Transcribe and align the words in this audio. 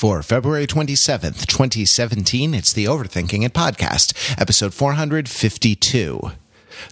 For 0.00 0.22
February 0.22 0.66
27th, 0.66 1.44
2017, 1.44 2.54
it's 2.54 2.72
the 2.72 2.86
Overthinking 2.86 3.44
It 3.44 3.52
podcast, 3.52 4.40
episode 4.40 4.72
452. 4.72 6.32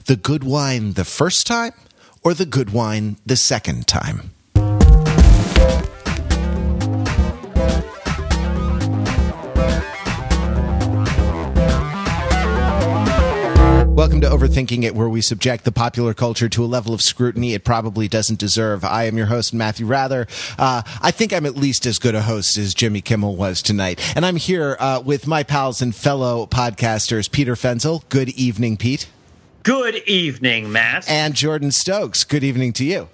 The 0.04 0.16
good 0.16 0.44
wine 0.44 0.92
the 0.92 1.06
first 1.06 1.46
time 1.46 1.72
or 2.22 2.34
the 2.34 2.44
good 2.44 2.68
wine 2.68 3.16
the 3.24 3.36
second 3.36 3.86
time? 3.86 4.32
Welcome 13.98 14.20
to 14.20 14.28
Overthinking 14.28 14.84
It, 14.84 14.94
where 14.94 15.08
we 15.08 15.20
subject 15.20 15.64
the 15.64 15.72
popular 15.72 16.14
culture 16.14 16.48
to 16.50 16.64
a 16.64 16.66
level 16.66 16.94
of 16.94 17.02
scrutiny 17.02 17.52
it 17.54 17.64
probably 17.64 18.06
doesn't 18.06 18.38
deserve. 18.38 18.84
I 18.84 19.06
am 19.06 19.16
your 19.16 19.26
host, 19.26 19.52
Matthew 19.52 19.86
Wrather. 19.86 20.28
Uh, 20.56 20.82
I 21.02 21.10
think 21.10 21.32
I'm 21.32 21.44
at 21.44 21.56
least 21.56 21.84
as 21.84 21.98
good 21.98 22.14
a 22.14 22.22
host 22.22 22.56
as 22.58 22.74
Jimmy 22.74 23.00
Kimmel 23.00 23.34
was 23.34 23.60
tonight. 23.60 23.98
And 24.14 24.24
I'm 24.24 24.36
here 24.36 24.76
uh, 24.78 25.02
with 25.04 25.26
my 25.26 25.42
pals 25.42 25.82
and 25.82 25.92
fellow 25.92 26.46
podcasters, 26.46 27.28
Peter 27.28 27.56
Fenzel. 27.56 28.08
Good 28.08 28.28
evening, 28.28 28.76
Pete. 28.76 29.08
Good 29.64 29.96
evening, 30.06 30.70
Matt. 30.70 31.10
And 31.10 31.34
Jordan 31.34 31.72
Stokes. 31.72 32.22
Good 32.22 32.44
evening 32.44 32.72
to 32.74 32.84
you. 32.84 33.08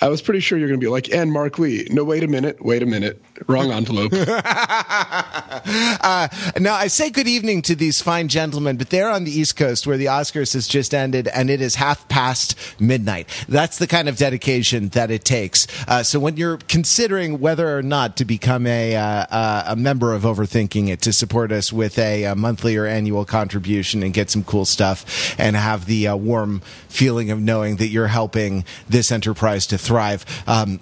I 0.00 0.08
was 0.08 0.22
pretty 0.22 0.40
sure 0.40 0.58
you're 0.58 0.68
going 0.68 0.80
to 0.80 0.84
be 0.84 0.90
like, 0.90 1.12
and 1.12 1.32
Mark 1.32 1.58
Lee. 1.58 1.86
No, 1.90 2.04
wait 2.04 2.22
a 2.22 2.28
minute. 2.28 2.64
Wait 2.64 2.82
a 2.82 2.86
minute. 2.86 3.20
Wrong 3.46 3.72
envelope. 3.72 4.12
uh, 4.14 6.28
now, 6.58 6.74
I 6.74 6.86
say 6.86 7.10
good 7.10 7.28
evening 7.28 7.62
to 7.62 7.74
these 7.74 8.00
fine 8.00 8.28
gentlemen, 8.28 8.76
but 8.76 8.90
they're 8.90 9.10
on 9.10 9.24
the 9.24 9.30
East 9.30 9.56
Coast 9.56 9.86
where 9.86 9.96
the 9.96 10.06
Oscars 10.06 10.54
has 10.54 10.68
just 10.68 10.94
ended 10.94 11.28
and 11.28 11.50
it 11.50 11.60
is 11.60 11.74
half 11.74 12.08
past 12.08 12.54
midnight. 12.80 13.28
That's 13.48 13.78
the 13.78 13.86
kind 13.86 14.08
of 14.08 14.16
dedication 14.16 14.88
that 14.90 15.10
it 15.10 15.24
takes. 15.24 15.66
Uh, 15.86 16.02
so 16.02 16.20
when 16.20 16.36
you're 16.36 16.58
considering 16.68 17.40
whether 17.40 17.76
or 17.76 17.82
not 17.82 18.16
to 18.18 18.24
become 18.24 18.66
a, 18.66 18.96
uh, 18.96 19.02
uh 19.02 19.64
a 19.68 19.76
member 19.76 20.14
of 20.14 20.22
Overthinking 20.22 20.88
It 20.88 21.02
to 21.02 21.12
support 21.12 21.52
us 21.52 21.72
with 21.72 21.98
a, 21.98 22.24
a, 22.24 22.36
monthly 22.36 22.76
or 22.76 22.86
annual 22.86 23.24
contribution 23.24 24.02
and 24.02 24.14
get 24.14 24.30
some 24.30 24.44
cool 24.44 24.64
stuff 24.64 25.34
and 25.38 25.56
have 25.56 25.86
the 25.86 26.08
uh, 26.08 26.16
warm 26.16 26.60
feeling 26.88 27.30
of 27.30 27.40
knowing 27.40 27.76
that 27.76 27.88
you're 27.88 28.06
helping 28.06 28.64
this 28.88 29.10
enterprise 29.10 29.57
to 29.66 29.78
thrive. 29.78 30.24
Um, 30.46 30.80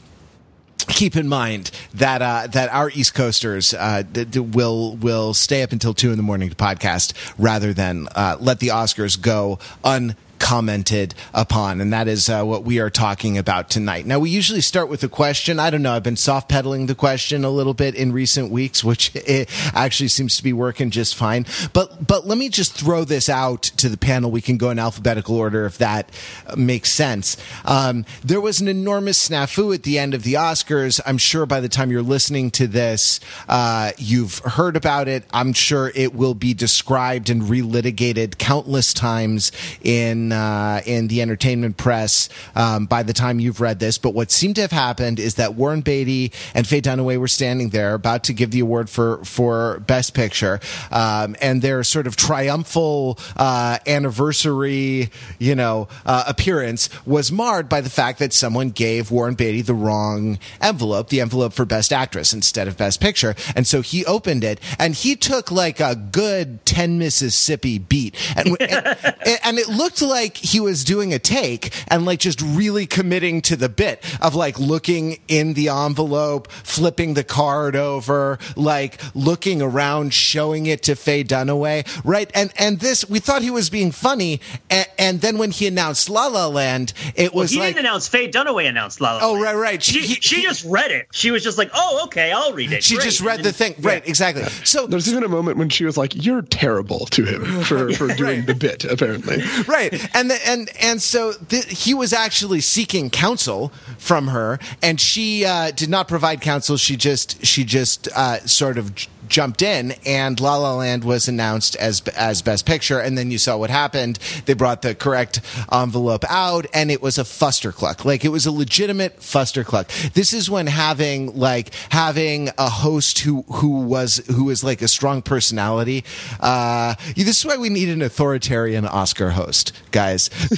keep 0.88 1.16
in 1.16 1.28
mind 1.28 1.70
that 1.94 2.22
uh, 2.22 2.46
that 2.48 2.72
our 2.72 2.90
East 2.90 3.14
Coasters 3.14 3.74
uh, 3.74 4.02
d- 4.02 4.24
d- 4.24 4.38
will 4.38 4.96
will 4.96 5.34
stay 5.34 5.62
up 5.62 5.72
until 5.72 5.94
two 5.94 6.10
in 6.10 6.16
the 6.16 6.22
morning 6.22 6.48
to 6.48 6.54
podcast 6.56 7.12
rather 7.38 7.72
than 7.72 8.08
uh, 8.14 8.36
let 8.40 8.60
the 8.60 8.68
Oscars 8.68 9.20
go 9.20 9.58
un 9.82 10.14
commented 10.38 11.14
upon, 11.34 11.80
and 11.80 11.92
that 11.92 12.08
is 12.08 12.28
uh, 12.28 12.42
what 12.44 12.64
we 12.64 12.78
are 12.80 12.90
talking 12.90 13.38
about 13.38 13.70
tonight. 13.70 14.06
Now, 14.06 14.18
we 14.18 14.30
usually 14.30 14.60
start 14.60 14.88
with 14.88 15.02
a 15.02 15.08
question. 15.08 15.58
I 15.58 15.70
don't 15.70 15.82
know. 15.82 15.92
I've 15.92 16.02
been 16.02 16.16
soft 16.16 16.48
pedaling 16.48 16.86
the 16.86 16.94
question 16.94 17.44
a 17.44 17.50
little 17.50 17.74
bit 17.74 17.94
in 17.94 18.12
recent 18.12 18.50
weeks, 18.50 18.82
which 18.82 19.16
actually 19.74 20.08
seems 20.08 20.36
to 20.36 20.42
be 20.42 20.52
working 20.52 20.90
just 20.90 21.14
fine. 21.14 21.46
But 21.72 22.06
but 22.06 22.26
let 22.26 22.38
me 22.38 22.48
just 22.48 22.72
throw 22.72 23.04
this 23.04 23.28
out 23.28 23.62
to 23.62 23.88
the 23.88 23.96
panel. 23.96 24.30
We 24.30 24.40
can 24.40 24.56
go 24.56 24.70
in 24.70 24.78
alphabetical 24.78 25.36
order 25.36 25.66
if 25.66 25.78
that 25.78 26.10
makes 26.56 26.92
sense. 26.92 27.36
Um, 27.64 28.04
there 28.24 28.40
was 28.40 28.60
an 28.60 28.68
enormous 28.68 29.28
snafu 29.28 29.74
at 29.74 29.82
the 29.82 29.98
end 29.98 30.14
of 30.14 30.22
the 30.22 30.34
Oscars. 30.34 31.00
I'm 31.06 31.18
sure 31.18 31.46
by 31.46 31.60
the 31.60 31.68
time 31.68 31.90
you're 31.90 32.02
listening 32.02 32.50
to 32.52 32.66
this, 32.66 33.20
uh, 33.48 33.92
you've 33.98 34.38
heard 34.38 34.76
about 34.76 35.08
it. 35.08 35.24
I'm 35.32 35.52
sure 35.52 35.92
it 35.94 36.14
will 36.14 36.34
be 36.34 36.54
described 36.54 37.30
and 37.30 37.42
relitigated 37.42 38.38
countless 38.38 38.94
times 38.94 39.52
in 39.82 40.25
uh, 40.32 40.80
in 40.86 41.08
the 41.08 41.22
entertainment 41.22 41.76
press 41.76 42.28
um, 42.54 42.86
by 42.86 43.02
the 43.02 43.12
time 43.12 43.40
you've 43.40 43.60
read 43.60 43.78
this. 43.78 43.98
But 43.98 44.14
what 44.14 44.30
seemed 44.30 44.56
to 44.56 44.62
have 44.62 44.72
happened 44.72 45.20
is 45.20 45.34
that 45.36 45.54
Warren 45.54 45.80
Beatty 45.80 46.32
and 46.54 46.66
Faye 46.66 46.80
Dunaway 46.80 47.18
were 47.18 47.28
standing 47.28 47.70
there 47.70 47.94
about 47.94 48.24
to 48.24 48.32
give 48.32 48.50
the 48.50 48.60
award 48.60 48.90
for 48.90 49.24
for 49.24 49.80
Best 49.80 50.14
Picture, 50.14 50.60
um, 50.90 51.36
and 51.40 51.62
their 51.62 51.82
sort 51.84 52.06
of 52.06 52.16
triumphal 52.16 53.18
uh, 53.36 53.78
anniversary, 53.86 55.10
you 55.38 55.54
know, 55.54 55.88
uh, 56.04 56.24
appearance 56.26 56.88
was 57.06 57.30
marred 57.30 57.68
by 57.68 57.80
the 57.80 57.90
fact 57.90 58.18
that 58.18 58.32
someone 58.32 58.70
gave 58.70 59.10
Warren 59.10 59.34
Beatty 59.34 59.62
the 59.62 59.74
wrong 59.74 60.38
envelope, 60.60 61.08
the 61.08 61.20
envelope 61.20 61.52
for 61.52 61.64
Best 61.64 61.92
Actress 61.92 62.32
instead 62.32 62.68
of 62.68 62.76
Best 62.76 63.00
Picture, 63.00 63.34
and 63.54 63.66
so 63.66 63.82
he 63.82 64.04
opened 64.06 64.44
it 64.44 64.60
and 64.78 64.94
he 64.94 65.16
took 65.16 65.50
like 65.50 65.80
a 65.80 65.94
good 65.94 66.64
ten 66.64 66.98
Mississippi 66.98 67.78
beat, 67.78 68.14
and 68.36 68.56
and, 68.60 68.60
and 69.44 69.58
it 69.58 69.68
looked 69.68 70.02
like 70.02 70.15
like 70.16 70.38
he 70.38 70.60
was 70.60 70.82
doing 70.82 71.12
a 71.12 71.18
take 71.18 71.70
and 71.88 72.06
like 72.06 72.18
just 72.18 72.40
really 72.40 72.86
committing 72.86 73.42
to 73.42 73.54
the 73.54 73.68
bit 73.68 74.02
of 74.22 74.34
like 74.34 74.58
looking 74.58 75.18
in 75.28 75.52
the 75.52 75.68
envelope, 75.68 76.50
flipping 76.50 77.12
the 77.12 77.22
card 77.22 77.76
over, 77.76 78.38
like 78.56 78.98
looking 79.14 79.60
around, 79.60 80.14
showing 80.14 80.64
it 80.64 80.82
to 80.84 80.96
Faye 80.96 81.22
Dunaway, 81.22 81.86
right? 82.02 82.30
And 82.34 82.50
and 82.58 82.80
this 82.80 83.06
we 83.10 83.18
thought 83.18 83.42
he 83.42 83.50
was 83.50 83.68
being 83.68 83.92
funny, 83.92 84.40
and, 84.70 84.88
and 84.98 85.20
then 85.20 85.36
when 85.36 85.50
he 85.50 85.66
announced 85.66 86.08
La 86.08 86.28
La 86.28 86.46
Land, 86.46 86.94
it 87.14 87.34
was 87.34 87.50
well, 87.50 87.60
he 87.64 87.66
like 87.66 87.74
didn't 87.74 87.86
announce 87.86 88.08
Faye 88.08 88.30
Dunaway 88.30 88.66
announced 88.66 89.02
La 89.02 89.16
La. 89.16 89.20
Oh 89.22 89.38
right, 89.38 89.54
right. 89.54 89.82
She 89.82 90.00
he, 90.00 90.14
she 90.14 90.36
he, 90.36 90.42
just 90.42 90.64
read 90.64 90.92
it. 90.92 91.08
She 91.12 91.30
was 91.30 91.44
just 91.44 91.58
like, 91.58 91.70
oh 91.74 92.04
okay, 92.06 92.32
I'll 92.32 92.54
read 92.54 92.72
it. 92.72 92.82
She 92.82 92.94
Great. 92.94 93.04
just 93.04 93.20
read 93.20 93.42
the 93.42 93.52
thing, 93.52 93.74
right? 93.80 94.02
Yeah. 94.02 94.08
Exactly. 94.08 94.44
So 94.64 94.86
there's 94.86 95.10
even 95.10 95.24
a 95.24 95.28
moment 95.28 95.58
when 95.58 95.68
she 95.68 95.84
was 95.84 95.98
like, 95.98 96.24
"You're 96.24 96.40
terrible" 96.40 97.04
to 97.06 97.24
him 97.26 97.62
for 97.64 97.92
for 97.92 98.08
doing 98.14 98.38
right. 98.38 98.46
the 98.46 98.54
bit, 98.54 98.86
apparently. 98.86 99.42
Right 99.68 100.05
and 100.14 100.30
the, 100.30 100.48
and 100.48 100.70
and 100.80 101.00
so 101.00 101.34
he 101.68 101.94
was 101.94 102.12
actually 102.12 102.60
seeking 102.60 103.10
counsel 103.10 103.72
from 103.98 104.28
her, 104.28 104.58
and 104.82 105.00
she 105.00 105.44
uh, 105.44 105.70
did 105.70 105.88
not 105.88 106.08
provide 106.08 106.40
counsel. 106.40 106.76
She 106.76 106.96
just 106.96 107.44
she 107.44 107.64
just 107.64 108.08
uh, 108.08 108.40
sort 108.46 108.78
of 108.78 108.92
jumped 109.28 109.62
in, 109.62 109.92
and 110.04 110.38
La 110.40 110.56
La 110.56 110.74
Land 110.74 111.04
was 111.04 111.28
announced 111.28 111.76
as 111.76 112.00
as 112.08 112.42
Best 112.42 112.66
Picture, 112.66 112.98
and 112.98 113.16
then 113.16 113.30
you 113.30 113.38
saw 113.38 113.56
what 113.56 113.70
happened. 113.70 114.18
They 114.46 114.54
brought 114.54 114.82
the 114.82 114.94
correct 114.94 115.40
envelope 115.72 116.24
out, 116.28 116.66
and 116.74 116.90
it 116.90 117.02
was 117.02 117.18
a 117.18 117.22
fustercluck. 117.22 118.04
Like 118.04 118.24
it 118.24 118.28
was 118.28 118.46
a 118.46 118.52
legitimate 118.52 119.20
fustercluck. 119.20 120.12
This 120.12 120.32
is 120.32 120.50
when 120.50 120.66
having 120.66 121.36
like 121.38 121.72
having 121.90 122.50
a 122.58 122.68
host 122.68 123.20
who 123.20 123.42
who 123.42 123.80
was 123.80 124.18
who 124.26 124.44
was 124.44 124.62
like 124.62 124.82
a 124.82 124.88
strong 124.88 125.22
personality. 125.22 126.04
Uh, 126.40 126.94
this 127.14 127.38
is 127.38 127.46
why 127.46 127.56
we 127.56 127.68
need 127.68 127.88
an 127.88 128.02
authoritarian 128.02 128.86
Oscar 128.86 129.30
host, 129.30 129.72
guys, 129.90 130.28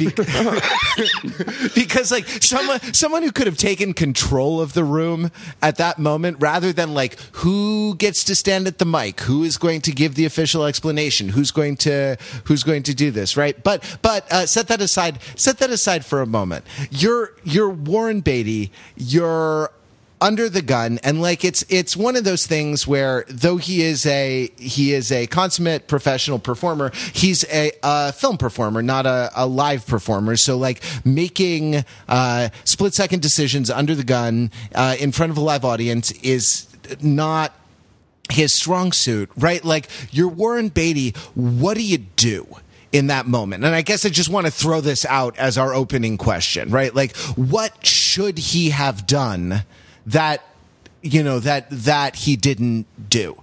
because 1.74 2.10
like 2.10 2.26
someone 2.26 2.80
someone 2.94 3.22
who 3.22 3.32
could 3.32 3.46
have 3.46 3.56
taken 3.56 3.92
control 3.94 4.60
of 4.60 4.72
the 4.72 4.84
room 4.84 5.30
at 5.62 5.76
that 5.76 5.98
moment, 5.98 6.38
rather 6.40 6.72
than 6.72 6.94
like 6.94 7.18
who 7.32 7.94
gets 7.96 8.24
to 8.24 8.34
stand 8.34 8.57
at 8.66 8.78
the 8.78 8.84
mic? 8.84 9.20
Who 9.20 9.44
is 9.44 9.56
going 9.56 9.80
to 9.82 9.92
give 9.92 10.14
the 10.14 10.24
official 10.24 10.64
explanation? 10.64 11.30
Who's 11.30 11.50
going 11.50 11.76
to 11.78 12.16
who's 12.44 12.62
going 12.62 12.82
to 12.84 12.94
do 12.94 13.10
this? 13.10 13.36
Right? 13.36 13.62
But 13.62 13.98
but 14.02 14.30
uh, 14.32 14.46
set 14.46 14.68
that 14.68 14.80
aside. 14.80 15.18
Set 15.36 15.58
that 15.58 15.70
aside 15.70 16.04
for 16.04 16.20
a 16.20 16.26
moment. 16.26 16.64
You're 16.90 17.32
you're 17.44 17.70
Warren 17.70 18.20
Beatty. 18.20 18.72
You're 18.96 19.70
under 20.20 20.48
the 20.48 20.62
gun 20.62 20.98
and 21.02 21.20
like 21.20 21.44
it's 21.44 21.64
it's 21.68 21.96
one 21.96 22.16
of 22.16 22.24
those 22.24 22.46
things 22.46 22.86
where 22.86 23.24
though 23.28 23.56
he 23.56 23.82
is 23.82 24.04
a 24.06 24.50
he 24.56 24.92
is 24.92 25.12
a 25.12 25.26
consummate 25.28 25.86
professional 25.86 26.38
performer 26.38 26.90
he's 27.12 27.44
a, 27.52 27.70
a 27.82 28.12
film 28.12 28.36
performer 28.36 28.82
not 28.82 29.06
a, 29.06 29.30
a, 29.36 29.46
live 29.46 29.86
performer 29.86 30.36
so 30.36 30.56
like 30.56 30.82
making 31.04 31.84
uh, 32.08 32.48
split 32.64 32.94
second 32.94 33.22
decisions 33.22 33.70
under 33.70 33.94
the 33.94 34.04
gun 34.04 34.50
uh, 34.74 34.96
in 34.98 35.12
front 35.12 35.30
of 35.30 35.38
a 35.38 35.40
live 35.40 35.64
audience 35.64 36.10
is 36.22 36.66
not 37.00 37.54
his 38.30 38.52
strong 38.52 38.92
suit, 38.92 39.30
right? 39.36 39.64
Like 39.64 39.88
you're 40.10 40.28
Warren 40.28 40.68
Beatty. 40.68 41.14
What 41.34 41.74
do 41.74 41.82
you 41.82 41.98
do? 41.98 42.46
in 42.90 43.08
that 43.08 43.26
moment? 43.26 43.64
And 43.64 43.74
I 43.74 43.82
guess 43.82 44.06
I 44.06 44.08
just 44.08 44.30
want 44.30 44.46
to 44.46 44.50
throw 44.50 44.80
this 44.80 45.04
out 45.04 45.38
as 45.38 45.58
our 45.58 45.74
opening 45.74 46.16
question, 46.16 46.70
right? 46.70 46.94
Like, 46.94 47.14
what 47.36 47.84
should 47.84 48.38
he 48.38 48.70
have 48.70 49.06
done 49.06 49.64
that, 50.06 50.42
you 51.02 51.22
know, 51.22 51.38
that, 51.40 51.66
that 51.68 52.16
he 52.16 52.36
didn't 52.36 52.86
do? 53.10 53.34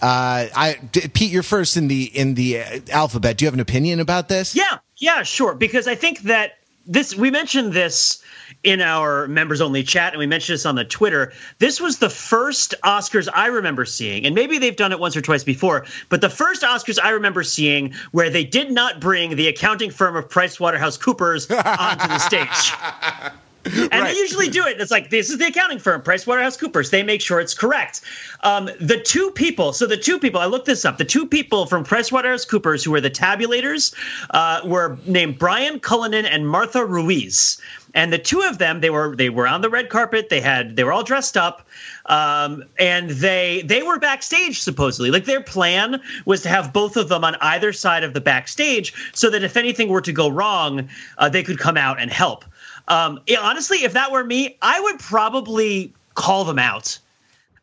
Uh, 0.00 0.48
I, 0.54 0.78
Pete, 0.92 1.30
you're 1.30 1.42
first 1.42 1.76
in 1.76 1.88
the, 1.88 2.04
in 2.04 2.34
the 2.36 2.62
alphabet. 2.90 3.36
Do 3.36 3.44
you 3.44 3.48
have 3.48 3.54
an 3.54 3.60
opinion 3.60 4.00
about 4.00 4.28
this? 4.28 4.54
Yeah. 4.54 4.78
Yeah, 4.96 5.22
sure. 5.24 5.54
Because 5.54 5.86
I 5.86 5.94
think 5.94 6.20
that 6.20 6.58
this, 6.86 7.14
we 7.14 7.30
mentioned 7.30 7.72
this 7.72 8.22
in 8.62 8.80
our 8.80 9.26
members 9.28 9.60
only 9.60 9.82
chat, 9.82 10.12
and 10.12 10.18
we 10.18 10.26
mentioned 10.26 10.54
this 10.54 10.66
on 10.66 10.74
the 10.74 10.84
Twitter. 10.84 11.32
This 11.58 11.80
was 11.80 11.98
the 11.98 12.10
first 12.10 12.74
Oscars 12.84 13.28
I 13.32 13.46
remember 13.46 13.84
seeing, 13.84 14.24
and 14.26 14.34
maybe 14.34 14.58
they've 14.58 14.76
done 14.76 14.92
it 14.92 15.00
once 15.00 15.16
or 15.16 15.20
twice 15.20 15.44
before, 15.44 15.86
but 16.08 16.20
the 16.20 16.30
first 16.30 16.62
Oscars 16.62 16.98
I 17.02 17.10
remember 17.10 17.42
seeing 17.42 17.94
where 18.12 18.30
they 18.30 18.44
did 18.44 18.70
not 18.70 19.00
bring 19.00 19.36
the 19.36 19.48
accounting 19.48 19.90
firm 19.90 20.16
of 20.16 20.28
PricewaterhouseCoopers 20.28 21.50
onto 21.78 22.08
the 22.08 22.18
stage. 22.18 23.32
And 23.66 23.92
Right. 23.92 24.14
they 24.14 24.18
usually 24.18 24.48
do 24.48 24.64
it. 24.66 24.80
It's 24.80 24.90
like 24.90 25.10
this 25.10 25.30
is 25.30 25.38
the 25.38 25.46
accounting 25.46 25.78
firm, 25.78 26.02
PricewaterhouseCoopers. 26.02 26.90
They 26.90 27.02
make 27.02 27.20
sure 27.20 27.40
it's 27.40 27.54
correct. 27.54 28.00
Um, 28.42 28.70
the 28.80 28.98
two 28.98 29.30
people, 29.32 29.72
so 29.72 29.86
the 29.86 29.96
two 29.96 30.18
people, 30.18 30.40
I 30.40 30.46
looked 30.46 30.66
this 30.66 30.84
up. 30.84 30.98
The 30.98 31.04
two 31.04 31.26
people 31.26 31.66
from 31.66 31.84
PricewaterhouseCoopers 31.84 32.84
who 32.84 32.90
were 32.92 33.00
the 33.00 33.10
tabulators 33.10 33.94
uh, 34.30 34.60
were 34.64 34.98
named 35.06 35.38
Brian 35.38 35.80
Cullinan 35.80 36.26
and 36.26 36.48
Martha 36.48 36.84
Ruiz. 36.84 37.60
And 37.94 38.12
the 38.12 38.18
two 38.18 38.42
of 38.42 38.58
them, 38.58 38.80
they 38.80 38.90
were 38.90 39.16
they 39.16 39.30
were 39.30 39.48
on 39.48 39.62
the 39.62 39.70
red 39.70 39.88
carpet. 39.88 40.28
They 40.28 40.40
had 40.42 40.76
they 40.76 40.84
were 40.84 40.92
all 40.92 41.02
dressed 41.02 41.34
up, 41.34 41.66
um, 42.06 42.62
and 42.78 43.08
they 43.08 43.62
they 43.64 43.82
were 43.82 43.98
backstage 43.98 44.60
supposedly. 44.60 45.10
Like 45.10 45.24
their 45.24 45.40
plan 45.40 46.02
was 46.26 46.42
to 46.42 46.50
have 46.50 46.74
both 46.74 46.98
of 46.98 47.08
them 47.08 47.24
on 47.24 47.36
either 47.40 47.72
side 47.72 48.04
of 48.04 48.12
the 48.12 48.20
backstage, 48.20 48.92
so 49.14 49.30
that 49.30 49.42
if 49.42 49.56
anything 49.56 49.88
were 49.88 50.02
to 50.02 50.12
go 50.12 50.28
wrong, 50.28 50.90
uh, 51.16 51.30
they 51.30 51.42
could 51.42 51.58
come 51.58 51.78
out 51.78 51.98
and 51.98 52.10
help. 52.10 52.44
Um, 52.88 53.20
yeah, 53.26 53.40
honestly, 53.40 53.78
if 53.84 53.94
that 53.94 54.12
were 54.12 54.24
me, 54.24 54.56
I 54.62 54.80
would 54.80 54.98
probably 54.98 55.92
call 56.14 56.44
them 56.44 56.58
out. 56.58 56.98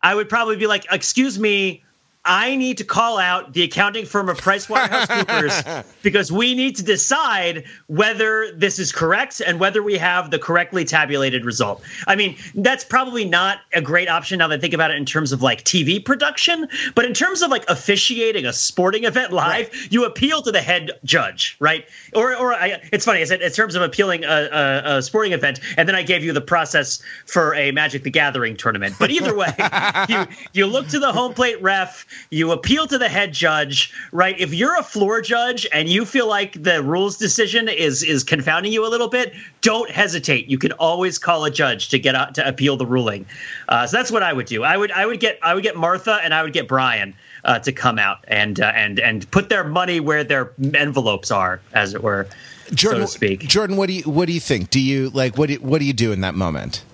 I 0.01 0.15
would 0.15 0.27
probably 0.27 0.57
be 0.57 0.67
like, 0.67 0.85
"Excuse 0.91 1.39
me, 1.39 1.83
I 2.25 2.55
need 2.55 2.77
to 2.77 2.83
call 2.83 3.17
out 3.17 3.53
the 3.53 3.63
accounting 3.63 4.05
firm 4.05 4.29
of 4.29 4.39
PricewaterhouseCoopers 4.39 5.85
because 6.03 6.31
we 6.31 6.55
need 6.55 6.77
to 6.77 6.83
decide 6.83 7.65
whether 7.87 8.51
this 8.55 8.79
is 8.79 8.91
correct 8.91 9.41
and 9.41 9.59
whether 9.59 9.83
we 9.83 9.97
have 9.97 10.31
the 10.31 10.39
correctly 10.39 10.85
tabulated 10.85 11.45
result." 11.45 11.83
I 12.07 12.15
mean, 12.15 12.37
that's 12.55 12.83
probably 12.83 13.25
not 13.25 13.59
a 13.73 13.81
great 13.81 14.09
option 14.09 14.39
now 14.39 14.47
that 14.47 14.59
I 14.59 14.61
think 14.61 14.73
about 14.73 14.91
it 14.91 14.97
in 14.97 15.05
terms 15.05 15.31
of 15.31 15.41
like 15.41 15.63
TV 15.63 16.03
production, 16.03 16.67
but 16.95 17.05
in 17.05 17.13
terms 17.13 17.41
of 17.41 17.51
like 17.51 17.65
officiating 17.69 18.45
a 18.45 18.53
sporting 18.53 19.03
event 19.03 19.31
live, 19.33 19.69
you 19.91 20.05
appeal 20.05 20.41
to 20.41 20.51
the 20.51 20.61
head 20.61 20.91
judge, 21.03 21.57
right? 21.59 21.85
Or, 22.15 22.35
or 22.35 22.53
I, 22.53 22.81
it's 22.91 23.05
funny. 23.05 23.21
I 23.21 23.25
said 23.25 23.41
in 23.41 23.51
terms 23.51 23.75
of 23.75 23.81
appealing 23.81 24.23
a, 24.23 24.27
a, 24.27 24.97
a 24.97 25.01
sporting 25.01 25.33
event, 25.33 25.59
and 25.77 25.87
then 25.87 25.95
I 25.95 26.03
gave 26.03 26.23
you 26.23 26.33
the 26.33 26.41
process 26.41 27.01
for 27.25 27.53
a 27.55 27.71
Magic 27.71 28.03
the 28.03 28.09
Gathering 28.09 28.55
tournament. 28.57 28.95
But 28.99 29.11
either 29.11 29.35
way, 29.35 29.53
you 30.09 30.25
you 30.53 30.65
look 30.65 30.87
to 30.89 30.99
the 30.99 31.11
home 31.11 31.33
plate 31.33 31.61
ref, 31.61 32.05
you 32.29 32.51
appeal 32.51 32.87
to 32.87 32.97
the 32.97 33.09
head 33.09 33.33
judge, 33.33 33.93
right? 34.11 34.39
If 34.39 34.53
you're 34.53 34.77
a 34.77 34.83
floor 34.83 35.21
judge 35.21 35.67
and 35.71 35.89
you 35.89 36.05
feel 36.05 36.27
like 36.27 36.61
the 36.61 36.81
rules 36.81 37.17
decision 37.17 37.67
is 37.67 38.03
is 38.03 38.23
confounding 38.23 38.71
you 38.71 38.85
a 38.85 38.89
little 38.89 39.07
bit, 39.07 39.33
don't 39.61 39.89
hesitate. 39.89 40.47
You 40.47 40.57
can 40.57 40.71
always 40.73 41.19
call 41.19 41.45
a 41.45 41.51
judge 41.51 41.89
to 41.89 41.99
get 41.99 42.15
out 42.15 42.35
to 42.35 42.47
appeal 42.47 42.77
the 42.77 42.85
ruling. 42.85 43.25
Uh, 43.69 43.87
so 43.87 43.97
that's 43.97 44.11
what 44.11 44.23
I 44.23 44.33
would 44.33 44.45
do. 44.45 44.63
I 44.63 44.77
would 44.77 44.91
I 44.91 45.05
would 45.05 45.19
get 45.19 45.39
I 45.41 45.53
would 45.53 45.63
get 45.63 45.75
Martha 45.75 46.19
and 46.23 46.33
I 46.33 46.43
would 46.43 46.53
get 46.53 46.67
Brian. 46.67 47.13
Uh, 47.45 47.59
to 47.59 47.73
come 47.73 47.99
out 47.99 48.23
and 48.29 48.61
uh, 48.61 48.71
and 48.73 49.01
and 49.01 49.29
put 49.29 49.49
their 49.49 49.65
money 49.65 49.99
where 49.99 50.23
their 50.23 50.53
envelopes 50.75 51.29
are, 51.29 51.59
as 51.73 51.93
it 51.93 52.01
were, 52.01 52.25
Jordan, 52.73 53.01
so 53.01 53.05
to 53.05 53.11
speak. 53.11 53.41
Jordan, 53.41 53.75
what 53.75 53.87
do 53.87 53.93
you 53.95 54.03
what 54.03 54.27
do 54.27 54.31
you 54.31 54.39
think? 54.39 54.69
Do 54.69 54.79
you 54.79 55.09
like 55.09 55.37
what 55.37 55.49
do, 55.49 55.55
what 55.55 55.79
do 55.79 55.85
you 55.85 55.91
do 55.91 56.13
in 56.13 56.21
that 56.21 56.35
moment? 56.35 56.85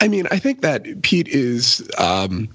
I 0.00 0.08
mean, 0.08 0.26
I 0.30 0.38
think 0.38 0.60
that 0.60 1.02
Pete 1.02 1.28
is 1.28 1.88
um, 1.98 2.48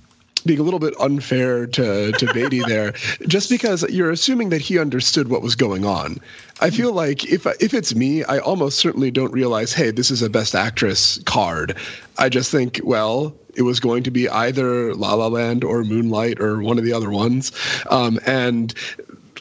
being 0.45 0.60
a 0.60 0.63
little 0.63 0.80
bit 0.80 0.94
unfair 1.00 1.68
to 1.68 2.12
to 2.12 2.34
Beatty 2.34 2.62
there, 2.68 2.94
just 3.28 3.50
because 3.50 3.84
you're 3.90 4.12
assuming 4.12 4.50
that 4.50 4.62
he 4.62 4.80
understood 4.80 5.30
what 5.30 5.42
was 5.42 5.56
going 5.56 5.86
on. 5.86 6.18
I 6.60 6.69
feel 6.69 6.94
like 6.94 7.25
if 7.25 7.45
if 7.62 7.74
it's 7.74 7.95
me, 7.95 8.24
I 8.24 8.40
almost 8.40 8.80
certainly 8.80 9.12
don't 9.12 9.31
realize, 9.31 9.74
hey, 9.74 9.92
this 9.92 10.12
is 10.12 10.22
a 10.22 10.30
Best 10.30 10.56
Actress 10.56 11.19
card. 11.25 11.78
I 12.18 12.30
just 12.30 12.51
think, 12.51 12.80
well, 12.84 13.36
it 13.56 13.63
was 13.63 13.80
going 13.80 14.04
to 14.04 14.12
be 14.12 14.30
either 14.30 14.94
La 14.94 15.13
La 15.13 15.28
Land 15.28 15.63
or 15.63 15.84
Moonlight 15.84 16.40
or 16.40 16.62
one 16.62 16.78
of 16.78 16.86
the 16.86 16.94
other 16.94 17.10
ones, 17.10 17.51
um, 17.89 18.19
and 18.25 18.74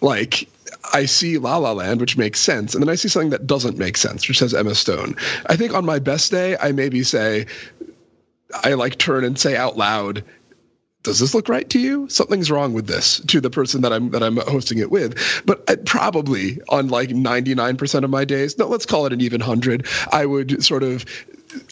like. 0.00 0.48
I 0.94 1.06
see 1.06 1.38
La 1.38 1.56
La 1.58 1.72
Land, 1.72 2.00
which 2.00 2.19
makes 2.19 2.40
sense, 2.40 2.75
and 2.75 2.82
then 2.82 2.88
I 2.88 2.96
see 2.96 3.08
something 3.08 3.31
that 3.31 3.46
doesn't 3.46 3.78
make 3.78 3.96
sense, 3.96 4.26
which 4.26 4.38
says 4.38 4.52
Emma 4.52 4.75
Stone. 4.75 5.16
I 5.46 5.56
think 5.56 5.72
on 5.72 5.87
my 5.87 6.00
best 6.00 6.31
day, 6.31 6.56
I 6.60 6.72
maybe 6.72 7.02
say, 7.02 7.46
I 8.52 8.75
like 8.75 8.98
turn 8.98 9.25
and 9.25 9.38
say 9.38 9.56
out 9.56 9.76
loud, 9.76 10.25
does 11.02 11.19
this 11.19 11.34
look 11.34 11.49
right 11.49 11.69
to 11.70 11.78
you? 11.78 12.08
Something's 12.08 12.50
wrong 12.50 12.72
with 12.72 12.87
this 12.87 13.20
to 13.20 13.40
the 13.40 13.50
person 13.50 13.82
that 13.82 13.93
I'm 13.93 14.10
that 14.10 14.22
I'm 14.22 14.37
hosting 14.37 14.78
it 14.78 14.90
with. 14.90 15.43
But 15.44 15.64
I, 15.69 15.76
probably 15.76 16.60
on 16.69 16.88
like 16.88 17.10
99% 17.10 18.04
of 18.04 18.10
my 18.10 18.25
days, 18.25 18.58
no, 18.58 18.69
let's 18.69 18.87
call 18.87 19.06
it 19.06 19.12
an 19.12 19.20
even 19.20 19.40
hundred, 19.40 19.87
I 20.10 20.26
would 20.26 20.62
sort 20.64 20.82
of 20.82 21.04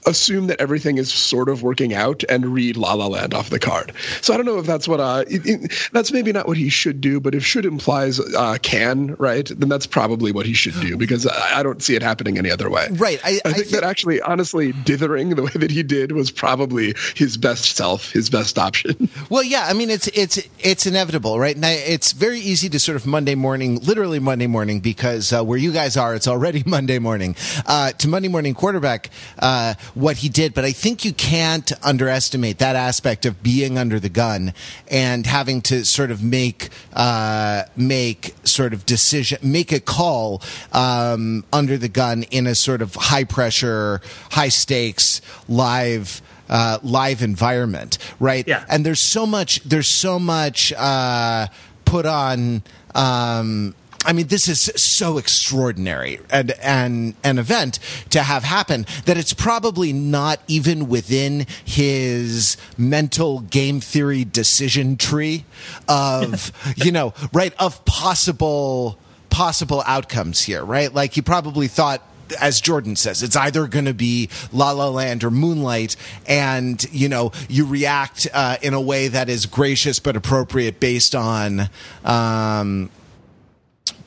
assume 0.07 0.49
that 0.49 0.61
everything 0.61 0.99
is 0.99 1.13
sort 1.13 1.49
of 1.49 1.63
working 1.63 1.95
out 1.95 2.23
and 2.29 2.47
read 2.47 2.77
La 2.77 2.95
La 2.95 3.07
Land 3.07 3.35
off 3.35 3.51
the 3.51 3.59
card. 3.59 3.93
So 4.21 4.35
I 4.35 4.37
don't 4.37 4.47
know 4.47 4.59
if 4.59 4.67
that's 4.67 4.89
what 4.89 5.01
uh, 5.01 5.25
it, 5.29 5.47
it, 5.47 5.89
that's 5.93 6.13
maybe 6.13 6.33
not 6.33 6.47
what 6.47 6.57
he 6.57 6.69
should 6.69 7.01
do, 7.01 7.21
but 7.21 7.35
if 7.35 7.45
should 7.45 7.65
implies 7.65 8.21
uh, 8.21 8.59
can, 8.63 9.15
right? 9.17 9.47
Then 9.49 9.69
that's 9.69 9.87
probably 9.87 10.33
what 10.33 10.47
he 10.47 10.55
should 10.55 10.79
do 10.81 10.97
because 10.97 11.27
I, 11.27 11.61
I 11.61 11.63
don't 11.63 11.83
see 11.83 11.95
it 11.95 12.03
happening 12.03 12.39
any 12.39 12.51
other 12.51 12.71
way. 12.71 12.89
Right. 12.93 13.21
I, 13.25 13.41
I 13.45 13.53
think 13.53 13.69
that 13.69 13.85
actually, 13.85 14.21
honestly, 14.21 14.73
dithering 14.73 15.31
the 15.31 15.43
way 15.43 15.53
that 15.55 15.71
he 15.71 15.83
did 15.83 16.13
was 16.13 16.31
probably 16.31 16.95
his 17.15 17.37
best 17.37 17.77
self, 17.77 18.11
his 18.11 18.31
best 18.31 18.59
option. 18.59 19.09
Well, 19.29 19.43
yeah, 19.43 19.67
I 19.69 19.75
mean 19.75 19.91
it's 19.91 20.09
it's 20.09 20.41
it's 20.59 20.87
inevitable, 20.87 21.39
right? 21.39 21.55
And 21.55 21.65
I, 21.65 21.73
it's 21.73 22.13
very 22.13 22.41
easy 22.41 22.69
to 22.71 22.81
sort 22.81 22.97
of 22.97 23.07
Monday 23.07 23.35
morning, 23.35 23.79
literally 23.81 24.19
Monday 24.19 24.47
morning, 24.47 24.81
because 24.81 25.33
uh, 25.33 25.45
where 25.45 25.59
you 25.59 25.73
guys 25.73 25.97
are, 25.97 26.15
it's 26.15 26.27
already 26.27 26.63
Monday 26.67 26.99
morning. 26.99 27.37
Uh, 27.67 27.93
to 27.93 28.09
Monday 28.09 28.29
morning 28.29 28.55
quarterback 28.55 29.11
uh, 29.39 29.70
what 29.95 30.19
he 30.19 30.29
did, 30.29 30.55
but 30.55 30.65
I 30.65 30.73
think 30.73 31.05
you 31.05 31.13
can't 31.13 31.73
underestimate 31.85 32.59
that 32.59 32.77
aspect 32.77 33.27
of 33.27 33.43
being 33.43 33.79
under 33.79 34.01
the 34.01 34.09
gun 34.09 34.53
and 34.89 35.27
having 35.27 35.63
to 35.63 35.85
sort 35.85 36.11
of 36.11 36.23
make 36.23 36.71
uh, 36.93 37.65
make 37.77 38.35
sort 38.45 38.73
of 38.73 38.87
decision, 38.87 39.39
make 39.43 39.73
a 39.73 39.81
call 39.81 40.43
um, 40.73 41.45
under 41.53 41.77
the 41.77 41.89
gun 41.89 42.25
in 42.25 42.47
a 42.47 42.55
sort 42.55 42.83
of 42.83 42.95
high 42.95 43.25
pressure, 43.25 44.01
high 44.31 44.49
stakes, 44.49 45.21
live 45.49 46.23
uh, 46.51 46.79
live 46.83 47.23
environment, 47.23 47.97
right? 48.19 48.47
Yeah. 48.47 48.65
And 48.69 48.85
there's 48.85 49.05
so 49.05 49.25
much. 49.25 49.63
There's 49.63 49.89
so 49.89 50.19
much 50.19 50.73
uh, 50.77 51.47
put 51.85 52.07
on. 52.07 52.63
Um, 52.95 53.75
I 54.07 54.15
mean, 54.15 54.29
this 54.29 54.49
is 54.49 54.63
so 54.77 55.19
extraordinary 55.19 56.21
and 56.31 56.53
and 56.63 57.15
an 57.23 57.39
event 57.39 57.79
to 58.11 58.23
have 58.23 58.45
happen 58.45 58.87
that 59.05 59.19
it's 59.19 59.35
probably 59.35 59.93
not 59.93 60.41
even 60.49 60.89
within 60.89 61.47
his 61.65 62.57
mental 62.79 63.41
game 63.41 63.81
theory 63.81 64.25
decision 64.25 64.97
tree 64.97 65.45
of 65.87 66.51
you 66.77 66.93
know 66.93 67.13
right 67.33 67.53
of 67.59 67.85
possible 67.85 68.99
possible 69.29 69.83
outcomes 69.87 70.41
here, 70.41 70.65
right? 70.65 70.93
Like 70.93 71.13
he 71.13 71.23
probably 71.23 71.69
thought 71.69 72.03
as 72.41 72.61
Jordan 72.61 72.95
says, 72.97 73.23
it's 73.23 73.35
either 73.35 73.67
going 73.67 73.87
to 73.87 73.95
be 73.95 74.29
La 74.53 74.71
La 74.71 74.89
Land 74.89 75.25
or 75.25 75.31
Moonlight, 75.31 75.97
and 76.27 76.83
you 76.93 77.09
know 77.09 77.33
you 77.49 77.67
react 77.67 78.29
uh, 78.33 78.57
in 78.63 78.73
a 78.73 78.81
way 78.81 79.09
that 79.09 79.29
is 79.29 79.47
gracious 79.47 79.99
but 79.99 80.17
appropriate 80.17 80.81
based 80.81 81.15
on. 81.15 81.69
Um, 82.05 82.91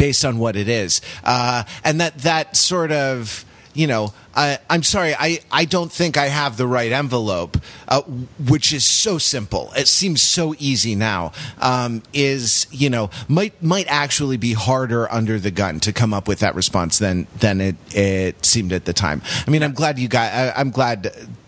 based 0.04 0.26
on 0.26 0.38
what 0.38 0.58
it 0.58 0.68
is, 0.68 1.00
uh, 1.24 1.64
and 1.86 2.02
that 2.02 2.18
that 2.18 2.58
sort 2.58 2.92
of 2.92 3.46
you 3.74 3.88
know, 3.88 4.14
I, 4.36 4.60
I'm 4.70 4.84
sorry, 4.84 5.16
I, 5.16 5.40
I 5.50 5.64
don't 5.64 5.92
think 5.92 6.18
I 6.18 6.28
have 6.28 6.58
the 6.58 6.68
right 6.68 6.92
envelope, 6.92 7.58
uh, 7.88 8.02
which 8.02 8.74
is 8.74 8.86
so 8.86 9.18
simple. 9.18 9.72
It 9.78 9.88
seems 9.88 10.22
so 10.22 10.56
easy 10.60 10.94
now. 10.94 11.32
Um, 11.62 12.04
is 12.14 12.68
you 12.70 12.90
know 12.90 13.10
might 13.30 13.64
might 13.64 13.88
actually 13.88 14.36
be 14.36 14.52
harder 14.52 15.10
under 15.10 15.40
the 15.40 15.52
gun 15.52 15.80
to 15.80 15.94
come 15.94 16.14
up 16.14 16.28
with 16.28 16.40
that 16.40 16.54
response 16.54 17.00
than 17.00 17.26
than 17.40 17.62
it 17.62 17.76
it 17.96 18.46
seemed 18.46 18.74
at 18.74 18.84
the 18.84 18.94
time. 18.94 19.22
I 19.48 19.50
mean, 19.50 19.64
I'm 19.64 19.74
glad 19.74 19.98
you 20.00 20.10
got. 20.10 20.34
I, 20.34 20.52
I'm 20.52 20.72
glad 20.72 21.04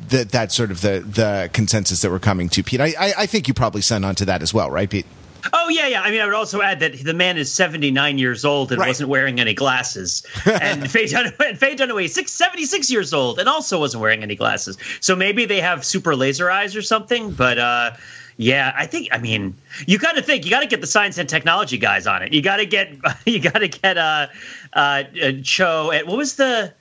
that 0.09 0.31
that's 0.31 0.55
sort 0.55 0.71
of 0.71 0.79
the 0.79 1.03
the 1.05 1.49
consensus 1.51 2.01
that 2.03 2.09
we're 2.09 2.19
coming 2.19 2.47
to, 2.49 2.63
Pete. 2.63 2.79
I 2.79 2.93
I, 2.97 3.13
I 3.17 3.25
think 3.25 3.49
you 3.49 3.53
probably 3.53 3.81
sent 3.81 4.05
on 4.05 4.15
to 4.15 4.25
that 4.25 4.41
as 4.41 4.53
well, 4.53 4.71
right, 4.71 4.89
Pete? 4.89 5.05
Oh 5.53 5.69
yeah, 5.69 5.87
yeah. 5.87 6.01
I 6.01 6.11
mean, 6.11 6.21
I 6.21 6.25
would 6.25 6.33
also 6.33 6.61
add 6.61 6.79
that 6.79 7.03
the 7.03 7.13
man 7.13 7.37
is 7.37 7.51
79 7.51 8.17
years 8.17 8.45
old 8.45 8.71
and 8.71 8.79
Right. 8.79 8.87
wasn't 8.87 9.09
wearing 9.09 9.39
any 9.39 9.53
glasses. 9.53 10.23
And 10.45 10.89
Faye 10.89 11.05
Dunaway, 11.05 11.57
Faye 11.57 11.75
Dunaway, 11.75 12.09
six, 12.09 12.31
76 12.31 12.89
years 12.91 13.13
old 13.13 13.39
and 13.39 13.47
also 13.49 13.79
wasn't 13.79 14.01
wearing 14.01 14.23
any 14.23 14.35
glasses. 14.35 14.77
So 15.01 15.15
maybe 15.15 15.45
they 15.45 15.61
have 15.61 15.85
super 15.85 16.15
laser 16.15 16.49
eyes 16.51 16.75
or 16.75 16.81
something. 16.81 17.31
But 17.31 17.57
uh, 17.57 17.91
yeah, 18.37 18.73
I 18.75 18.85
think. 18.85 19.07
I 19.11 19.17
mean, 19.17 19.55
you 19.87 19.97
got 19.97 20.13
to 20.15 20.21
think. 20.21 20.43
You 20.45 20.51
got 20.51 20.59
to 20.61 20.67
get 20.67 20.81
the 20.81 20.87
science 20.87 21.17
and 21.17 21.27
technology 21.29 21.77
guys 21.77 22.05
on 22.07 22.21
it. 22.23 22.33
You 22.33 22.41
got 22.41 22.57
to 22.57 22.65
get. 22.65 22.93
You 23.25 23.39
got 23.39 23.59
to 23.59 23.67
get 23.67 23.97
uh, 23.97 24.27
uh, 24.73 25.03
uh, 25.23 25.31
Cho. 25.43 25.91
and 25.91 26.07
What 26.07 26.17
was 26.17 26.35
the? 26.35 26.73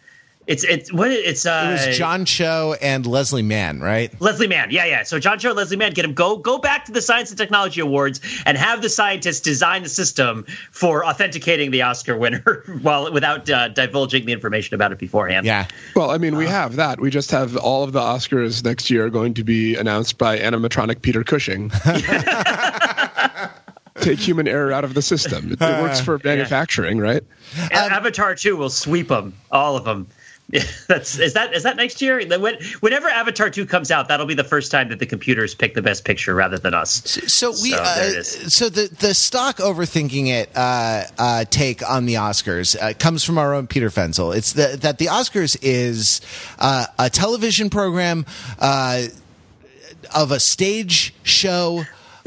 It's 0.46 0.62
it's 0.64 0.92
what 0.92 1.10
it's 1.10 1.46
uh 1.46 1.76
It 1.80 1.88
was 1.88 1.96
John 1.96 2.24
Cho 2.24 2.76
and 2.80 3.06
Leslie 3.06 3.42
Mann, 3.42 3.80
right? 3.80 4.12
Leslie 4.20 4.46
Mann, 4.46 4.70
yeah, 4.70 4.84
yeah. 4.84 5.02
So 5.02 5.18
John 5.18 5.38
Cho 5.38 5.50
and 5.50 5.56
Leslie 5.56 5.76
Mann, 5.76 5.92
get 5.92 6.04
him 6.04 6.12
go 6.12 6.36
go 6.36 6.58
back 6.58 6.84
to 6.86 6.92
the 6.92 7.00
Science 7.00 7.30
and 7.30 7.38
Technology 7.38 7.80
Awards 7.80 8.20
and 8.44 8.58
have 8.58 8.82
the 8.82 8.90
scientists 8.90 9.40
design 9.40 9.82
the 9.82 9.88
system 9.88 10.44
for 10.70 11.04
authenticating 11.04 11.70
the 11.70 11.82
Oscar 11.82 12.16
winner 12.16 12.62
while 12.82 13.10
without 13.12 13.48
uh, 13.48 13.68
divulging 13.68 14.26
the 14.26 14.32
information 14.32 14.74
about 14.74 14.92
it 14.92 14.98
beforehand. 14.98 15.46
Yeah. 15.46 15.66
Well, 15.96 16.10
I 16.10 16.18
mean, 16.18 16.36
we 16.36 16.46
have 16.46 16.76
that. 16.76 17.00
We 17.00 17.10
just 17.10 17.30
have 17.30 17.56
all 17.56 17.82
of 17.82 17.92
the 17.92 18.00
Oscars 18.00 18.62
next 18.64 18.90
year 18.90 19.08
going 19.08 19.34
to 19.34 19.44
be 19.44 19.76
announced 19.76 20.18
by 20.18 20.38
animatronic 20.38 21.00
Peter 21.00 21.24
Cushing. 21.24 21.70
Take 24.00 24.18
human 24.18 24.48
error 24.48 24.72
out 24.72 24.84
of 24.84 24.94
the 24.94 25.02
system. 25.02 25.52
It, 25.52 25.62
it 25.62 25.82
works 25.82 26.00
for 26.00 26.20
manufacturing, 26.22 26.98
right? 26.98 27.22
And 27.56 27.92
Avatar 27.92 28.34
2 28.34 28.56
will 28.56 28.70
sweep 28.70 29.08
them, 29.08 29.34
all 29.50 29.76
of 29.76 29.84
them. 29.84 30.08
That's 30.88 31.18
is 31.18 31.32
that 31.32 31.54
is 31.54 31.62
that 31.62 31.76
next 31.76 32.02
year? 32.02 32.22
When, 32.38 32.58
whenever 32.80 33.08
Avatar 33.08 33.48
two 33.48 33.64
comes 33.64 33.90
out, 33.90 34.08
that'll 34.08 34.26
be 34.26 34.34
the 34.34 34.44
first 34.44 34.70
time 34.70 34.90
that 34.90 34.98
the 34.98 35.06
computers 35.06 35.54
pick 35.54 35.72
the 35.72 35.80
best 35.80 36.04
picture 36.04 36.34
rather 36.34 36.58
than 36.58 36.74
us. 36.74 37.02
So 37.32 37.50
we 37.50 37.70
so, 37.70 37.78
uh, 37.78 38.22
so 38.22 38.68
the 38.68 38.94
the 39.00 39.14
stock 39.14 39.56
overthinking 39.56 40.28
it 40.28 40.50
uh, 40.54 41.04
uh, 41.18 41.44
take 41.46 41.88
on 41.88 42.04
the 42.04 42.14
Oscars 42.14 42.76
uh, 42.80 42.92
comes 42.92 43.24
from 43.24 43.38
our 43.38 43.54
own 43.54 43.66
Peter 43.66 43.88
Fenzel. 43.88 44.36
It's 44.36 44.52
the, 44.52 44.76
that 44.82 44.98
the 44.98 45.06
Oscars 45.06 45.56
is 45.62 46.20
uh, 46.58 46.86
a 46.98 47.08
television 47.08 47.70
program 47.70 48.26
uh, 48.58 49.04
of 50.14 50.30
a 50.30 50.38
stage 50.38 51.14
show 51.22 51.84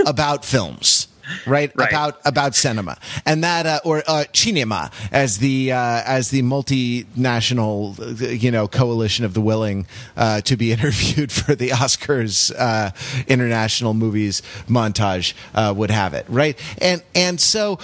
about 0.07 0.43
films 0.43 1.06
right? 1.45 1.71
right? 1.75 1.89
About 1.89 2.19
about 2.25 2.55
cinema 2.55 2.97
and 3.25 3.43
that 3.43 3.65
uh, 3.65 3.79
or 3.83 4.03
uh, 4.07 4.25
cinema 4.33 4.91
as 5.11 5.39
the 5.39 5.71
uh, 5.71 6.01
as 6.05 6.29
the 6.29 6.41
multinational 6.41 8.41
you 8.41 8.51
know 8.51 8.67
coalition 8.67 9.25
of 9.25 9.33
the 9.33 9.41
willing 9.41 9.87
uh, 10.15 10.41
to 10.41 10.57
be 10.57 10.71
interviewed 10.77 11.31
for 11.31 11.55
the 11.55 11.69
Oscars 11.69 12.53
uh, 12.57 12.91
international 13.27 13.93
movies 13.93 14.41
montage 14.67 15.33
uh, 15.55 15.73
would 15.75 15.91
have 15.91 16.13
it, 16.13 16.25
right? 16.29 16.57
And 16.79 17.03
and 17.15 17.39
so 17.39 17.79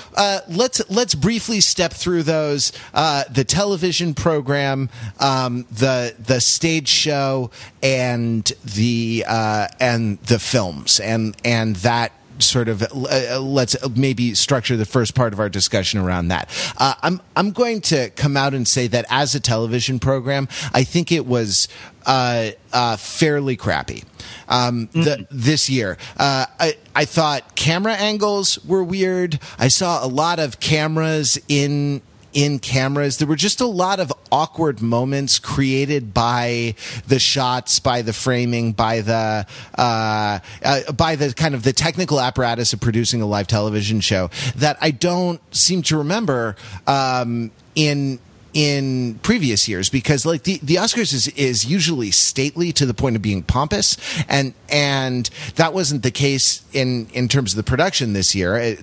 let's 0.48 0.82
let's 0.90 1.16
briefly 1.16 1.62
step 1.62 1.94
through 1.94 2.24
those 2.24 2.72
the 2.94 3.46
television 3.48 4.14
program, 4.14 4.90
um, 5.20 5.66
the 5.72 6.16
the 6.20 6.40
stage 6.40 6.88
show, 6.88 7.52
and 7.82 8.44
the 8.64 9.26
and 9.28 10.20
the 10.20 10.40
films 10.40 11.00
and 11.00 11.36
and 11.44 11.76
that 11.78 12.12
sort 12.40 12.68
of 12.68 12.84
uh, 12.84 13.40
let's 13.40 13.76
maybe 13.96 14.34
structure 14.34 14.78
the 14.78 14.86
first 14.86 15.16
part 15.16 15.34
of 15.34 15.40
our 15.40 15.50
discussion 15.50 16.00
around 16.00 16.30
that. 16.30 16.50
Uh, 16.78 16.94
I'm 17.02 17.22
I'm 17.36 17.52
going 17.52 17.82
to 17.82 18.10
come 18.12 18.38
out 18.38 18.54
and 18.54 18.68
say 18.68 18.88
that 18.88 19.06
as 19.10 19.36
a 19.36 19.40
television 19.40 20.00
program, 20.00 20.48
I 20.74 20.84
think 20.84 21.12
it 21.12 21.26
was 21.26 21.68
uh, 22.06 22.52
uh 22.72 22.98
fairly 22.98 23.56
crappy. 23.56 24.04
Um, 24.48 24.90
the, 24.94 25.00
mm-hmm. 25.00 25.24
this 25.32 25.70
year, 25.70 25.98
uh, 26.18 26.46
I 26.60 26.78
I 26.96 27.06
thought 27.06 27.56
camera 27.56 27.94
angles 27.94 28.64
were 28.66 28.84
weird. 28.84 29.40
I 29.58 29.68
saw 29.68 30.06
a 30.06 30.08
lot 30.08 30.40
of 30.40 30.60
cameras 30.60 31.40
in 31.48 32.02
in 32.34 32.60
cameras. 32.60 33.18
There 33.18 33.28
were 33.28 33.36
just 33.36 33.62
a 33.62 33.66
lot 33.66 34.00
of 34.00 34.12
awkward 34.32 34.82
moments 34.82 35.40
created 35.40 36.14
by 36.14 36.76
the 37.08 37.20
shots, 37.20 37.80
by 37.80 38.02
the 38.02 38.14
framing, 38.14 38.74
by 38.74 39.02
the 39.02 39.46
uh, 39.78 40.40
uh, 40.64 40.92
by 40.92 41.16
the 41.16 41.34
kind 41.34 41.56
of 41.56 41.64
the 41.64 41.74
technical 41.74 42.20
apparatus 42.20 42.74
of 42.74 42.80
producing 42.80 43.22
a 43.22 43.26
live 43.26 43.48
television 43.48 44.02
show 44.02 44.30
that 44.56 44.78
I 44.82 44.92
don't 44.92 45.42
seem 45.56 45.82
to 45.84 45.98
remember 45.98 46.56
um, 46.88 47.52
in 47.76 48.20
in 48.54 49.16
previous 49.24 49.68
years 49.68 49.90
because 49.90 50.26
like 50.26 50.44
the, 50.44 50.60
the 50.62 50.76
Oscars 50.76 51.14
is, 51.14 51.28
is 51.30 51.66
usually 51.66 52.12
stately 52.12 52.72
to 52.74 52.86
the 52.86 52.94
point 52.94 53.16
of 53.16 53.22
being 53.22 53.44
pompous 53.44 53.98
and 54.30 54.54
and 54.70 55.30
that 55.56 55.74
wasn't 55.74 56.04
the 56.04 56.12
case 56.12 56.64
in 56.74 57.08
in 57.14 57.28
terms 57.28 57.54
of 57.54 57.58
the 57.58 57.64
production 57.64 58.14
this 58.14 58.36
year. 58.36 58.58
It, 58.58 58.78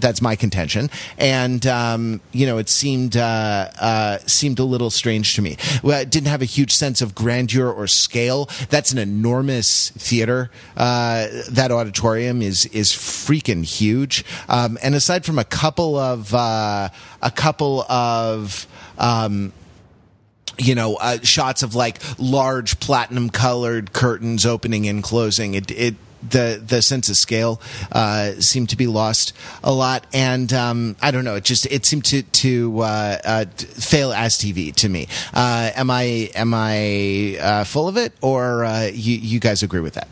that's 0.00 0.20
my 0.22 0.36
contention. 0.36 0.90
And 1.18 1.66
um, 1.66 2.20
you 2.32 2.46
know 2.46 2.58
it 2.58 2.68
seemed 2.68 3.16
uh, 3.16 3.70
uh, 3.80 4.18
seemed 4.26 4.58
a 4.58 4.64
little 4.64 4.90
strange 4.90 5.34
to 5.36 5.42
me. 5.42 5.56
Well, 5.82 6.00
it 6.00 6.10
didn't 6.10 6.28
have 6.28 6.42
a 6.42 6.46
huge 6.46 6.72
sense 6.72 7.00
of 7.00 7.14
grandeur 7.14 7.70
or 7.70 7.86
scale. 7.86 8.48
That's 8.68 8.92
an 8.92 8.98
enormous 8.98 9.90
theater 9.90 10.50
uh, 10.76 11.26
that 11.50 11.70
auditorium 11.70 12.42
is 12.42 12.66
is 12.66 12.92
freaking 12.92 13.64
huge. 13.64 14.24
Um, 14.48 14.78
and 14.82 14.94
aside 14.94 15.24
from 15.24 15.38
a 15.38 15.44
couple 15.44 15.96
of 15.96 16.34
uh, 16.34 16.88
a 17.22 17.30
couple 17.30 17.82
of 17.82 18.66
um, 18.98 19.52
you 20.58 20.74
know, 20.74 20.96
uh, 20.96 21.18
shots 21.22 21.62
of 21.62 21.74
like 21.74 22.00
large 22.18 22.80
platinum 22.80 23.30
colored 23.30 23.92
curtains 23.92 24.46
opening 24.46 24.86
and 24.88 25.02
closing. 25.02 25.54
It, 25.54 25.70
it, 25.70 25.94
the 26.28 26.62
the 26.64 26.82
sense 26.82 27.08
of 27.08 27.16
scale 27.16 27.60
uh, 27.92 28.32
seemed 28.40 28.70
to 28.70 28.76
be 28.76 28.86
lost 28.86 29.32
a 29.62 29.72
lot, 29.72 30.06
and 30.12 30.52
um, 30.52 30.96
I 31.00 31.10
don't 31.10 31.24
know. 31.24 31.36
It 31.36 31.44
just 31.44 31.66
it 31.66 31.86
seemed 31.86 32.04
to 32.06 32.22
to 32.22 32.80
uh, 32.80 33.18
uh, 33.24 33.44
fail 33.56 34.12
as 34.12 34.36
TV 34.36 34.74
to 34.76 34.88
me. 34.88 35.08
Uh, 35.32 35.70
am 35.74 35.90
I 35.90 36.30
am 36.34 36.54
I 36.54 37.38
uh, 37.40 37.64
full 37.64 37.88
of 37.88 37.96
it, 37.96 38.12
or 38.20 38.64
uh, 38.64 38.86
you 38.86 39.16
you 39.16 39.40
guys 39.40 39.62
agree 39.62 39.80
with 39.80 39.94
that? 39.94 40.08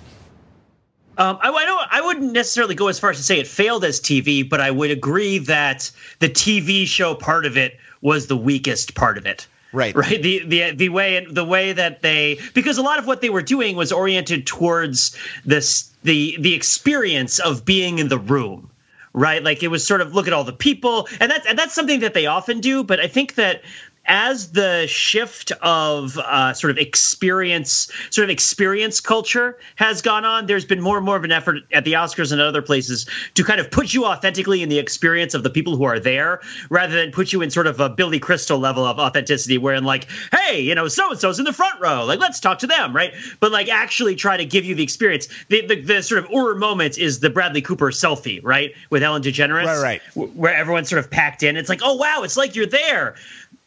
Um, 1.16 1.38
I, 1.40 1.50
I, 1.50 1.64
don't. 1.64 1.88
I 1.92 2.00
wouldn't 2.00 2.32
necessarily 2.32 2.74
go 2.74 2.88
as 2.88 2.98
far 2.98 3.10
as 3.10 3.18
to 3.18 3.22
say 3.22 3.38
it 3.38 3.46
failed 3.46 3.84
as 3.84 4.00
TV, 4.00 4.48
but 4.48 4.60
I 4.60 4.70
would 4.70 4.90
agree 4.90 5.38
that 5.38 5.90
the 6.18 6.28
TV 6.28 6.86
show 6.86 7.14
part 7.14 7.46
of 7.46 7.56
it 7.56 7.78
was 8.04 8.28
the 8.28 8.36
weakest 8.36 8.94
part 8.94 9.18
of 9.18 9.26
it. 9.26 9.48
Right. 9.72 9.96
Right. 9.96 10.22
The 10.22 10.44
the 10.46 10.70
the 10.70 10.88
way 10.90 11.26
the 11.28 11.44
way 11.44 11.72
that 11.72 12.02
they 12.02 12.38
because 12.52 12.78
a 12.78 12.82
lot 12.82 13.00
of 13.00 13.08
what 13.08 13.20
they 13.20 13.30
were 13.30 13.42
doing 13.42 13.74
was 13.74 13.90
oriented 13.90 14.46
towards 14.46 15.16
this 15.44 15.90
the 16.04 16.36
the 16.38 16.54
experience 16.54 17.40
of 17.40 17.64
being 17.64 17.98
in 17.98 18.06
the 18.06 18.18
room. 18.18 18.70
Right. 19.12 19.42
Like 19.42 19.64
it 19.64 19.68
was 19.68 19.84
sort 19.84 20.00
of 20.00 20.14
look 20.14 20.28
at 20.28 20.32
all 20.32 20.44
the 20.44 20.52
people 20.52 21.08
and 21.18 21.28
that's 21.28 21.46
and 21.48 21.58
that's 21.58 21.74
something 21.74 22.00
that 22.00 22.14
they 22.14 22.26
often 22.26 22.60
do, 22.60 22.84
but 22.84 23.00
I 23.00 23.08
think 23.08 23.34
that 23.34 23.62
as 24.06 24.52
the 24.52 24.86
shift 24.86 25.52
of 25.62 26.18
uh, 26.18 26.52
sort 26.52 26.70
of 26.70 26.78
experience, 26.78 27.90
sort 28.10 28.24
of 28.24 28.30
experience 28.30 29.00
culture 29.00 29.58
has 29.76 30.02
gone 30.02 30.24
on, 30.24 30.46
there's 30.46 30.64
been 30.64 30.80
more 30.80 30.96
and 30.96 31.06
more 31.06 31.16
of 31.16 31.24
an 31.24 31.32
effort 31.32 31.58
at 31.72 31.84
the 31.84 31.94
Oscars 31.94 32.32
and 32.32 32.40
other 32.40 32.62
places 32.62 33.06
to 33.34 33.44
kind 33.44 33.60
of 33.60 33.70
put 33.70 33.94
you 33.94 34.04
authentically 34.04 34.62
in 34.62 34.68
the 34.68 34.78
experience 34.78 35.34
of 35.34 35.42
the 35.42 35.50
people 35.50 35.76
who 35.76 35.84
are 35.84 35.98
there, 35.98 36.40
rather 36.68 36.94
than 36.94 37.12
put 37.12 37.32
you 37.32 37.42
in 37.42 37.50
sort 37.50 37.66
of 37.66 37.80
a 37.80 37.88
Billy 37.88 38.18
Crystal 38.18 38.58
level 38.58 38.84
of 38.84 38.98
authenticity, 38.98 39.58
wherein 39.58 39.84
like, 39.84 40.06
hey, 40.32 40.60
you 40.60 40.74
know, 40.74 40.88
so 40.88 41.10
and 41.10 41.18
so's 41.18 41.38
in 41.38 41.44
the 41.44 41.52
front 41.52 41.80
row, 41.80 42.04
like 42.04 42.20
let's 42.20 42.40
talk 42.40 42.58
to 42.58 42.66
them, 42.66 42.94
right? 42.94 43.14
But 43.40 43.52
like 43.52 43.68
actually 43.68 44.16
try 44.16 44.36
to 44.36 44.44
give 44.44 44.64
you 44.64 44.74
the 44.74 44.82
experience. 44.82 45.28
The 45.48 45.66
the, 45.66 45.80
the 45.80 46.02
sort 46.02 46.24
of 46.24 46.30
Ur 46.30 46.54
moment 46.54 46.98
is 46.98 47.20
the 47.20 47.30
Bradley 47.30 47.62
Cooper 47.62 47.90
selfie, 47.90 48.40
right, 48.42 48.74
with 48.90 49.02
Ellen 49.02 49.22
DeGeneres, 49.22 49.64
right, 49.64 50.00
right, 50.14 50.34
where 50.34 50.54
everyone's 50.54 50.88
sort 50.88 50.98
of 50.98 51.10
packed 51.10 51.42
in. 51.42 51.56
It's 51.56 51.68
like, 51.68 51.80
oh 51.82 51.94
wow, 51.94 52.22
it's 52.22 52.36
like 52.36 52.54
you're 52.54 52.66
there 52.66 53.14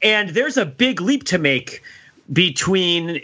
and 0.01 0.29
there's 0.29 0.57
a 0.57 0.65
big 0.65 1.01
leap 1.01 1.23
to 1.25 1.37
make 1.37 1.81
between 2.31 3.21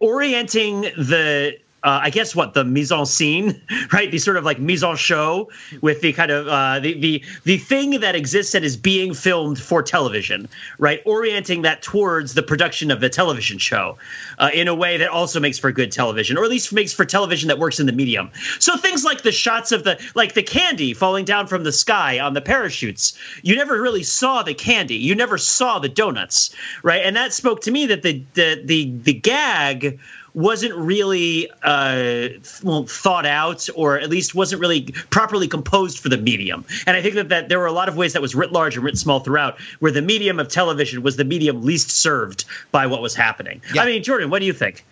orienting 0.00 0.82
the 0.82 1.58
uh, 1.82 2.00
I 2.02 2.10
guess 2.10 2.34
what 2.34 2.54
the 2.54 2.64
mise 2.64 2.90
en 2.90 3.06
scene, 3.06 3.62
right? 3.92 4.10
The 4.10 4.18
sort 4.18 4.36
of 4.36 4.44
like 4.44 4.58
mise 4.58 4.82
en 4.82 4.96
show 4.96 5.50
with 5.80 6.00
the 6.00 6.12
kind 6.12 6.30
of 6.30 6.48
uh, 6.48 6.80
the 6.80 6.98
the 6.98 7.24
the 7.44 7.58
thing 7.58 8.00
that 8.00 8.14
exists 8.14 8.54
and 8.54 8.64
is 8.64 8.76
being 8.76 9.14
filmed 9.14 9.60
for 9.60 9.82
television, 9.82 10.48
right? 10.78 11.00
Orienting 11.04 11.62
that 11.62 11.82
towards 11.82 12.34
the 12.34 12.42
production 12.42 12.90
of 12.90 13.00
the 13.00 13.08
television 13.08 13.58
show 13.58 13.96
uh, 14.38 14.50
in 14.52 14.66
a 14.66 14.74
way 14.74 14.96
that 14.96 15.08
also 15.08 15.38
makes 15.38 15.58
for 15.58 15.70
good 15.70 15.92
television, 15.92 16.36
or 16.36 16.44
at 16.44 16.50
least 16.50 16.72
makes 16.72 16.92
for 16.92 17.04
television 17.04 17.48
that 17.48 17.58
works 17.58 17.78
in 17.78 17.86
the 17.86 17.92
medium. 17.92 18.30
So 18.58 18.76
things 18.76 19.04
like 19.04 19.22
the 19.22 19.32
shots 19.32 19.70
of 19.70 19.84
the 19.84 20.00
like 20.14 20.34
the 20.34 20.42
candy 20.42 20.94
falling 20.94 21.24
down 21.24 21.46
from 21.46 21.62
the 21.62 21.72
sky 21.72 22.18
on 22.18 22.34
the 22.34 22.40
parachutes, 22.40 23.16
you 23.42 23.54
never 23.54 23.80
really 23.80 24.02
saw 24.02 24.42
the 24.42 24.54
candy, 24.54 24.96
you 24.96 25.14
never 25.14 25.38
saw 25.38 25.78
the 25.78 25.88
donuts, 25.88 26.54
right? 26.82 27.02
And 27.04 27.14
that 27.16 27.32
spoke 27.32 27.62
to 27.62 27.70
me 27.70 27.86
that 27.86 28.02
the 28.02 28.24
the 28.34 28.62
the 28.64 28.90
the 28.90 29.14
gag 29.14 30.00
wasn't 30.34 30.74
really 30.74 31.50
uh, 31.62 32.28
well 32.62 32.84
thought 32.84 33.26
out, 33.26 33.68
or 33.74 33.98
at 33.98 34.10
least 34.10 34.34
wasn't 34.34 34.60
really 34.60 34.82
properly 35.10 35.48
composed 35.48 35.98
for 35.98 36.08
the 36.08 36.18
medium. 36.18 36.64
And 36.86 36.96
I 36.96 37.02
think 37.02 37.14
that, 37.16 37.28
that 37.30 37.48
there 37.48 37.58
were 37.58 37.66
a 37.66 37.72
lot 37.72 37.88
of 37.88 37.96
ways 37.96 38.12
that 38.12 38.22
was 38.22 38.34
writ 38.34 38.52
large 38.52 38.76
and 38.76 38.84
writ 38.84 38.96
small 38.98 39.20
throughout, 39.20 39.60
where 39.80 39.92
the 39.92 40.02
medium 40.02 40.38
of 40.38 40.48
television 40.48 41.02
was 41.02 41.16
the 41.16 41.24
medium 41.24 41.62
least 41.62 41.90
served 41.90 42.44
by 42.70 42.86
what 42.86 43.02
was 43.02 43.14
happening. 43.14 43.62
Yeah. 43.74 43.82
I 43.82 43.86
mean, 43.86 44.02
Jordan, 44.02 44.30
what 44.30 44.40
do 44.40 44.46
you 44.46 44.52
think? 44.52 44.84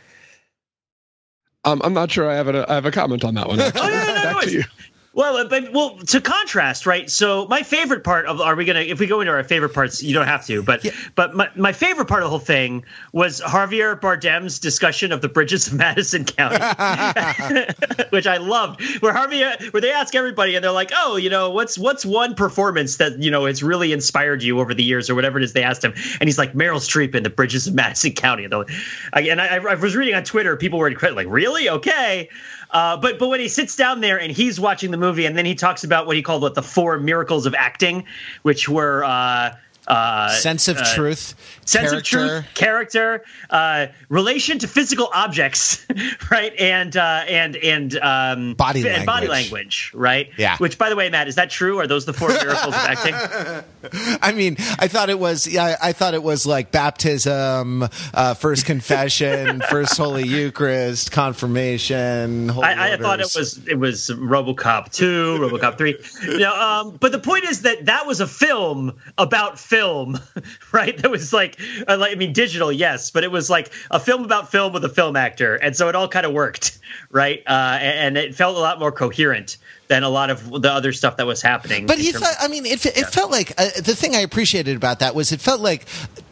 Um, 1.64 1.80
I'm 1.82 1.94
not 1.94 2.10
sure 2.10 2.30
I 2.30 2.34
have 2.36 2.48
a 2.48 2.70
I 2.70 2.74
have 2.74 2.86
a 2.86 2.92
comment 2.92 3.24
on 3.24 3.34
that 3.34 3.48
one. 3.48 3.60
oh, 3.60 3.70
no, 3.74 3.82
no, 3.82 3.88
no, 3.88 4.22
Back 4.22 4.42
to 4.42 4.52
you. 4.52 4.64
Well, 5.16 5.38
uh, 5.38 5.44
but 5.44 5.73
well, 5.73 5.96
to 5.96 6.20
contrast, 6.20 6.85
right? 6.85 7.11
So 7.11 7.46
my 7.46 7.62
favorite 7.62 8.04
part 8.04 8.26
of 8.26 8.42
are 8.42 8.54
we 8.54 8.66
gonna 8.66 8.80
if 8.80 9.00
we 9.00 9.06
go 9.06 9.20
into 9.20 9.32
our 9.32 9.42
favorite 9.42 9.73
parts, 9.73 10.02
you 10.02 10.12
don't 10.12 10.26
have 10.26 10.44
to, 10.46 10.62
but 10.62 10.85
yeah. 10.85 10.90
but 11.14 11.35
my, 11.35 11.49
my 11.56 11.73
favorite 11.73 12.04
part 12.04 12.23
of 12.23 12.26
the 12.26 12.28
whole 12.30 12.38
thing 12.38 12.85
was 13.12 13.40
Javier 13.40 13.99
Bardem's 13.99 14.58
discussion 14.58 15.12
of 15.12 15.23
the 15.23 15.30
bridges 15.30 15.68
of 15.68 15.73
Madison 15.78 16.26
County, 16.26 16.56
which 18.11 18.26
I 18.26 18.37
loved. 18.37 18.82
Where 19.00 19.14
Javier, 19.14 19.73
where 19.73 19.80
they 19.80 19.90
ask 19.90 20.14
everybody 20.14 20.54
and 20.54 20.62
they're 20.62 20.70
like, 20.70 20.92
oh, 20.94 21.16
you 21.16 21.30
know, 21.30 21.49
what's 21.49 21.78
what's 21.78 22.04
one 22.04 22.35
performance 22.35 22.99
that 22.99 23.23
you 23.23 23.30
know 23.30 23.46
has 23.46 23.62
really 23.62 23.94
inspired 23.94 24.42
you 24.42 24.61
over 24.61 24.75
the 24.75 24.85
years 24.85 25.08
or 25.08 25.14
whatever 25.14 25.38
it 25.38 25.44
is 25.44 25.54
they 25.54 25.62
asked 25.62 25.82
him, 25.82 25.94
and 26.20 26.28
he's 26.28 26.37
like 26.37 26.52
Meryl 26.52 26.76
Streep 26.76 27.14
in 27.14 27.23
the 27.23 27.30
bridges 27.30 27.66
of 27.66 27.75
Madison 27.75 28.12
County, 28.12 28.44
and, 28.44 28.52
and 28.52 29.40
I, 29.40 29.56
I 29.56 29.75
was 29.76 29.96
reading 29.96 30.14
on 30.14 30.25
Twitter, 30.25 30.58
people 30.58 30.78
were 30.78 30.90
like, 30.90 31.26
really, 31.26 31.70
okay. 31.70 32.28
Uh, 32.70 32.96
but 32.96 33.18
but 33.18 33.28
when 33.28 33.40
he 33.40 33.49
sits 33.49 33.76
down 33.76 34.00
there 34.00 34.18
and 34.20 34.32
he's 34.32 34.58
watching 34.58 34.90
the 34.90 34.96
movie, 34.96 35.26
and 35.26 35.37
then 35.37 35.46
he 35.46 35.54
talks 35.54 35.85
about 35.85 36.06
what 36.06 36.16
he 36.16 36.23
called 36.23 36.42
what 36.42 36.54
the 36.54 36.62
four 36.62 36.99
miracles 36.99 37.46
of 37.46 37.54
acting, 37.54 38.04
which 38.42 38.68
were 38.68 39.04
uh, 39.04 39.54
uh, 39.86 40.30
sense 40.30 40.68
of 40.68 40.78
uh, 40.78 40.94
truth, 40.94 41.34
sense 41.64 41.90
character. 41.90 41.96
of 41.96 42.44
truth, 42.44 42.54
character, 42.54 43.24
uh, 43.50 43.86
relation 44.08 44.58
to 44.58 44.68
physical 44.68 45.08
objects, 45.14 45.86
right, 46.30 46.54
and 46.58 46.96
uh, 46.96 47.24
and 47.28 47.56
and 47.56 47.96
um, 47.98 48.54
Body 48.54 48.86
and 48.88 49.06
body 49.06 49.28
language. 49.28 49.30
language, 49.52 49.92
right? 49.94 50.30
Yeah. 50.36 50.56
Which, 50.58 50.78
by 50.78 50.88
the 50.88 50.96
way, 50.96 51.08
Matt, 51.10 51.28
is 51.28 51.36
that 51.36 51.50
true? 51.50 51.78
Are 51.78 51.86
those 51.86 52.04
the 52.04 52.12
four 52.12 52.28
miracles 52.28 52.74
of 52.74 52.74
acting? 52.74 53.14
I 54.22 54.32
mean, 54.32 54.56
I 54.78 54.88
thought 54.88 55.10
it 55.10 55.18
was. 55.18 55.46
Yeah, 55.46 55.76
I 55.82 55.92
thought 55.92 56.14
it 56.14 56.22
was 56.22 56.46
like 56.46 56.72
baptism, 56.72 57.88
uh, 58.14 58.34
first 58.34 58.66
confession, 58.66 59.62
first 59.70 59.96
Holy 59.96 60.26
Eucharist, 60.26 61.12
confirmation. 61.12 62.48
Holy 62.48 62.66
I, 62.66 62.94
I 62.94 62.96
thought 62.96 63.20
it 63.20 63.32
was 63.36 63.60
it 63.66 63.78
was 63.78 64.10
RoboCop 64.10 64.92
two, 64.92 65.38
RoboCop 65.40 65.78
three. 65.78 65.96
You 66.24 66.38
know, 66.38 66.54
um, 66.54 66.96
but 66.98 67.12
the 67.12 67.18
point 67.18 67.44
is 67.44 67.62
that 67.62 67.86
that 67.86 68.06
was 68.06 68.20
a 68.20 68.26
film 68.26 68.94
about 69.18 69.58
film, 69.58 69.75
right? 70.73 70.97
That 70.99 71.11
was 71.11 71.33
like, 71.33 71.61
uh, 71.88 71.97
like 71.99 72.12
I 72.12 72.14
mean, 72.14 72.33
digital, 72.33 72.73
yes, 72.73 73.11
but 73.11 73.25
it 73.25 73.30
was 73.30 73.50
like 73.50 73.73
a 73.90 74.00
film 74.00 74.25
about 74.25 74.50
film 74.50 74.73
with 74.73 74.85
a 74.85 74.88
film 74.88 75.16
actor, 75.16 75.56
and 75.56 75.76
so 75.76 75.88
it 75.88 75.95
all 75.95 76.09
kind 76.09 76.26
of 76.26 76.33
worked, 76.33 76.78
right? 77.11 77.42
Uh, 77.47 77.78
and, 77.80 78.16
and 78.16 78.18
it 78.18 78.35
felt 78.35 78.56
a 78.56 78.61
lot 78.61 78.78
more 78.78 78.92
coherent 78.92 79.59
than 79.88 80.02
a 80.02 80.08
lot 80.08 80.30
of 80.30 80.62
the 80.62 80.70
other 80.70 80.92
stuff 80.92 81.16
that 81.18 81.26
was 81.26 81.42
happening. 81.42 81.86
But 81.86 81.98
he 81.98 82.12
thought. 82.12 82.34
I 82.40 82.48
mean, 82.48 82.66
it, 82.66 82.84
it 82.84 83.06
felt 83.06 83.30
like 83.30 83.52
uh, 83.58 83.68
the 83.76 83.94
thing 83.94 84.14
I 84.16 84.20
appreciated 84.20 84.76
about 84.76 85.00
that 85.00 85.14
was 85.14 85.32
it 85.32 85.40
felt 85.40 85.60
like 85.60 85.86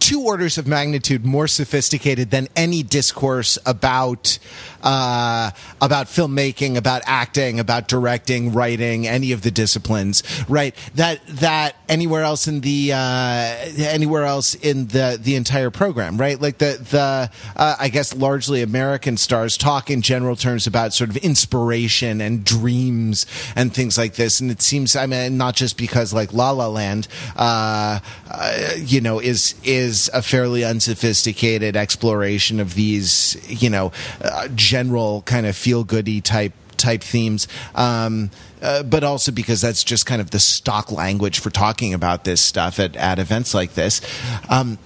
two 0.04 0.20
orders 0.20 0.58
of 0.58 0.66
magnitude 0.66 1.24
more 1.24 1.48
sophisticated 1.48 2.30
than 2.30 2.46
any 2.54 2.82
discourse 2.82 3.58
about 3.64 4.38
uh, 4.82 5.50
about 5.80 6.08
filmmaking, 6.08 6.76
about 6.76 7.00
acting, 7.06 7.58
about 7.58 7.88
directing, 7.88 8.52
writing, 8.52 9.06
any 9.06 9.32
of 9.32 9.40
the 9.40 9.50
disciplines. 9.50 10.22
Right? 10.48 10.74
That 10.94 11.20
that 11.28 11.76
anywhere 11.88 12.22
else 12.22 12.46
in 12.46 12.60
the 12.60 12.92
uh, 12.92 13.56
anywhere 13.78 14.24
else 14.24 14.54
in 14.54 14.88
the 14.88 15.18
the 15.20 15.36
entire 15.36 15.70
program. 15.70 16.18
Right? 16.18 16.40
Like 16.40 16.58
the 16.58 16.78
the 16.90 17.30
uh, 17.56 17.76
I 17.78 17.88
guess 17.88 18.14
largely 18.14 18.62
American 18.62 19.16
stars 19.16 19.56
talk 19.56 19.90
in 19.90 20.02
general 20.02 20.36
terms 20.36 20.66
about 20.66 20.92
sort 20.92 21.10
of 21.10 21.16
inspiration 21.18 22.20
and 22.20 22.44
dreams 22.44 23.24
and 23.56 23.72
things 23.72 23.98
like 23.98 24.14
this. 24.14 24.40
And 24.40 24.50
it 24.50 24.62
seems, 24.62 24.96
I 24.96 25.06
mean, 25.06 25.36
not 25.36 25.54
just 25.54 25.76
because 25.76 26.12
like 26.12 26.32
La 26.32 26.50
La 26.50 26.68
Land, 26.68 27.08
uh, 27.36 28.00
uh, 28.30 28.70
you 28.76 29.00
know, 29.00 29.18
is 29.18 29.54
is 29.64 30.10
a 30.12 30.22
fairly 30.22 30.64
unsophisticated 30.64 31.76
exploration 31.76 32.60
of 32.60 32.74
these, 32.74 33.36
you 33.48 33.70
know, 33.70 33.92
uh, 34.22 34.48
general 34.54 35.22
kind 35.22 35.46
of 35.46 35.56
feel 35.56 35.84
goody 35.84 36.20
type 36.20 36.52
type 36.76 37.02
themes. 37.02 37.48
Um, 37.74 38.30
uh, 38.62 38.82
but 38.82 39.04
also 39.04 39.30
because 39.30 39.60
that's 39.60 39.84
just 39.84 40.06
kind 40.06 40.20
of 40.20 40.30
the 40.30 40.38
stock 40.38 40.90
language 40.90 41.38
for 41.40 41.50
talking 41.50 41.92
about 41.94 42.24
this 42.24 42.40
stuff 42.40 42.80
at, 42.80 42.96
at 42.96 43.18
events 43.18 43.54
like 43.54 43.74
this. 43.74 44.00
Um, 44.48 44.78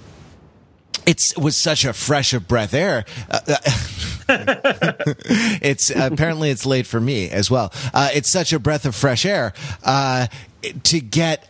it 1.08 1.32
was 1.38 1.56
such 1.56 1.86
a 1.86 1.94
fresh 1.94 2.34
of 2.34 2.46
breath 2.46 2.74
air. 2.74 3.06
Uh, 3.30 3.40
it's 5.62 5.90
apparently 5.90 6.50
it's 6.50 6.66
late 6.66 6.86
for 6.86 7.00
me 7.00 7.30
as 7.30 7.50
well. 7.50 7.72
Uh, 7.94 8.10
it's 8.12 8.28
such 8.28 8.52
a 8.52 8.58
breath 8.58 8.84
of 8.84 8.94
fresh 8.94 9.24
air 9.24 9.54
uh, 9.84 10.26
to 10.82 11.00
get 11.00 11.48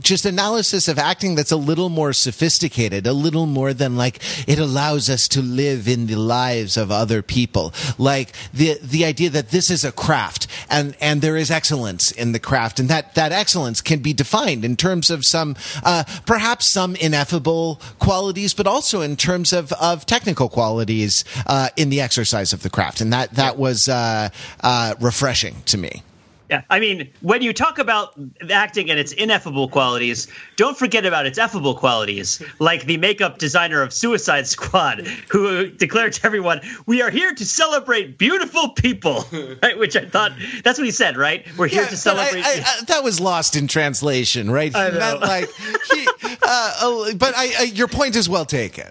just 0.00 0.24
analysis 0.24 0.88
of 0.88 0.98
acting 0.98 1.34
that's 1.34 1.52
a 1.52 1.56
little 1.56 1.88
more 1.88 2.12
sophisticated, 2.12 3.06
a 3.06 3.12
little 3.12 3.46
more 3.46 3.72
than 3.72 3.96
like 3.96 4.20
it 4.48 4.58
allows 4.58 5.08
us 5.08 5.28
to 5.28 5.40
live 5.42 5.88
in 5.88 6.06
the 6.06 6.16
lives 6.16 6.76
of 6.76 6.90
other 6.90 7.22
people. 7.22 7.72
Like 7.98 8.32
the 8.52 8.78
the 8.82 9.04
idea 9.04 9.30
that 9.30 9.50
this 9.50 9.70
is 9.70 9.84
a 9.84 9.92
craft 9.92 10.46
and 10.68 10.96
and 11.00 11.22
there 11.22 11.36
is 11.36 11.50
excellence 11.50 12.10
in 12.10 12.32
the 12.32 12.38
craft, 12.38 12.80
and 12.80 12.88
that 12.88 13.14
that 13.14 13.32
excellence 13.32 13.80
can 13.80 14.00
be 14.00 14.12
defined 14.12 14.64
in 14.64 14.76
terms 14.76 15.10
of 15.10 15.24
some 15.24 15.56
uh, 15.82 16.04
perhaps 16.26 16.66
some 16.66 16.96
ineffable 16.96 17.80
qualities, 17.98 18.54
but 18.54 18.66
also 18.66 19.00
in 19.00 19.16
terms 19.16 19.52
of 19.52 19.72
of 19.74 20.06
technical 20.06 20.48
qualities 20.48 21.24
uh, 21.46 21.68
in 21.76 21.90
the 21.90 22.00
exercise 22.00 22.52
of 22.52 22.62
the 22.62 22.70
craft, 22.70 23.00
and 23.00 23.12
that 23.12 23.32
that 23.34 23.56
was 23.56 23.88
uh, 23.88 24.28
uh, 24.62 24.94
refreshing 25.00 25.56
to 25.66 25.78
me. 25.78 26.02
Yeah, 26.50 26.62
I 26.68 26.80
mean, 26.80 27.08
when 27.20 27.42
you 27.42 27.52
talk 27.52 27.78
about 27.78 28.18
acting 28.50 28.90
and 28.90 28.98
its 28.98 29.12
ineffable 29.12 29.68
qualities, 29.68 30.26
don't 30.56 30.76
forget 30.76 31.06
about 31.06 31.24
its 31.24 31.38
effable 31.38 31.76
qualities, 31.76 32.42
like 32.58 32.86
the 32.86 32.96
makeup 32.96 33.38
designer 33.38 33.82
of 33.82 33.92
Suicide 33.92 34.48
Squad, 34.48 35.06
who 35.28 35.70
declared 35.70 36.12
to 36.14 36.26
everyone, 36.26 36.60
"We 36.86 37.02
are 37.02 37.10
here 37.10 37.32
to 37.32 37.44
celebrate 37.44 38.18
beautiful 38.18 38.70
people," 38.70 39.24
right? 39.62 39.78
Which 39.78 39.94
I 39.96 40.06
thought 40.06 40.32
that's 40.64 40.76
what 40.76 40.86
he 40.86 40.90
said, 40.90 41.16
right? 41.16 41.46
We're 41.56 41.68
here 41.68 41.86
to 41.86 41.96
celebrate. 41.96 42.44
I, 42.44 42.48
I, 42.48 42.64
I, 42.80 42.84
that 42.88 43.04
was 43.04 43.20
lost 43.20 43.54
in 43.54 43.68
translation, 43.68 44.50
right? 44.50 44.74
I 44.74 44.86
He 44.86 44.92
know. 44.94 44.98
meant 44.98 45.20
like, 45.20 45.48
he, 45.92 46.08
uh, 46.42 46.74
uh, 46.82 47.14
but 47.14 47.76
your 47.76 47.86
point 47.86 48.16
is 48.16 48.28
well 48.28 48.44
taken. 48.44 48.88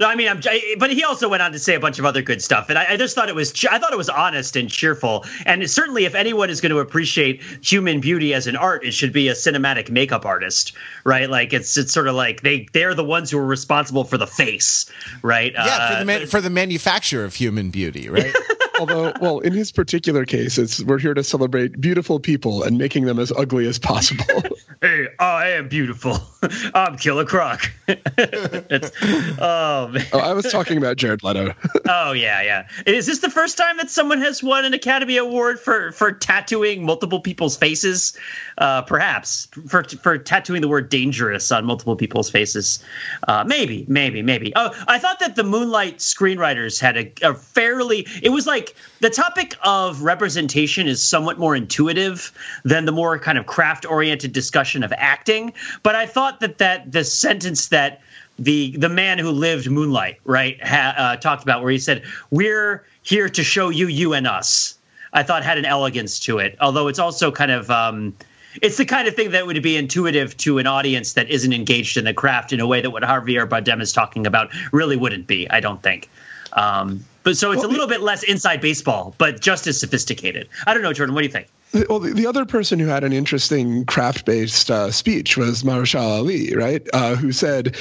No, 0.00 0.08
I 0.08 0.14
mean, 0.14 0.28
I'm, 0.28 0.40
but 0.78 0.90
he 0.92 1.02
also 1.02 1.28
went 1.28 1.42
on 1.42 1.52
to 1.52 1.58
say 1.58 1.74
a 1.74 1.80
bunch 1.80 1.98
of 1.98 2.04
other 2.04 2.22
good 2.22 2.40
stuff, 2.40 2.68
and 2.68 2.78
I, 2.78 2.92
I 2.92 2.96
just 2.96 3.14
thought 3.14 3.28
it 3.28 3.34
was, 3.34 3.52
I 3.70 3.78
thought 3.78 3.92
it 3.92 3.98
was 3.98 4.08
honest 4.08 4.54
and 4.56 4.70
cheerful, 4.70 5.24
and 5.44 5.68
certainly, 5.68 6.04
if 6.04 6.14
anyone 6.14 6.50
is 6.50 6.60
going 6.60 6.70
to 6.70 6.78
appreciate 6.78 7.42
human 7.62 8.00
beauty 8.00 8.32
as 8.34 8.46
an 8.46 8.54
art, 8.56 8.84
it 8.84 8.92
should 8.92 9.12
be 9.12 9.28
a 9.28 9.32
cinematic 9.32 9.90
makeup 9.90 10.24
artist, 10.24 10.72
right? 11.04 11.28
Like 11.28 11.52
it's, 11.52 11.76
it's 11.76 11.92
sort 11.92 12.06
of 12.06 12.14
like 12.14 12.42
they, 12.42 12.68
they're 12.72 12.94
the 12.94 13.04
ones 13.04 13.30
who 13.30 13.38
are 13.38 13.46
responsible 13.46 14.04
for 14.04 14.18
the 14.18 14.26
face, 14.26 14.90
right? 15.22 15.52
Yeah, 15.52 15.88
for 15.88 15.94
Uh, 15.94 15.98
the 15.98 16.04
man, 16.04 16.26
for 16.26 16.40
the 16.40 16.50
manufacture 16.50 17.24
of 17.24 17.34
human 17.34 17.70
beauty, 17.70 18.08
right? 18.08 18.32
Although, 18.78 19.12
well, 19.20 19.38
in 19.40 19.52
his 19.52 19.72
particular 19.72 20.24
case, 20.24 20.58
it's 20.58 20.82
we're 20.82 20.98
here 20.98 21.14
to 21.14 21.24
celebrate 21.24 21.80
beautiful 21.80 22.20
people 22.20 22.62
and 22.62 22.78
making 22.78 23.04
them 23.04 23.18
as 23.18 23.32
ugly 23.32 23.66
as 23.66 23.78
possible. 23.78 24.24
hey, 24.80 25.08
I 25.18 25.50
am 25.50 25.68
beautiful. 25.68 26.18
I'm 26.74 26.96
Killer 26.96 27.24
Croc. 27.24 27.70
it's, 27.88 28.92
oh 29.40 29.88
man. 29.88 30.06
oh, 30.12 30.18
I 30.18 30.32
was 30.32 30.50
talking 30.50 30.78
about 30.78 30.96
Jared 30.96 31.22
Leto. 31.24 31.54
Oh 31.88 32.12
yeah, 32.12 32.42
yeah. 32.42 32.68
Is 32.86 33.06
this 33.06 33.18
the 33.18 33.30
first 33.30 33.58
time 33.58 33.78
that 33.78 33.90
someone 33.90 34.20
has 34.20 34.42
won 34.42 34.64
an 34.64 34.74
Academy 34.74 35.16
Award 35.16 35.58
for 35.58 35.92
for 35.92 36.12
tattooing 36.12 36.84
multiple 36.84 37.20
people's 37.20 37.56
faces? 37.56 38.16
Uh, 38.56 38.82
perhaps 38.82 39.48
for 39.66 39.82
for 39.84 40.18
tattooing 40.18 40.60
the 40.60 40.68
word 40.68 40.88
"dangerous" 40.88 41.50
on 41.50 41.64
multiple 41.64 41.96
people's 41.96 42.30
faces. 42.30 42.84
Uh, 43.26 43.44
maybe, 43.46 43.84
maybe, 43.88 44.22
maybe. 44.22 44.52
Oh, 44.54 44.70
I 44.86 44.98
thought 44.98 45.20
that 45.20 45.34
the 45.34 45.44
Moonlight 45.44 45.98
screenwriters 45.98 46.80
had 46.80 46.96
a, 46.96 47.12
a 47.22 47.34
fairly. 47.34 48.06
It 48.22 48.30
was 48.30 48.46
like 48.46 48.67
the 49.00 49.10
topic 49.10 49.56
of 49.62 50.02
representation 50.02 50.86
is 50.86 51.02
somewhat 51.02 51.38
more 51.38 51.54
intuitive 51.54 52.32
than 52.64 52.84
the 52.84 52.92
more 52.92 53.18
kind 53.18 53.38
of 53.38 53.46
craft 53.46 53.86
oriented 53.86 54.32
discussion 54.32 54.82
of 54.82 54.92
acting. 54.96 55.52
But 55.82 55.94
I 55.94 56.06
thought 56.06 56.40
that 56.40 56.58
that 56.58 56.90
the 56.90 57.04
sentence 57.04 57.68
that 57.68 58.00
the 58.38 58.76
the 58.76 58.88
man 58.88 59.18
who 59.18 59.30
lived 59.30 59.70
Moonlight, 59.70 60.20
right, 60.24 60.58
ha, 60.64 60.94
uh, 60.96 61.16
talked 61.16 61.42
about, 61.42 61.62
where 61.62 61.72
he 61.72 61.78
said, 61.78 62.02
"We're 62.30 62.84
here 63.02 63.28
to 63.28 63.42
show 63.42 63.68
you, 63.68 63.88
you 63.88 64.12
and 64.12 64.26
us." 64.26 64.78
I 65.12 65.22
thought 65.22 65.42
had 65.42 65.58
an 65.58 65.64
elegance 65.64 66.20
to 66.20 66.38
it, 66.38 66.56
although 66.60 66.88
it's 66.88 66.98
also 66.98 67.30
kind 67.32 67.50
of 67.50 67.70
um, 67.70 68.14
it's 68.62 68.76
the 68.76 68.84
kind 68.84 69.08
of 69.08 69.14
thing 69.14 69.30
that 69.32 69.46
would 69.46 69.62
be 69.62 69.76
intuitive 69.76 70.36
to 70.38 70.58
an 70.58 70.66
audience 70.66 71.14
that 71.14 71.30
isn't 71.30 71.52
engaged 71.52 71.96
in 71.96 72.04
the 72.04 72.14
craft 72.14 72.52
in 72.52 72.60
a 72.60 72.66
way 72.66 72.80
that 72.80 72.90
what 72.90 73.02
Javier 73.02 73.48
Bardem 73.48 73.80
is 73.80 73.92
talking 73.92 74.26
about 74.26 74.50
really 74.72 74.96
wouldn't 74.96 75.26
be. 75.26 75.48
I 75.50 75.60
don't 75.60 75.82
think. 75.82 76.08
Um, 76.52 77.04
but 77.28 77.36
so 77.36 77.52
it's 77.52 77.60
Well, 77.60 77.68
a 77.68 77.72
little 77.72 77.86
bit 77.86 78.00
less 78.00 78.22
inside 78.22 78.62
baseball, 78.62 79.14
but 79.18 79.42
just 79.42 79.66
as 79.66 79.78
sophisticated. 79.78 80.48
I 80.66 80.72
don't 80.72 80.82
know, 80.82 80.94
Jordan. 80.94 81.14
What 81.14 81.20
do 81.20 81.26
you 81.26 81.32
think? 81.32 81.48
Well, 81.90 81.98
the, 81.98 82.14
the 82.14 82.26
other 82.26 82.46
person 82.46 82.78
who 82.78 82.86
had 82.86 83.04
an 83.04 83.12
interesting 83.12 83.84
craft-based 83.84 84.70
uh, 84.70 84.90
speech 84.90 85.36
was 85.36 85.62
Mahershala 85.62 86.20
Ali, 86.20 86.56
right? 86.56 86.88
Uh, 86.94 87.16
who 87.16 87.30
said, 87.32 87.76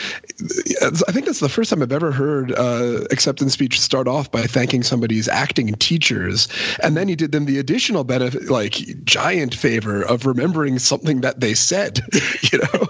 "I 0.81 1.11
think 1.13 1.27
that's 1.27 1.39
the 1.39 1.47
first 1.47 1.69
time 1.69 1.81
I've 1.81 1.93
ever 1.93 2.11
heard 2.11 2.51
uh, 2.51 3.05
acceptance 3.09 3.53
speech 3.53 3.79
start 3.79 4.09
off 4.09 4.29
by 4.29 4.41
thanking 4.41 4.83
somebody's 4.83 5.29
acting 5.29 5.73
teachers, 5.75 6.49
and 6.83 6.97
then 6.97 7.07
he 7.07 7.15
did 7.15 7.31
them 7.31 7.45
the 7.45 7.59
additional 7.59 8.03
benefit, 8.03 8.49
like 8.49 8.73
giant 9.05 9.55
favor 9.55 10.01
of 10.01 10.25
remembering 10.25 10.77
something 10.77 11.21
that 11.21 11.39
they 11.39 11.53
said, 11.53 12.01
you 12.51 12.59
know." 12.59 12.87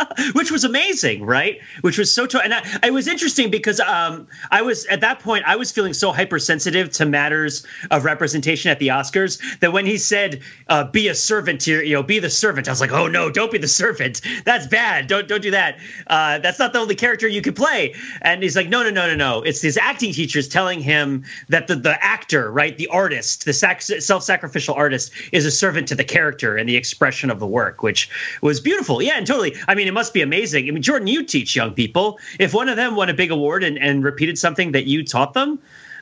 which 0.32 0.50
was 0.50 0.64
amazing, 0.64 1.24
right? 1.24 1.60
Which 1.80 1.98
was 1.98 2.14
so. 2.14 2.26
And 2.42 2.54
I, 2.54 2.62
it 2.84 2.92
was 2.92 3.08
interesting 3.08 3.50
because 3.50 3.80
um, 3.80 4.26
I 4.50 4.62
was 4.62 4.86
at 4.86 5.00
that 5.00 5.20
point 5.20 5.44
I 5.46 5.56
was 5.56 5.72
feeling 5.72 5.94
so 5.94 6.12
hypersensitive 6.12 6.90
to 6.92 7.06
matters 7.06 7.66
of 7.90 8.04
representation 8.04 8.70
at 8.70 8.78
the 8.78 8.88
Oscars 8.88 9.40
that 9.60 9.72
when 9.72 9.86
he 9.86 9.98
said 9.98 10.42
uh, 10.68 10.84
"be 10.84 11.08
a 11.08 11.14
servant 11.14 11.62
here," 11.62 11.82
you 11.82 11.94
know, 11.94 12.02
be 12.02 12.18
the 12.18 12.30
servant, 12.30 12.68
I 12.68 12.72
was 12.72 12.80
like, 12.80 12.92
"Oh 12.92 13.06
no, 13.06 13.30
don't 13.30 13.52
be 13.52 13.58
the 13.58 13.68
servant. 13.68 14.20
That's 14.44 14.66
bad. 14.66 15.06
Don't 15.06 15.28
don't 15.28 15.42
do 15.42 15.52
that. 15.52 15.78
Uh, 16.06 16.38
that's 16.38 16.58
not 16.58 16.72
the 16.72 16.78
only 16.78 16.94
character 16.94 17.26
you 17.26 17.42
could 17.42 17.56
play." 17.56 17.94
And 18.20 18.42
he's 18.42 18.56
like, 18.56 18.68
"No, 18.68 18.82
no, 18.82 18.90
no, 18.90 19.08
no, 19.08 19.14
no. 19.14 19.42
It's 19.42 19.60
his 19.60 19.76
acting 19.76 20.12
teachers 20.12 20.48
telling 20.48 20.80
him 20.80 21.24
that 21.48 21.66
the 21.66 21.76
the 21.76 22.02
actor, 22.04 22.50
right, 22.50 22.76
the 22.76 22.88
artist, 22.88 23.44
the 23.44 23.52
sac- 23.52 23.82
self-sacrificial 23.82 24.74
artist, 24.74 25.12
is 25.32 25.44
a 25.46 25.50
servant 25.50 25.88
to 25.88 25.94
the 25.94 26.04
character 26.04 26.56
and 26.56 26.68
the 26.68 26.76
expression 26.76 27.30
of 27.30 27.38
the 27.38 27.46
work, 27.46 27.82
which 27.82 28.08
was 28.40 28.60
beautiful. 28.60 29.02
Yeah, 29.02 29.16
and 29.16 29.26
totally. 29.26 29.56
I 29.68 29.74
mean, 29.74 29.81
it 29.88 29.94
must 29.94 30.12
be 30.14 30.22
amazing. 30.22 30.68
I 30.68 30.70
mean, 30.72 30.82
Jordan, 30.82 31.06
you 31.08 31.24
teach 31.24 31.54
young 31.56 31.72
people. 31.74 32.18
If 32.38 32.54
one 32.54 32.68
of 32.68 32.76
them 32.76 32.96
won 32.96 33.08
a 33.08 33.14
big 33.14 33.30
award 33.30 33.64
and, 33.64 33.78
and 33.78 34.04
repeated 34.04 34.38
something 34.38 34.72
that 34.72 34.86
you 34.86 35.04
taught 35.04 35.34
them, 35.34 35.58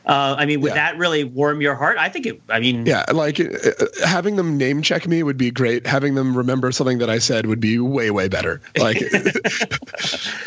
Uh, 0.06 0.34
I 0.38 0.46
mean, 0.46 0.62
would 0.62 0.70
Yeah. 0.70 0.76
that 0.76 0.96
really 0.98 1.24
warm 1.24 1.60
your 1.60 1.74
heart? 1.74 1.98
I 1.98 2.08
think 2.08 2.24
it. 2.24 2.40
I 2.48 2.58
mean, 2.58 2.86
Yeah, 2.86 3.04
like 3.12 3.38
uh, 3.38 3.44
having 4.02 4.36
them 4.36 4.56
name 4.56 4.80
check 4.80 5.06
me 5.06 5.22
would 5.22 5.36
be 5.36 5.50
great. 5.50 5.86
Having 5.86 6.14
them 6.14 6.34
remember 6.34 6.72
something 6.72 6.98
that 6.98 7.10
I 7.10 7.18
said 7.18 7.44
would 7.44 7.60
be 7.60 7.78
way 7.78 8.10
way 8.10 8.26
better. 8.28 8.62
Like 8.78 8.98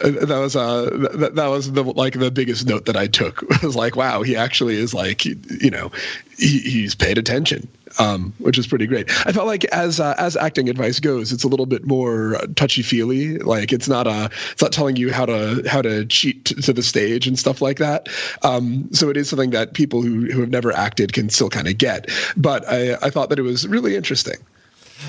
that 0.04 0.40
was 0.42 0.56
uh 0.56 0.90
that, 1.14 1.36
that 1.36 1.48
was 1.48 1.72
the 1.72 1.84
like 1.84 2.18
the 2.18 2.32
biggest 2.32 2.66
note 2.68 2.86
that 2.86 2.98
I 2.98 3.06
took 3.06 3.42
was 3.64 3.76
like 3.76 3.96
wow 3.96 4.24
he 4.24 4.36
actually 4.36 4.76
is 4.76 4.94
like 4.94 5.24
you 5.26 5.70
know 5.70 5.92
he, 6.38 6.58
he's 6.60 6.96
paid 6.96 7.20
attention. 7.20 7.68
Um, 8.00 8.34
which 8.40 8.58
is 8.58 8.66
pretty 8.66 8.88
great. 8.88 9.10
I 9.28 9.32
felt 9.32 9.46
like 9.46 9.66
as 9.66 10.00
uh, 10.00 10.16
as 10.18 10.36
acting 10.36 10.70
advice 10.70 11.00
goes, 11.00 11.32
it's 11.32 11.44
a 11.44 11.48
little 11.48 11.68
bit 11.68 11.86
more 11.86 12.38
touchy 12.56 12.82
feely. 12.82 13.38
Like 13.38 13.72
it's 13.72 13.88
not 13.88 14.08
a 14.08 14.30
it's 14.52 14.62
not 14.62 14.72
telling 14.72 14.96
you 14.96 15.12
how 15.12 15.26
to 15.26 15.64
how 15.68 15.82
to 15.82 16.06
cheat 16.06 16.46
to 16.46 16.74
the 16.74 16.82
stage 16.82 17.28
and 17.28 17.38
stuff 17.38 17.62
like 17.62 17.78
that. 17.78 18.10
Um, 18.42 18.90
so 18.94 19.10
it 19.10 19.18
is 19.18 19.30
something 19.30 19.52
that 19.52 19.74
people 19.74 20.02
who, 20.02 20.26
who 20.32 20.42
have 20.42 20.50
never 20.50 20.72
acted 20.72 21.14
can 21.14 21.30
still 21.30 21.50
kind 21.50 21.68
of 21.68 21.78
get. 21.78 22.10
But 22.36 22.68
I, 22.68 22.96
I 22.96 23.10
thought 23.10 23.30
that 23.30 23.40
it 23.40 23.44
was 23.44 23.68
really 23.68 23.96
interesting. 23.96 24.38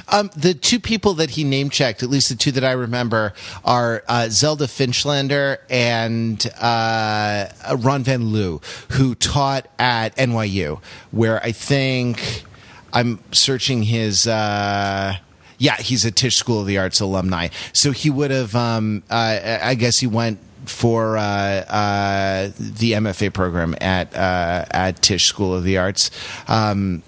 Um, 0.08 0.30
the 0.36 0.54
two 0.54 0.80
people 0.80 1.14
that 1.14 1.30
he 1.30 1.44
name 1.44 1.70
checked, 1.70 2.02
at 2.02 2.10
least 2.10 2.28
the 2.28 2.34
two 2.34 2.52
that 2.52 2.64
I 2.64 2.72
remember, 2.72 3.32
are 3.64 4.02
uh, 4.08 4.28
Zelda 4.28 4.66
Fichandler 4.66 5.58
and 5.70 6.44
uh, 6.60 7.48
Ron 7.78 8.02
Van 8.02 8.26
Lieu, 8.26 8.60
who 8.90 9.14
taught 9.14 9.68
at 9.78 10.16
NYU, 10.16 10.82
where 11.10 11.42
I 11.42 11.52
think 11.52 12.44
I'm 12.94 13.18
searching 13.33 13.83
his. 13.83 14.26
Uh, 14.26 15.16
yeah, 15.59 15.76
he's 15.76 16.04
a 16.04 16.11
Tisch 16.11 16.37
School 16.37 16.61
of 16.61 16.66
the 16.66 16.78
Arts 16.78 17.00
alumni, 17.00 17.48
so 17.72 17.90
he 17.90 18.11
would 18.11 18.30
have. 18.30 18.54
Um, 18.54 19.02
uh, 19.11 19.59
I 19.62 19.74
guess 19.74 19.98
he 19.98 20.07
went 20.07 20.38
for 20.66 21.16
uh, 21.16 21.22
uh, 21.22 22.50
the 22.59 22.92
MFA 22.92 23.33
program 23.33 23.74
at 23.80 24.14
uh, 24.14 24.64
at 24.70 25.02
Tisch 25.02 25.26
School 25.26 25.54
of 25.54 25.64
the 25.64 25.78
Arts. 25.78 26.11
Um, 26.48 27.02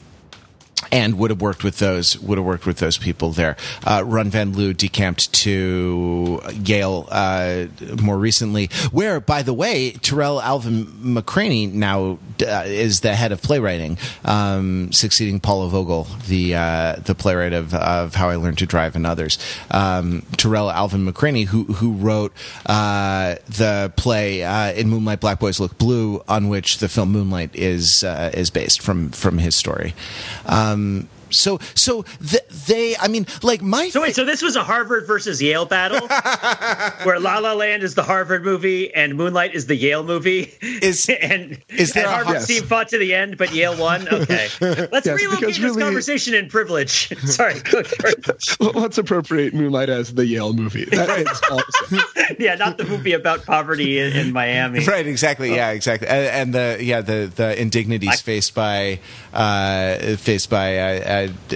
and 0.92 1.18
would 1.18 1.31
have 1.31 1.40
worked 1.40 1.64
with 1.64 1.79
those 1.79 2.18
would 2.20 2.38
have 2.38 2.44
worked 2.44 2.66
with 2.66 2.79
those 2.79 2.99
people 2.99 3.31
there. 3.31 3.57
Uh, 3.85 4.03
Ron 4.05 4.31
Van 4.31 4.53
Lieu 4.53 4.72
decamped 4.72 5.33
to 5.33 6.40
Yale 6.64 7.09
uh, 7.11 7.66
more 8.03 8.18
recently, 8.18 8.68
where, 8.92 9.20
by 9.20 9.42
the 9.42 9.55
way, 9.55 9.92
Tarell 9.92 10.40
Alvin 10.40 10.87
McCraney 10.87 11.72
now 11.72 12.18
uh, 12.42 12.64
is 12.66 13.01
the 13.01 13.14
head 13.14 13.33
of 13.33 13.42
playwriting, 13.42 13.99
um, 14.25 14.92
succeeding 14.92 15.40
Paula 15.40 15.68
Vogel, 15.68 16.07
the 16.29 16.55
uh, 16.55 16.96
the 17.05 17.14
playwright 17.14 17.53
of, 17.53 17.75
of 17.75 18.14
How 18.14 18.29
I 18.29 18.37
Learned 18.37 18.59
to 18.59 18.66
Drive 18.66 18.96
and 18.96 19.07
others. 19.07 19.38
Um, 19.70 20.22
Tarell 20.37 20.70
Alvin 20.70 21.07
McCraney, 21.07 21.46
who 21.46 21.64
who 21.64 21.92
wrote 21.92 22.33
uh, 22.66 23.37
the 23.49 23.92
play 23.96 24.42
uh, 24.42 24.72
"In 24.72 24.88
Moonlight, 24.88 25.20
Black 25.20 25.38
Boys 25.38 25.61
Look 25.61 25.79
Blue," 25.79 26.22
on 26.29 26.49
which 26.49 26.79
the 26.79 26.88
film 26.88 27.12
Moonlight 27.12 27.55
is 27.55 28.03
is 28.03 28.51
based 28.51 28.83
from 28.83 29.11
from 29.11 29.38
his 29.38 29.55
story. 29.55 29.94
Um, 30.46 30.75
um, 30.76 31.08
so 31.30 31.58
so 31.74 32.02
th- 32.28 32.42
they, 32.66 32.96
I 32.96 33.08
mean, 33.08 33.26
like 33.42 33.62
my 33.62 33.88
So 33.90 34.02
wait, 34.02 34.14
so 34.14 34.24
this 34.24 34.42
was 34.42 34.56
a 34.56 34.64
Harvard 34.64 35.06
versus 35.06 35.40
Yale 35.42 35.66
battle, 35.66 36.06
where 37.04 37.18
La 37.20 37.38
La 37.38 37.52
Land 37.54 37.82
is 37.82 37.94
the 37.94 38.02
Harvard 38.02 38.44
movie 38.44 38.92
and 38.94 39.14
Moonlight 39.16 39.54
is 39.54 39.66
the 39.66 39.76
Yale 39.76 40.02
movie. 40.04 40.52
Is- 40.60 41.08
and, 41.20 41.62
is 41.68 41.92
there 41.92 42.04
and 42.06 42.12
Harvard 42.14 42.34
Yes. 42.34 42.46
team 42.46 42.62
fought 42.64 42.88
to 42.88 42.98
the 42.98 43.14
end, 43.14 43.38
but 43.38 43.52
Yale 43.54 43.76
won? 43.76 44.06
Okay, 44.16 44.48
let's 44.92 45.06
Yes, 45.06 45.20
relocate 45.20 45.40
this 45.48 45.58
really- 45.60 45.82
conversation 45.82 46.34
in 46.34 46.48
privilege. 46.48 47.08
Sorry, 47.26 47.60
go 47.60 47.82
for 47.82 48.08
it. 48.08 48.56
Let's 48.74 48.98
appropriate 48.98 49.52
Moonlight 49.54 49.88
as 49.88 50.14
the 50.14 50.26
Yale 50.26 50.52
movie. 50.52 50.84
That 50.86 51.18
is 51.20 51.40
awesome. 51.50 52.36
yeah, 52.38 52.54
not 52.54 52.78
the 52.78 52.84
movie 52.84 53.12
about 53.12 53.44
poverty 53.44 53.98
in, 53.98 54.12
in 54.16 54.32
Miami. 54.32 54.84
Right, 54.84 55.06
exactly. 55.06 55.54
Yeah, 55.54 55.70
exactly. 55.70 56.08
And, 56.08 56.26
and 56.26 56.54
the 56.54 56.84
yeah 56.84 57.00
the 57.02 57.30
the 57.34 57.60
indignities 57.60 58.08
I- 58.10 58.16
faced 58.16 58.54
by 58.54 59.00
uh, 59.32 60.16
faced 60.16 60.50
by 60.50 60.78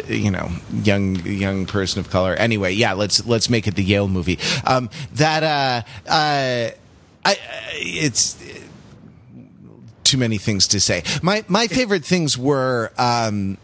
you 0.08 0.30
know 0.30 0.50
young 0.82 1.16
young 1.26 1.66
person 1.66 2.00
of 2.00 2.10
color. 2.10 2.34
Anyway, 2.34 2.72
yeah, 2.72 2.92
let's 2.92 3.26
let's 3.26 3.48
make 3.48 3.66
it 3.66 3.74
the 3.74 3.84
Yale 3.84 4.08
movie. 4.08 4.38
Um, 4.64 4.90
that 5.14 5.42
uh, 5.42 5.82
uh, 6.08 6.70
I 7.24 7.38
it's 7.74 8.36
too 10.04 10.18
many 10.18 10.38
things 10.38 10.68
to 10.68 10.80
say. 10.80 11.02
My 11.22 11.44
my 11.48 11.66
favorite 11.66 12.04
things 12.04 12.36
were. 12.36 12.92
Um, 12.98 13.58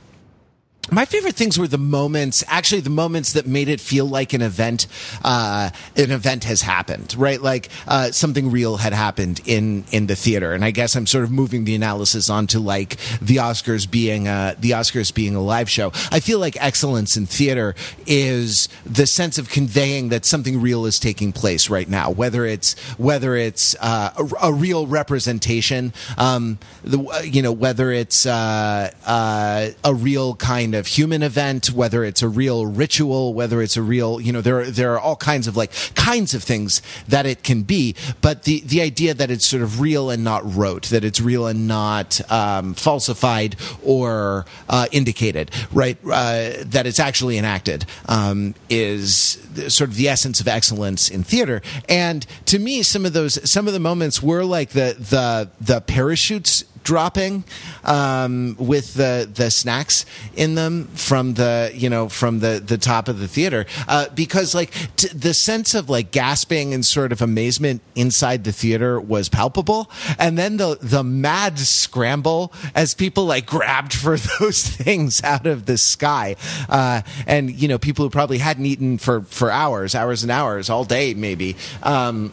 my 0.91 1.05
favorite 1.05 1.35
things 1.35 1.59
were 1.59 1.67
the 1.67 1.79
moments, 1.79 2.45
actually 2.47 2.81
the 2.81 2.91
moments 2.91 3.33
that 3.33 3.47
made 3.47 3.69
it 3.69 3.81
feel 3.81 4.07
like 4.07 4.33
an 4.33 4.43
event, 4.43 4.87
uh, 5.25 5.71
an 5.97 6.11
event 6.11 6.45
has 6.45 6.63
happened, 6.63 7.15
right? 7.19 7.41
Like, 7.41 7.69
uh, 7.89 8.13
something 8.13 8.51
real 8.51 8.77
had 8.77 8.93
happened 8.93 9.41
in, 9.47 9.85
in 9.91 10.07
the 10.07 10.15
theater. 10.15 10.53
And 10.53 10.65
I 10.65 10.71
guess 10.71 10.95
I'm 10.95 11.07
sort 11.07 11.25
of 11.25 11.31
moving 11.31 11.65
the 11.65 11.75
analysis 11.75 12.31
onto 12.31 12.61
like 12.61 12.97
the 13.21 13.37
Oscars 13.37 13.91
being, 13.91 14.29
uh, 14.29 14.55
the 14.59 14.71
Oscars 14.71 15.13
being 15.13 15.35
a 15.35 15.43
live 15.43 15.69
show. 15.69 15.89
I 16.13 16.21
feel 16.21 16.39
like 16.39 16.57
excellence 16.63 17.17
in 17.17 17.27
theater 17.27 17.75
is 18.07 18.69
the 18.85 19.07
sense 19.07 19.39
of 19.39 19.49
conveying 19.49 20.11
that 20.11 20.25
something 20.25 20.61
real 20.61 20.87
is 20.87 21.01
taking 21.01 21.33
place 21.33 21.69
right 21.69 21.89
now, 21.89 22.11
whether 22.11 22.45
it's, 22.45 22.79
whether 22.97 23.35
it's, 23.35 23.75
uh, 23.81 24.13
a, 24.17 24.49
a 24.49 24.53
real 24.53 24.87
representation, 24.87 25.93
um, 26.17 26.59
the, 26.85 26.99
you 27.25 27.43
know, 27.43 27.53
whether 27.53 27.91
it's, 27.91 28.25
uh, 28.25 28.91
uh, 29.05 29.69
a 29.83 29.95
real 29.95 30.37
kind 30.37 30.76
of 30.79 30.87
human 30.87 31.23
event, 31.23 31.71
whether 31.71 32.05
it's 32.05 32.23
a 32.23 32.29
real 32.29 32.67
ritual, 32.67 33.35
whether 33.35 33.63
it's 33.63 33.77
a 33.77 33.83
real, 33.83 34.21
you 34.21 34.33
know, 34.33 34.41
there 34.41 34.61
are, 34.61 34.65
there 34.67 34.95
are 34.95 35.01
all 35.01 35.17
kinds 35.17 35.47
of 35.47 35.57
like 35.57 35.73
kinds 35.95 36.35
of 36.35 36.43
things 36.43 36.83
that 37.09 37.27
it 37.27 37.43
can 37.43 37.63
be. 37.63 37.95
But 38.21 38.45
the 38.45 38.61
the 38.61 38.81
idea 38.81 39.15
that 39.15 39.31
it's 39.31 39.47
sort 39.47 39.63
of 39.63 39.81
real 39.81 40.11
and 40.11 40.23
not 40.25 40.43
rote, 40.55 40.87
that 40.87 41.05
it's 41.05 41.21
real 41.21 41.47
and 41.47 41.67
not 41.67 42.21
um, 42.31 42.75
falsified 42.75 43.57
or 43.83 44.47
uh, 44.69 44.87
indicated, 44.93 45.51
right? 45.73 45.99
Uh, 46.05 46.53
that 46.65 46.87
it's 46.87 47.01
actually 47.01 47.39
enacted 47.39 47.85
um, 48.07 48.55
is 48.69 49.39
sort 49.69 49.91
of 49.91 49.97
the 49.97 50.09
essence 50.09 50.41
of 50.41 50.49
excellence 50.49 51.09
in 51.09 51.23
theater. 51.23 51.63
And 51.89 52.27
to 52.47 52.59
me, 52.59 52.83
some 52.83 53.07
of 53.07 53.13
those 53.13 53.51
some 53.51 53.67
of 53.67 53.73
the 53.73 53.81
moments 53.81 54.23
were 54.23 54.45
like 54.45 54.71
the 54.71 54.97
the 54.99 55.51
the 55.61 55.81
parachutes 55.81 56.65
dropping 56.87 57.43
um, 57.85 58.57
with 58.59 58.95
the 58.95 59.29
the 59.31 59.51
snacks 59.51 60.07
in 60.37 60.55
them 60.55 60.87
from 60.95 61.35
the 61.35 61.71
you 61.75 61.91
know 61.91 62.09
from 62.09 62.39
the 62.39 62.63
the 62.65 62.79
top 62.79 63.09
of 63.09 63.19
the 63.19 63.29
theater. 63.29 63.67
Uh, 63.89 64.07
because 64.15 64.55
like 64.55 64.71
t- 64.97 65.09
the 65.09 65.35
sense 65.35 65.75
of 65.75 65.91
like 65.91 66.13
gasping 66.13 66.73
and 66.73 66.87
sort 66.87 67.13
of 67.13 67.21
amazement 67.21 67.83
inside 67.95 68.45
the 68.45 68.53
theater 68.53 69.01
was 69.01 69.29
palpable. 69.29 69.91
And 70.19 70.39
then 70.39 70.57
the 70.57 70.79
the 70.81 71.03
mad 71.03 71.59
scramble 71.59 72.53
as 72.75 72.95
people 72.95 73.27
like 73.27 73.47
grabbed 73.47 73.93
for 73.93 74.17
those 74.41 74.63
things 74.63 75.23
out 75.25 75.47
of 75.47 75.67
the 75.67 75.77
sky. 75.77 76.37
Uh, 76.69 77.03
and 77.27 77.51
you 77.51 77.67
know 77.69 77.79
people 77.79 78.05
who 78.05 78.11
probably 78.11 78.39
hadn't 78.39 78.65
eaten 78.65 78.97
for 78.97 79.23
for 79.23 79.51
hours 79.51 79.95
hours 79.95 80.23
and 80.23 80.31
hours 80.31 80.71
all 80.71 80.85
day 80.85 81.15
maybe. 81.15 81.57
Um, 81.83 82.33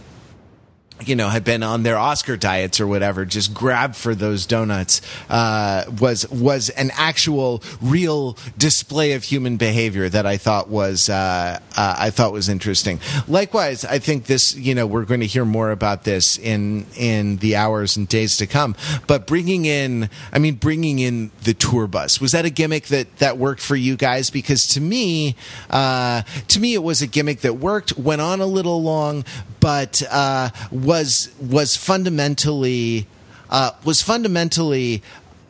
you 1.07 1.15
know, 1.15 1.29
had 1.29 1.43
been 1.43 1.63
on 1.63 1.83
their 1.83 1.97
Oscar 1.97 2.37
diets 2.37 2.79
or 2.79 2.87
whatever, 2.87 3.25
just 3.25 3.53
grabbed 3.53 3.95
for 3.95 4.15
those 4.15 4.45
donuts, 4.45 5.01
uh, 5.29 5.85
was 5.99 6.29
was 6.29 6.69
an 6.69 6.91
actual, 6.95 7.63
real 7.81 8.37
display 8.57 9.13
of 9.13 9.23
human 9.23 9.57
behavior 9.57 10.09
that 10.09 10.25
I 10.25 10.37
thought 10.37 10.69
was 10.69 11.09
uh, 11.09 11.59
uh, 11.75 11.95
I 11.97 12.09
thought 12.09 12.33
was 12.33 12.49
interesting. 12.49 12.99
Likewise, 13.27 13.85
I 13.85 13.99
think 13.99 14.25
this, 14.25 14.55
you 14.55 14.75
know, 14.75 14.87
we're 14.87 15.05
going 15.05 15.21
to 15.21 15.27
hear 15.27 15.45
more 15.45 15.71
about 15.71 16.03
this 16.03 16.37
in 16.37 16.85
in 16.97 17.37
the 17.37 17.55
hours 17.55 17.97
and 17.97 18.07
days 18.07 18.37
to 18.37 18.47
come. 18.47 18.75
But 19.07 19.27
bringing 19.27 19.65
in, 19.65 20.09
I 20.31 20.39
mean, 20.39 20.55
bringing 20.55 20.99
in 20.99 21.31
the 21.43 21.53
tour 21.53 21.87
bus 21.87 22.21
was 22.21 22.31
that 22.31 22.45
a 22.45 22.49
gimmick 22.49 22.87
that 22.87 23.17
that 23.17 23.37
worked 23.37 23.61
for 23.61 23.75
you 23.75 23.95
guys? 23.95 24.29
Because 24.29 24.67
to 24.67 24.81
me, 24.81 25.35
uh, 25.69 26.23
to 26.47 26.59
me, 26.59 26.73
it 26.73 26.83
was 26.83 27.01
a 27.01 27.07
gimmick 27.07 27.41
that 27.41 27.55
worked, 27.55 27.97
went 27.97 28.21
on 28.21 28.41
a 28.41 28.45
little 28.45 28.81
long, 28.81 29.25
but 29.63 30.03
uh, 30.11 30.49
was 30.71 31.33
was 31.39 31.77
fundamentally 31.77 33.07
uh, 33.49 33.71
was 33.85 34.01
fundamentally 34.01 35.01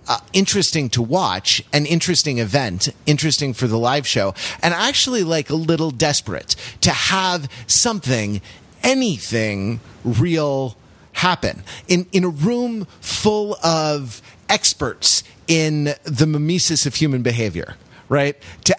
uh, 0.07 0.19
interesting 0.33 0.87
to 0.87 1.01
watch, 1.01 1.63
an 1.73 1.87
interesting 1.87 2.37
event, 2.37 2.89
interesting 3.07 3.55
for 3.55 3.65
the 3.65 3.77
live 3.77 4.05
show, 4.05 4.35
and 4.61 4.71
actually 4.71 5.23
like 5.23 5.49
a 5.49 5.55
little 5.55 5.89
desperate 5.89 6.55
to 6.81 6.91
have 6.91 7.49
something, 7.65 8.39
anything 8.83 9.79
real 10.03 10.77
happen. 11.13 11.63
In 11.87 12.05
in 12.11 12.23
a 12.23 12.29
room 12.29 12.85
full 13.01 13.55
of 13.63 14.21
experts 14.47 15.23
in 15.47 15.95
the 16.03 16.27
mimesis 16.27 16.85
of 16.85 16.93
human 16.93 17.23
behavior 17.23 17.77
right? 18.09 18.37
To 18.63 18.75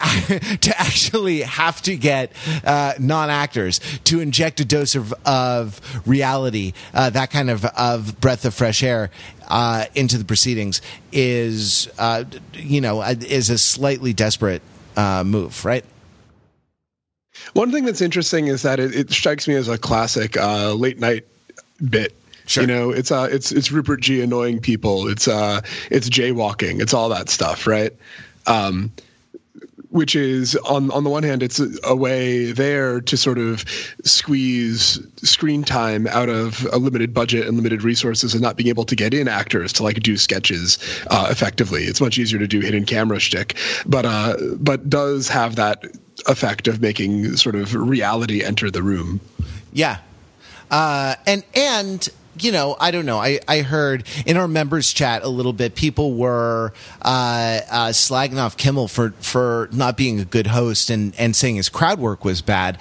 to 0.61 0.81
actually 0.81 1.43
have 1.43 1.83
to 1.83 1.97
get 1.97 2.33
uh, 2.65 2.95
non 2.99 3.31
actors 3.31 3.81
to 4.05 4.21
inject 4.21 4.61
a 4.61 4.65
dose 4.65 4.95
of 4.95 5.13
of 5.27 5.81
reality, 6.07 6.73
uh, 6.95 7.11
that 7.11 7.31
kind 7.31 7.51
of 7.51 7.65
of 7.65 8.21
breath 8.21 8.45
of 8.45 8.55
fresh 8.55 8.83
air 8.83 9.11
uh, 9.49 9.87
into 9.95 10.17
the 10.19 10.25
proceedings 10.25 10.81
is 11.13 11.89
uh, 11.99 12.25
you 12.55 12.81
know 12.81 13.03
is 13.03 13.51
a 13.51 13.59
slightly 13.59 14.13
desperate 14.13 14.63
uh, 14.97 15.23
move, 15.25 15.65
right? 15.65 15.85
One 17.53 17.71
thing 17.71 17.85
that's 17.85 18.01
interesting 18.01 18.47
is 18.47 18.63
that 18.63 18.81
it, 18.81 18.95
it 18.95 19.11
strikes 19.11 19.47
me 19.47 19.55
as 19.55 19.69
a 19.69 19.77
classic 19.77 20.37
uh, 20.37 20.73
late 20.73 20.99
night 20.99 21.27
bit 21.89 22.15
Sure. 22.47 22.63
You 22.63 22.67
know, 22.67 22.91
it's 22.91 23.11
uh, 23.11 23.29
it's 23.31 23.53
it's 23.53 23.73
Rupert 23.73 24.03
Jee 24.03 24.21
annoying 24.21 24.61
people. 24.61 25.09
It's 25.09 25.27
uh, 25.27 25.63
it's 25.91 26.11
jaywalking. 26.11 26.81
It's 26.81 26.93
all 26.93 27.09
that 27.09 27.31
stuff, 27.31 27.67
right? 27.67 27.93
Um, 28.47 28.93
which 29.95 30.17
is 30.17 30.57
on 30.57 30.91
on 30.91 31.05
the 31.05 31.11
one 31.11 31.23
hand, 31.23 31.41
it's 31.41 31.61
a, 31.85 31.95
way 31.95 32.51
there 32.51 33.01
to 33.01 33.17
sort 33.17 33.39
of 33.39 33.65
squeeze 34.03 34.99
screen 35.23 35.63
time 35.63 36.09
out 36.09 36.29
of 36.29 36.67
a 36.73 36.79
limited 36.79 37.15
budget 37.15 37.47
and 37.47 37.57
limited 37.57 37.85
resources, 37.85 38.35
and 38.35 38.43
not 38.43 38.57
being 38.57 38.69
able 38.69 38.85
to 38.85 38.97
get 38.97 39.15
in 39.15 39.29
actors 39.29 39.73
to 39.73 39.85
like 39.85 40.01
do 40.01 40.17
sketches 40.17 40.79
uh, 41.13 41.29
effectively. 41.31 41.85
It's 41.85 42.01
much 42.01 42.19
easier 42.19 42.41
to 42.41 42.49
do 42.49 42.59
hidden 42.59 42.85
camera 42.87 43.21
shtick, 43.21 43.57
but 43.87 44.05
uh, 44.05 44.37
but 44.57 44.91
does 44.91 45.29
have 45.29 45.55
that 45.55 45.85
effect 46.27 46.67
of 46.67 46.81
making 46.81 47.37
sort 47.37 47.55
of 47.55 47.73
reality 47.73 48.43
enter 48.43 48.73
the 48.73 48.83
room. 48.83 49.21
Yeah. 49.73 49.99
Uh, 50.73 51.15
and 51.25 51.45
and 51.55 52.09
you 52.39 52.53
know, 52.53 52.77
I 52.79 52.91
don't 52.91 53.07
know. 53.07 53.19
I, 53.19 53.41
I 53.47 53.61
heard 53.61 54.05
in 54.27 54.37
our 54.37 54.49
members 54.49 54.93
chat 54.93 55.23
a 55.23 55.29
little 55.29 55.53
bit, 55.53 55.75
people 55.75 56.15
were 56.15 56.73
uh, 57.03 57.61
uh, 57.71 57.89
slagging 57.89 58.39
off 58.39 58.57
Kimmel 58.57 58.89
for, 58.89 59.11
for 59.21 59.69
not 59.73 59.97
being 59.97 60.21
a 60.21 60.25
good 60.25 60.47
host 60.49 60.91
and, 60.91 61.15
and 61.19 61.35
saying 61.35 61.57
his 61.57 61.69
crowd 61.69 61.99
work 61.99 62.25
was 62.25 62.43
bad. 62.43 62.79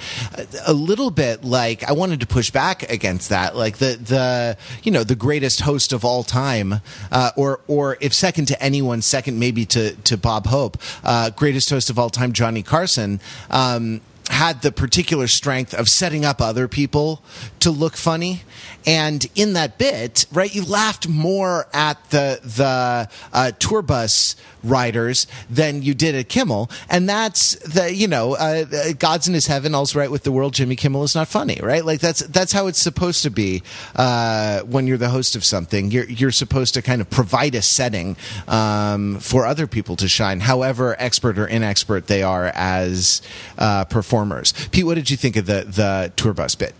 A 0.66 0.74
little 0.74 1.12
bit 1.12 1.44
like 1.44 1.84
I 1.84 1.94
wanted 1.94 2.20
to 2.22 2.28
push 2.28 2.50
back 2.52 2.90
against 2.90 3.30
that. 3.30 3.56
Like 3.56 3.78
the, 3.78 3.96
the 3.96 4.58
you 4.84 4.92
know, 4.92 5.04
the 5.04 5.16
greatest 5.16 5.62
host 5.62 5.94
of 5.94 6.04
all 6.04 6.24
time, 6.24 6.76
uh, 7.12 7.32
or, 7.36 7.60
or 7.68 7.98
if 8.02 8.14
second 8.14 8.48
to 8.48 8.64
anyone, 8.64 9.02
second 9.02 9.40
maybe 9.40 9.66
to, 9.68 9.96
to 9.96 10.18
Bob 10.18 10.48
Hope, 10.48 10.78
uh, 11.04 11.30
greatest 11.32 11.70
host 11.70 11.90
of 11.90 12.00
all 12.00 12.10
time, 12.10 12.34
Johnny 12.34 12.64
Carson. 12.64 13.20
Um, 13.50 14.02
had 14.30 14.62
the 14.62 14.72
particular 14.72 15.28
strength 15.28 15.74
of 15.74 15.90
setting 15.90 16.26
up 16.26 16.42
other 16.42 16.68
people 16.68 17.22
to 17.60 17.72
look 17.72 17.96
funny. 17.96 18.42
And 18.86 19.26
in 19.36 19.54
that 19.54 19.78
bit, 19.78 20.26
right, 20.32 20.54
you 20.54 20.64
laughed 20.64 21.08
more 21.08 21.68
at 21.74 22.10
the 22.10 22.40
the 22.44 23.10
uh, 23.32 23.52
tour 23.60 23.82
bus 23.82 24.36
riders 24.64 25.28
than 25.50 25.82
you 25.82 25.94
did 25.94 26.16
at 26.16 26.30
Kimmel, 26.30 26.70
and 26.90 27.08
that's 27.08 27.56
the 27.60 27.94
you 27.94 28.08
know 28.08 28.36
uh, 28.36 28.94
God's 28.98 29.28
in 29.28 29.34
His 29.34 29.48
heaven, 29.48 29.76
all's 29.76 29.96
right 29.96 30.12
with 30.12 30.24
the 30.24 30.32
world. 30.32 30.54
Jimmy 30.54 30.76
Kimmel 30.76 31.04
is 31.04 31.16
not 31.16 31.28
funny, 31.28 31.60
right? 31.62 31.84
Like 31.86 32.00
that's 32.00 32.22
that's 32.28 32.52
how 32.52 32.68
it's 32.68 32.82
supposed 32.82 33.24
to 33.24 33.30
be 33.30 33.64
uh, 33.96 34.62
when 34.62 34.88
you're 34.88 34.98
the 34.98 35.10
host 35.10 35.36
of 35.36 35.44
something. 35.44 35.92
You're 35.92 36.06
you're 36.06 36.32
supposed 36.32 36.74
to 36.76 36.82
kind 36.82 37.02
of 37.02 37.10
provide 37.10 37.56
a 37.56 37.62
setting 37.62 38.16
um, 38.48 39.20
for 39.20 39.46
other 39.46 39.68
people 39.68 39.96
to 39.98 40.08
shine, 40.08 40.42
however 40.42 40.96
expert 41.00 41.38
or 41.38 41.48
inexpert 41.48 42.06
they 42.06 42.24
are 42.24 42.52
as 42.56 43.22
uh, 43.58 43.86
performers. 43.86 44.54
Pete, 44.72 44.86
what 44.86 44.96
did 44.96 45.10
you 45.10 45.18
think 45.18 45.36
of 45.36 45.46
the 45.46 45.66
the 45.68 46.12
tour 46.16 46.34
bus 46.34 46.56
bit? 46.56 46.74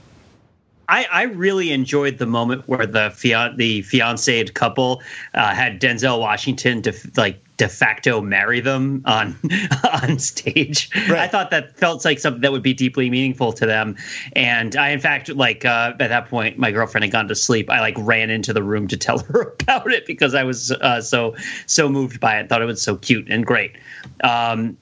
I, 0.88 1.08
I, 1.12 1.24
really 1.24 1.72
enjoyed 1.72 2.18
the 2.18 2.26
moment 2.26 2.68
where 2.68 2.86
the 2.86 3.12
fian- 3.12 3.58
the 3.58 3.82
fiancéed 3.82 4.54
couple 4.54 5.02
uh, 5.34 5.54
had 5.54 5.80
Denzel 5.80 6.20
Washington 6.20 6.82
to 6.84 6.94
like 7.16 7.44
de 7.58 7.70
facto 7.70 8.20
marry 8.20 8.60
them 8.60 9.02
on 9.06 9.38
on 10.04 10.20
stage. 10.20 10.90
Right. 11.10 11.20
I 11.20 11.28
thought 11.28 11.52
that 11.52 11.78
felt 11.78 12.04
like 12.04 12.20
something 12.20 12.42
that 12.42 12.52
would 12.52 12.64
be 12.64 12.74
deeply 12.74 13.10
meaningful 13.10 13.54
to 13.54 13.66
them. 13.66 13.96
And 14.36 14.76
I, 14.76 14.90
in 14.90 15.00
fact, 15.00 15.30
like 15.30 15.66
uh, 15.66 15.94
at 16.00 16.10
that 16.10 16.30
point, 16.30 16.58
my 16.58 16.72
girlfriend 16.72 17.04
had 17.04 17.12
gone 17.12 17.28
to 17.28 17.36
sleep. 17.36 17.70
I 17.70 17.80
like 17.80 17.96
ran 17.98 18.30
into 18.30 18.54
the 18.54 18.64
room 18.64 18.88
to 18.90 18.98
tell 19.04 19.20
her 19.20 19.56
about 19.60 19.92
it 19.92 20.06
because 20.06 20.34
I 20.34 20.44
was 20.44 20.72
uh, 20.72 21.02
so 21.02 21.36
so 21.66 21.90
moved 21.90 22.20
by 22.20 22.40
it. 22.40 22.50
Thought 22.50 22.62
it 22.62 22.66
was 22.66 22.82
so 22.82 22.98
cute 22.98 23.30
and 23.30 23.46
great. 23.46 23.78
Um, 24.24 24.78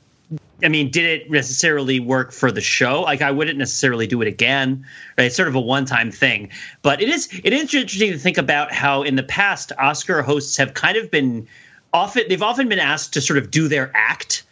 I 0.63 0.69
mean, 0.69 0.91
did 0.91 1.05
it 1.05 1.31
necessarily 1.31 1.99
work 1.99 2.31
for 2.31 2.51
the 2.51 2.61
show? 2.61 3.01
Like, 3.01 3.21
I 3.21 3.31
wouldn't 3.31 3.57
necessarily 3.57 4.07
do 4.07 4.21
it 4.21 4.27
again. 4.27 4.85
Right? 5.17 5.25
It's 5.25 5.35
sort 5.35 5.47
of 5.47 5.55
a 5.55 5.61
one-time 5.61 6.11
thing, 6.11 6.49
but 6.81 7.01
it 7.01 7.09
is 7.09 7.29
it 7.43 7.53
is 7.53 7.61
interesting 7.61 8.11
to 8.11 8.17
think 8.17 8.37
about 8.37 8.71
how 8.71 9.03
in 9.03 9.15
the 9.15 9.23
past 9.23 9.71
Oscar 9.77 10.21
hosts 10.21 10.57
have 10.57 10.73
kind 10.73 10.97
of 10.97 11.11
been 11.11 11.47
often 11.93 12.23
they've 12.29 12.41
often 12.41 12.69
been 12.69 12.79
asked 12.79 13.13
to 13.13 13.21
sort 13.21 13.37
of 13.39 13.51
do 13.51 13.67
their 13.67 13.91
act 13.95 14.43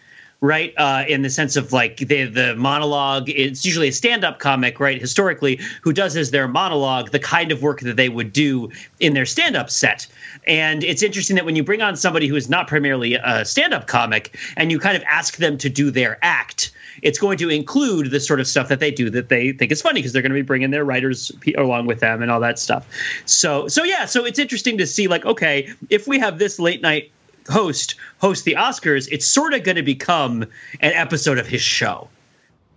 right? 0.41 0.73
Uh, 0.77 1.03
in 1.07 1.21
the 1.21 1.29
sense 1.29 1.55
of 1.55 1.73
like 1.73 1.97
the 1.97 2.25
the 2.25 2.55
monologue, 2.55 3.29
it's 3.29 3.65
usually 3.65 3.89
a 3.89 3.93
stand 3.93 4.23
up 4.23 4.39
comic, 4.39 4.79
right? 4.79 4.99
Historically, 4.99 5.59
who 5.81 5.91
does 5.91 6.15
as 6.15 6.31
their 6.31 6.47
monologue 6.47 7.11
the 7.11 7.19
kind 7.19 7.51
of 7.51 7.61
work 7.61 7.81
that 7.81 7.95
they 7.95 8.09
would 8.09 8.31
do 8.31 8.71
in 8.99 9.13
their 9.13 9.25
stand 9.25 9.55
up 9.55 9.69
set. 9.69 10.07
And 10.47 10.83
it's 10.83 11.03
interesting 11.03 11.35
that 11.35 11.45
when 11.45 11.55
you 11.55 11.63
bring 11.63 11.81
on 11.81 11.95
somebody 11.95 12.27
who 12.27 12.35
is 12.35 12.49
not 12.49 12.67
primarily 12.67 13.15
a 13.15 13.43
stand 13.43 13.73
up 13.73 13.87
comic 13.87 14.37
and 14.55 14.71
you 14.71 14.79
kind 14.79 14.95
of 14.95 15.03
ask 15.03 15.37
them 15.37 15.57
to 15.59 15.69
do 15.69 15.91
their 15.91 16.17
act, 16.21 16.71
it's 17.01 17.19
going 17.19 17.37
to 17.39 17.49
include 17.49 18.09
the 18.09 18.19
sort 18.19 18.39
of 18.39 18.47
stuff 18.47 18.69
that 18.69 18.79
they 18.79 18.91
do 18.91 19.09
that 19.09 19.29
they 19.29 19.51
think 19.51 19.71
is 19.71 19.81
funny 19.81 19.99
because 19.99 20.13
they're 20.13 20.21
going 20.21 20.31
to 20.31 20.37
be 20.37 20.41
bringing 20.41 20.71
their 20.71 20.85
writers 20.85 21.31
along 21.57 21.85
with 21.85 21.99
them 21.99 22.21
and 22.21 22.31
all 22.31 22.39
that 22.39 22.59
stuff. 22.59 22.87
So, 23.25 23.67
so 23.67 23.83
yeah, 23.83 24.05
so 24.05 24.25
it's 24.25 24.39
interesting 24.39 24.77
to 24.77 24.87
see 24.87 25.07
like, 25.07 25.25
okay, 25.25 25.73
if 25.89 26.07
we 26.07 26.19
have 26.19 26.39
this 26.39 26.59
late 26.59 26.81
night 26.81 27.11
host 27.49 27.95
host 28.19 28.45
the 28.45 28.55
Oscars, 28.55 29.07
it's 29.11 29.25
sort 29.25 29.53
of 29.53 29.63
going 29.63 29.77
to 29.77 29.83
become 29.83 30.43
an 30.43 30.93
episode 30.93 31.37
of 31.37 31.47
his 31.47 31.61
show, 31.61 32.09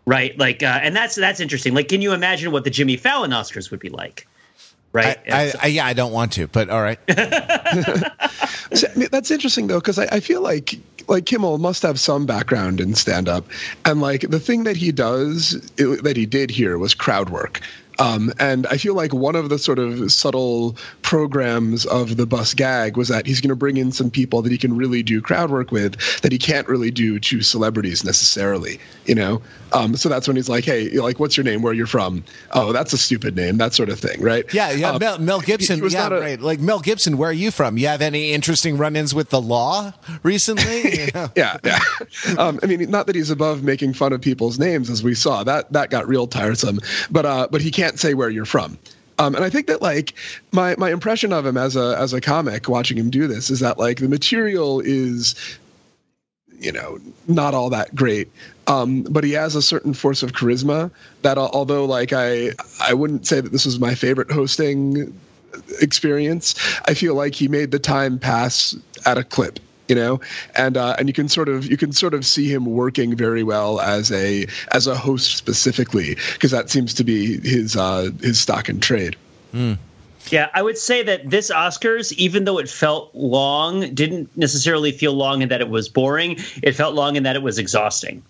right? 0.06 0.36
Like, 0.38 0.62
uh, 0.62 0.80
and 0.82 0.94
that's 0.94 1.14
that's 1.14 1.40
interesting. 1.40 1.74
Like, 1.74 1.88
can 1.88 2.02
you 2.02 2.12
imagine 2.12 2.52
what 2.52 2.64
the 2.64 2.70
Jimmy 2.70 2.96
Fallon 2.96 3.30
Oscars 3.30 3.70
would 3.70 3.80
be 3.80 3.90
like? 3.90 4.26
Right? 4.92 5.18
I, 5.30 5.32
I, 5.32 5.52
I, 5.62 5.66
yeah, 5.68 5.86
I 5.86 5.94
don't 5.94 6.12
want 6.12 6.32
to, 6.34 6.48
but 6.48 6.68
all 6.68 6.82
right. 6.82 6.98
so, 8.74 8.88
I 8.94 8.98
mean, 8.98 9.08
that's 9.10 9.30
interesting 9.30 9.66
though, 9.66 9.80
because 9.80 9.98
I, 9.98 10.06
I 10.12 10.20
feel 10.20 10.42
like 10.42 10.78
like 11.08 11.26
Kimmel 11.26 11.58
must 11.58 11.82
have 11.82 11.98
some 11.98 12.26
background 12.26 12.80
in 12.80 12.94
stand 12.94 13.28
up, 13.28 13.46
and 13.84 14.00
like 14.00 14.22
the 14.22 14.40
thing 14.40 14.64
that 14.64 14.76
he 14.76 14.92
does 14.92 15.54
it, 15.76 16.02
that 16.04 16.16
he 16.16 16.26
did 16.26 16.50
here 16.50 16.78
was 16.78 16.94
crowd 16.94 17.30
work. 17.30 17.60
Um, 18.02 18.32
and 18.40 18.66
I 18.66 18.78
feel 18.78 18.94
like 18.94 19.14
one 19.14 19.36
of 19.36 19.48
the 19.48 19.58
sort 19.58 19.78
of 19.78 20.10
subtle 20.10 20.76
programs 21.02 21.86
of 21.86 22.16
the 22.16 22.26
bus 22.26 22.52
gag 22.52 22.96
was 22.96 23.08
that 23.08 23.26
he's 23.26 23.40
going 23.40 23.50
to 23.50 23.56
bring 23.56 23.76
in 23.76 23.92
some 23.92 24.10
people 24.10 24.42
that 24.42 24.50
he 24.50 24.58
can 24.58 24.76
really 24.76 25.04
do 25.04 25.20
crowd 25.20 25.50
work 25.50 25.70
with 25.70 26.20
that 26.22 26.32
he 26.32 26.38
can't 26.38 26.66
really 26.66 26.90
do 26.90 27.20
to 27.20 27.42
celebrities 27.42 28.04
necessarily, 28.04 28.80
you 29.06 29.14
know? 29.14 29.40
Um, 29.72 29.96
so 29.96 30.08
that's 30.08 30.26
when 30.26 30.36
he's 30.36 30.48
like, 30.48 30.64
hey, 30.64 30.90
like, 30.90 31.20
what's 31.20 31.36
your 31.36 31.44
name? 31.44 31.62
Where 31.62 31.72
you're 31.72 31.86
from? 31.86 32.24
Oh, 32.50 32.72
that's 32.72 32.92
a 32.92 32.98
stupid 32.98 33.36
name, 33.36 33.58
that 33.58 33.72
sort 33.72 33.88
of 33.88 34.00
thing, 34.00 34.20
right? 34.20 34.52
Yeah, 34.52 34.72
yeah. 34.72 34.90
Um, 34.90 34.98
Mel, 34.98 35.18
Mel, 35.18 35.40
Gibson, 35.40 35.82
yeah, 35.88 36.08
a, 36.08 36.20
right. 36.20 36.40
Like 36.40 36.58
Mel 36.58 36.80
Gibson, 36.80 37.16
where 37.16 37.30
are 37.30 37.32
you 37.32 37.52
from? 37.52 37.78
You 37.78 37.86
have 37.86 38.02
any 38.02 38.32
interesting 38.32 38.76
run-ins 38.76 39.14
with 39.14 39.30
the 39.30 39.40
law 39.40 39.92
recently? 40.22 40.82
You 40.92 41.08
know? 41.14 41.30
yeah, 41.36 41.56
yeah. 41.64 41.78
Um, 42.38 42.60
I 42.62 42.66
mean, 42.66 42.90
not 42.90 43.06
that 43.06 43.16
he's 43.16 43.30
above 43.30 43.62
making 43.62 43.94
fun 43.94 44.12
of 44.12 44.20
people's 44.20 44.58
names, 44.58 44.90
as 44.90 45.02
we 45.02 45.14
saw. 45.14 45.42
That 45.42 45.72
that 45.72 45.90
got 45.90 46.06
real 46.06 46.26
tiresome. 46.26 46.80
But 47.10 47.24
uh, 47.24 47.48
but 47.50 47.60
he 47.60 47.70
can't 47.70 47.91
say 47.98 48.14
where 48.14 48.30
you're 48.30 48.44
from. 48.44 48.78
Um, 49.18 49.34
and 49.34 49.44
I 49.44 49.50
think 49.50 49.66
that 49.66 49.82
like 49.82 50.14
my 50.52 50.74
my 50.78 50.90
impression 50.90 51.32
of 51.32 51.44
him 51.46 51.56
as 51.56 51.76
a 51.76 51.96
as 51.98 52.12
a 52.12 52.20
comic 52.20 52.68
watching 52.68 52.96
him 52.96 53.10
do 53.10 53.26
this 53.26 53.50
is 53.50 53.60
that 53.60 53.78
like 53.78 53.98
the 53.98 54.08
material 54.08 54.80
is 54.80 55.34
you 56.58 56.72
know 56.72 56.98
not 57.28 57.54
all 57.54 57.70
that 57.70 57.94
great 57.94 58.30
um, 58.68 59.02
but 59.02 59.24
he 59.24 59.32
has 59.32 59.54
a 59.54 59.62
certain 59.62 59.92
force 59.92 60.22
of 60.22 60.32
charisma 60.32 60.90
that 61.22 61.36
although 61.36 61.84
like 61.84 62.12
i 62.12 62.50
i 62.80 62.94
wouldn't 62.94 63.26
say 63.26 63.40
that 63.40 63.52
this 63.52 63.66
was 63.66 63.78
my 63.78 63.94
favorite 63.94 64.30
hosting 64.30 65.12
experience 65.80 66.54
i 66.86 66.94
feel 66.94 67.14
like 67.14 67.34
he 67.34 67.48
made 67.48 67.70
the 67.70 67.78
time 67.78 68.18
pass 68.18 68.76
at 69.04 69.18
a 69.18 69.24
clip 69.24 69.58
you 69.92 69.96
know 69.96 70.18
and 70.56 70.78
uh, 70.78 70.96
and 70.98 71.06
you 71.06 71.12
can 71.12 71.28
sort 71.28 71.50
of 71.50 71.70
you 71.70 71.76
can 71.76 71.92
sort 71.92 72.14
of 72.14 72.24
see 72.24 72.50
him 72.50 72.64
working 72.64 73.14
very 73.14 73.42
well 73.42 73.78
as 73.80 74.10
a 74.10 74.46
as 74.72 74.86
a 74.86 74.94
host 74.94 75.36
specifically 75.36 76.16
because 76.32 76.50
that 76.50 76.70
seems 76.70 76.94
to 76.94 77.04
be 77.04 77.38
his 77.46 77.76
uh, 77.76 78.08
his 78.22 78.40
stock 78.40 78.70
and 78.70 78.82
trade 78.82 79.16
mm. 79.52 79.76
Yeah, 80.30 80.48
I 80.54 80.62
would 80.62 80.78
say 80.78 81.02
that 81.02 81.28
this 81.28 81.50
Oscars, 81.50 82.12
even 82.12 82.44
though 82.44 82.58
it 82.58 82.68
felt 82.68 83.12
long, 83.12 83.92
didn't 83.92 84.34
necessarily 84.36 84.92
feel 84.92 85.14
long 85.14 85.42
in 85.42 85.48
that 85.48 85.60
it 85.60 85.68
was 85.68 85.88
boring. 85.88 86.36
It 86.62 86.76
felt 86.76 86.94
long 86.94 87.16
in 87.16 87.24
that 87.24 87.34
it 87.34 87.42
was 87.42 87.58
exhausting. 87.58 88.22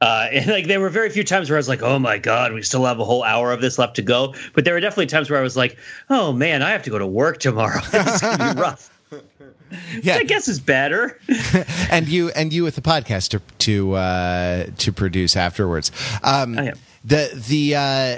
Uh, 0.00 0.26
and 0.32 0.48
like 0.48 0.66
there 0.66 0.80
were 0.80 0.90
very 0.90 1.08
few 1.10 1.22
times 1.22 1.48
where 1.48 1.56
I 1.56 1.60
was 1.60 1.68
like, 1.68 1.80
"Oh 1.80 2.00
my 2.00 2.18
god, 2.18 2.52
we 2.52 2.62
still 2.62 2.84
have 2.84 2.98
a 2.98 3.04
whole 3.04 3.22
hour 3.22 3.52
of 3.52 3.60
this 3.60 3.78
left 3.78 3.96
to 3.96 4.02
go." 4.02 4.34
But 4.52 4.64
there 4.64 4.74
were 4.74 4.80
definitely 4.80 5.06
times 5.06 5.30
where 5.30 5.38
I 5.38 5.42
was 5.42 5.56
like, 5.56 5.78
"Oh 6.10 6.32
man, 6.32 6.60
I 6.60 6.70
have 6.70 6.82
to 6.82 6.90
go 6.90 6.98
to 6.98 7.06
work 7.06 7.38
tomorrow. 7.38 7.80
this 7.92 8.16
is 8.16 8.20
gonna 8.20 8.54
be 8.54 8.60
rough." 8.60 8.90
yeah. 10.02 10.16
Which 10.16 10.24
I 10.24 10.24
guess 10.24 10.48
is 10.48 10.60
better. 10.60 11.18
and 11.90 12.08
you 12.08 12.30
and 12.30 12.52
you 12.52 12.64
with 12.64 12.74
the 12.74 12.82
podcast 12.82 13.30
to 13.30 13.40
to 13.58 13.94
uh, 13.94 14.66
to 14.78 14.92
produce 14.92 15.36
afterwards. 15.36 15.90
Um, 16.22 16.58
oh, 16.58 16.72
The 17.04 17.30
the. 17.48 17.76
Uh, 17.76 18.16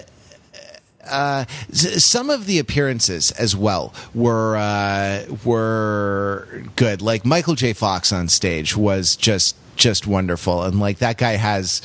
uh, 1.11 1.45
some 1.73 2.31
of 2.31 2.47
the 2.47 2.59
appearances 2.59 3.33
as 3.33 3.57
well 3.57 3.93
were 4.15 4.57
uh, 4.57 5.25
were 5.45 6.63
good. 6.77 7.03
Like 7.03 7.25
Michael 7.25 7.55
J. 7.55 7.73
Fox 7.73 8.13
on 8.13 8.29
stage 8.29 8.77
was 8.77 9.17
just 9.17 9.57
just 9.77 10.07
wonderful, 10.07 10.63
and 10.63 10.79
like 10.79 10.99
that 10.99 11.17
guy 11.17 11.33
has 11.33 11.83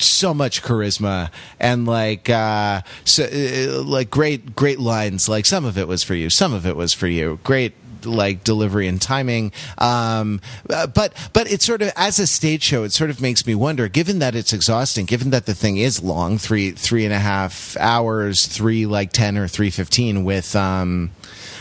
so 0.00 0.32
much 0.32 0.62
charisma 0.62 1.30
and 1.58 1.86
like 1.86 2.30
uh 2.30 2.80
so 3.04 3.24
uh, 3.24 3.82
like 3.82 4.10
great 4.10 4.54
great 4.54 4.78
lines 4.78 5.28
like 5.28 5.44
some 5.44 5.64
of 5.64 5.76
it 5.76 5.88
was 5.88 6.04
for 6.04 6.14
you 6.14 6.30
some 6.30 6.52
of 6.52 6.64
it 6.64 6.76
was 6.76 6.94
for 6.94 7.08
you 7.08 7.38
great 7.42 7.72
like 8.04 8.44
delivery 8.44 8.86
and 8.88 9.00
timing. 9.00 9.52
Um, 9.78 10.40
uh, 10.70 10.86
but 10.86 11.12
but 11.32 11.50
it 11.50 11.62
sort 11.62 11.82
of 11.82 11.92
as 11.96 12.18
a 12.18 12.26
stage 12.26 12.62
show, 12.62 12.84
it 12.84 12.92
sort 12.92 13.10
of 13.10 13.20
makes 13.20 13.46
me 13.46 13.54
wonder. 13.54 13.88
Given 13.88 14.18
that 14.20 14.34
it's 14.34 14.52
exhausting, 14.52 15.06
given 15.06 15.30
that 15.30 15.46
the 15.46 15.54
thing 15.54 15.76
is 15.76 16.02
long 16.02 16.38
three 16.38 16.72
three 16.72 17.04
and 17.04 17.14
a 17.14 17.18
half 17.18 17.76
hours, 17.78 18.46
three 18.46 18.86
like 18.86 19.12
ten 19.12 19.36
or 19.36 19.48
three 19.48 19.70
fifteen 19.70 20.24
with 20.24 20.54
um, 20.56 21.10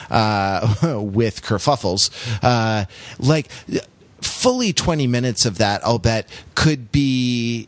uh, 0.10 0.76
with 1.02 1.42
kerfuffles, 1.42 2.10
uh, 2.44 2.86
like 3.20 3.50
fully 4.22 4.74
20 4.74 5.08
minutes 5.08 5.46
of 5.46 5.58
that, 5.60 5.86
I'll 5.86 6.00
bet, 6.00 6.28
could 6.56 6.92
be 6.92 7.68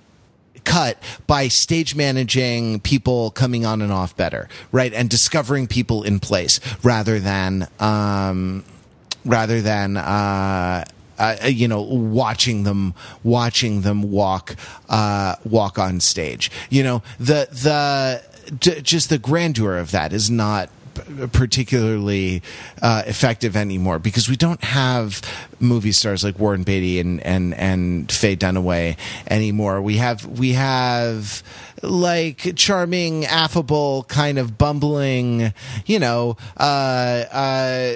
cut 0.70 1.02
by 1.26 1.48
stage 1.48 1.96
managing 1.96 2.80
people 2.82 3.32
coming 3.32 3.66
on 3.66 3.82
and 3.82 3.92
off 3.92 4.16
better, 4.16 4.48
right? 4.72 4.94
And 4.94 5.10
discovering 5.10 5.66
people 5.66 6.04
in 6.04 6.20
place 6.20 6.60
rather 6.84 7.20
than, 7.20 7.68
um, 7.80 8.64
rather 9.26 9.62
than, 9.62 9.98
uh, 9.98 10.86
uh, 11.18 11.36
you 11.48 11.68
know, 11.68 11.82
watching 11.82 12.64
them, 12.64 12.94
watching 13.24 13.82
them 13.82 14.12
walk, 14.12 14.56
uh, 14.90 15.36
walk 15.44 15.80
on 15.80 16.00
stage. 16.00 16.52
You 16.70 16.84
know, 16.84 17.04
the 17.20 17.48
the 17.52 18.22
d- 18.58 18.82
just 18.82 19.10
the 19.10 19.18
grandeur 19.18 19.78
of 19.78 19.92
that 19.92 20.14
is 20.14 20.30
not 20.30 20.70
particularly 21.32 22.42
uh, 22.82 23.04
effective 23.06 23.56
anymore 23.56 24.00
because 24.00 24.30
we 24.30 24.36
don't 24.36 24.64
have 24.64 25.22
movie 25.60 25.92
stars 25.92 26.24
like 26.24 26.40
Warren 26.40 26.64
Beatty 26.64 27.00
and 27.00 27.22
and 27.22 27.54
and 27.54 28.12
Faye 28.12 28.36
Dunaway 28.36 28.98
anymore. 29.30 29.82
We 29.82 29.98
have 29.98 30.26
we 30.26 30.54
have 30.54 31.44
like 31.82 32.56
charming, 32.56 33.26
affable, 33.26 34.04
kind 34.04 34.38
of 34.38 34.58
bumbling, 34.58 35.54
you 35.86 36.00
know, 36.00 36.38
uh, 36.58 37.24
uh, 37.32 37.96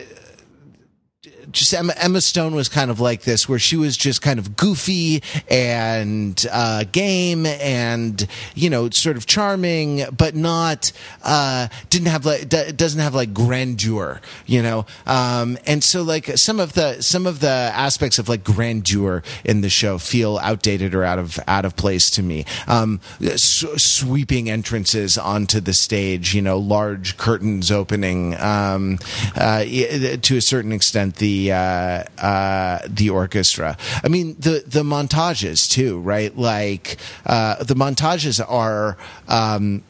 just 1.54 1.74
Emma, 1.74 1.94
Emma, 1.98 2.20
Stone 2.20 2.56
was 2.56 2.68
kind 2.68 2.92
of 2.92 3.00
like 3.00 3.22
this, 3.22 3.48
where 3.48 3.60
she 3.60 3.78
was 3.78 3.96
just 3.96 4.22
kind 4.22 4.40
of 4.40 4.58
goofy 4.58 5.22
and 5.50 6.46
uh, 6.52 6.84
game 6.92 7.46
and 7.46 8.28
you 8.56 8.70
know 8.70 8.90
sort 8.90 9.16
of 9.16 9.26
charming, 9.26 10.04
but 10.16 10.36
not 10.36 10.92
uh, 11.24 11.68
didn't 11.90 12.08
have 12.08 12.26
like 12.26 12.50
d- 12.50 12.72
doesn't 12.74 13.00
have 13.00 13.16
like 13.16 13.34
grandeur, 13.34 14.20
you 14.46 14.62
know. 14.62 14.86
Um, 15.06 15.58
and 15.66 15.84
so 15.84 16.02
like 16.02 16.38
some 16.38 16.60
of 16.60 16.74
the 16.74 17.02
some 17.02 17.28
of 17.28 17.40
the 17.40 17.48
aspects 17.48 18.20
of 18.20 18.28
like 18.28 18.44
grandeur 18.44 19.22
in 19.46 19.62
the 19.62 19.70
show 19.70 19.98
feel 19.98 20.40
outdated 20.40 20.96
or 20.96 21.04
out 21.04 21.20
of 21.20 21.40
out 21.48 21.66
of 21.66 21.76
place 21.76 22.10
to 22.12 22.24
me. 22.24 22.46
Um, 22.68 23.00
s- 23.22 23.64
sweeping 23.78 24.50
entrances 24.50 25.18
onto 25.18 25.60
the 25.60 25.74
stage, 25.74 26.34
you 26.34 26.42
know, 26.42 26.58
large 26.58 27.18
curtains 27.18 27.72
opening. 27.72 28.36
Um, 28.40 28.98
uh, 29.36 29.64
to 29.64 30.38
a 30.38 30.42
certain 30.42 30.72
extent, 30.72 31.18
the 31.18 31.43
uh, 31.52 32.26
uh, 32.26 32.80
the 32.88 33.10
orchestra. 33.10 33.78
I 34.04 34.08
mean, 34.08 34.36
the 34.40 34.64
the 34.66 34.84
montages 34.84 35.70
too, 35.70 36.00
right? 36.00 36.36
Like 36.38 36.98
uh, 37.26 37.64
the 37.64 37.76
montages 37.76 38.44
are. 38.48 38.98
Um, 39.28 39.84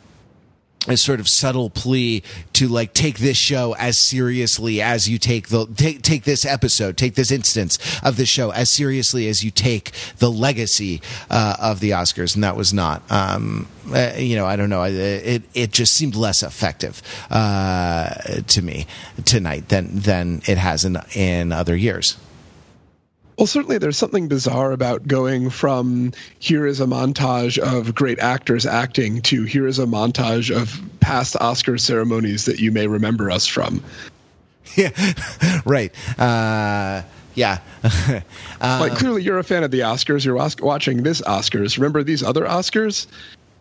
a 0.88 0.98
sort 0.98 1.20
of 1.20 1.30
subtle 1.30 1.70
plea 1.70 2.24
to 2.54 2.68
like 2.68 2.94
take 2.94 3.20
this 3.20 3.38
show 3.38 3.74
as 3.80 3.98
seriously 3.98 4.82
as 4.82 5.08
you 5.08 5.18
take 5.18 5.50
the 5.50 5.66
take 5.76 6.02
take 6.02 6.24
this 6.24 6.46
episode, 6.46 6.98
take 6.98 7.16
this 7.16 7.32
instance 7.32 7.80
of 8.04 8.18
the 8.18 8.26
show 8.26 8.52
as 8.52 8.70
seriously 8.70 9.28
as 9.28 9.44
you 9.44 9.52
take 9.52 9.92
the 10.18 10.30
legacy 10.30 11.02
uh, 11.30 11.56
of 11.60 11.80
the 11.80 11.92
Oscars, 11.92 12.36
and 12.36 12.44
that 12.44 12.56
was 12.56 12.74
not. 12.74 13.02
Um, 13.10 13.68
uh, 13.94 14.14
you 14.18 14.36
know, 14.36 14.46
I 14.46 14.56
don't 14.56 14.70
know. 14.70 14.84
It 14.84 15.44
it 15.54 15.72
just 15.72 15.94
seemed 15.94 16.16
less 16.16 16.44
effective 16.44 17.02
uh, 17.30 18.42
to 18.48 18.62
me 18.62 18.88
tonight 19.26 19.70
than 19.70 20.00
than 20.00 20.42
it 20.48 20.58
has 20.58 20.86
in 20.86 20.98
in 21.16 21.52
other 21.52 21.76
years. 21.76 22.18
Well, 23.38 23.48
certainly 23.48 23.78
there's 23.78 23.98
something 23.98 24.28
bizarre 24.28 24.72
about 24.72 25.08
going 25.08 25.50
from 25.50 26.12
here 26.40 26.68
is 26.68 26.80
a 26.80 26.86
montage 26.86 27.58
of 27.58 27.96
great 27.96 28.20
actors 28.20 28.66
acting 28.66 29.22
to 29.24 29.44
here 29.44 29.68
is 29.68 29.80
a 29.80 29.86
montage 29.86 30.56
of 30.56 30.80
past 31.00 31.36
Oscar 31.40 31.78
ceremonies 31.78 32.46
that 32.46 32.60
you 32.60 32.72
may 32.72 32.88
remember 32.88 33.32
us 33.32 33.48
from. 33.48 33.84
Yeah, 34.76 34.92
right. 35.66 35.92
Uh, 36.18 37.04
yeah. 37.36 37.60
um, 37.84 38.22
like 38.80 38.96
clearly 38.96 39.22
you're 39.22 39.38
a 39.38 39.44
fan 39.44 39.64
of 39.64 39.72
the 39.72 39.82
Oscars. 39.82 40.26
You're 40.26 40.36
watching 40.36 41.04
this 41.04 41.22
Oscars. 41.22 41.78
Remember 41.78 42.02
these 42.02 42.24
other 42.24 42.46
Oscars? 42.46 43.06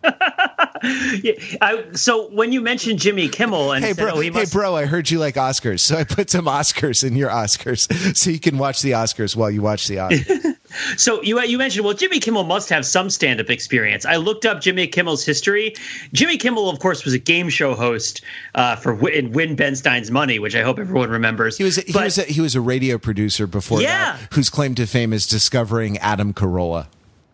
yeah, 1.23 1.33
I, 1.61 1.85
so 1.93 2.27
when 2.29 2.51
you 2.51 2.61
mentioned 2.61 2.99
Jimmy 2.99 3.29
Kimmel 3.29 3.71
and 3.71 3.83
hey 3.83 3.93
said, 3.93 4.03
bro, 4.03 4.13
oh, 4.15 4.31
must- 4.31 4.53
hey 4.53 4.57
bro, 4.57 4.75
I 4.75 4.85
heard 4.85 5.09
you 5.09 5.19
like 5.19 5.35
Oscars, 5.35 5.79
so 5.79 5.95
I 5.95 6.03
put 6.03 6.29
some 6.29 6.45
Oscars 6.45 7.05
in 7.07 7.15
your 7.15 7.29
Oscars, 7.29 8.15
so 8.17 8.29
you 8.29 8.39
can 8.39 8.57
watch 8.57 8.81
the 8.81 8.91
Oscars 8.91 9.35
while 9.35 9.49
you 9.49 9.61
watch 9.61 9.87
the 9.87 9.95
Oscars. 9.95 10.57
so 10.97 11.21
you 11.21 11.39
you 11.41 11.57
mentioned 11.57 11.85
well, 11.85 11.93
Jimmy 11.93 12.19
Kimmel 12.19 12.43
must 12.43 12.69
have 12.69 12.85
some 12.85 13.09
stand 13.09 13.39
up 13.39 13.49
experience. 13.49 14.05
I 14.05 14.17
looked 14.17 14.45
up 14.45 14.59
Jimmy 14.59 14.87
Kimmel's 14.87 15.25
history. 15.25 15.73
Jimmy 16.11 16.37
Kimmel, 16.37 16.69
of 16.69 16.79
course, 16.79 17.05
was 17.05 17.13
a 17.13 17.19
game 17.19 17.47
show 17.47 17.75
host 17.75 18.21
uh, 18.55 18.75
for 18.75 18.93
Win, 18.93 19.31
Win 19.31 19.55
Ben 19.55 19.75
Stein's 19.75 20.11
Money, 20.11 20.37
which 20.39 20.55
I 20.55 20.63
hope 20.63 20.79
everyone 20.79 21.09
remembers. 21.09 21.57
He 21.57 21.63
was 21.63 21.77
he 21.77 21.93
but, 21.93 22.03
was 22.03 22.17
a, 22.17 22.23
he 22.23 22.41
was 22.41 22.55
a 22.55 22.61
radio 22.61 22.97
producer 22.97 23.47
before 23.47 23.81
yeah. 23.81 24.17
that, 24.17 24.33
whose 24.33 24.49
claim 24.49 24.75
to 24.75 24.85
fame 24.85 25.13
is 25.13 25.27
discovering 25.27 25.97
Adam 25.99 26.33
Carolla. 26.33 26.87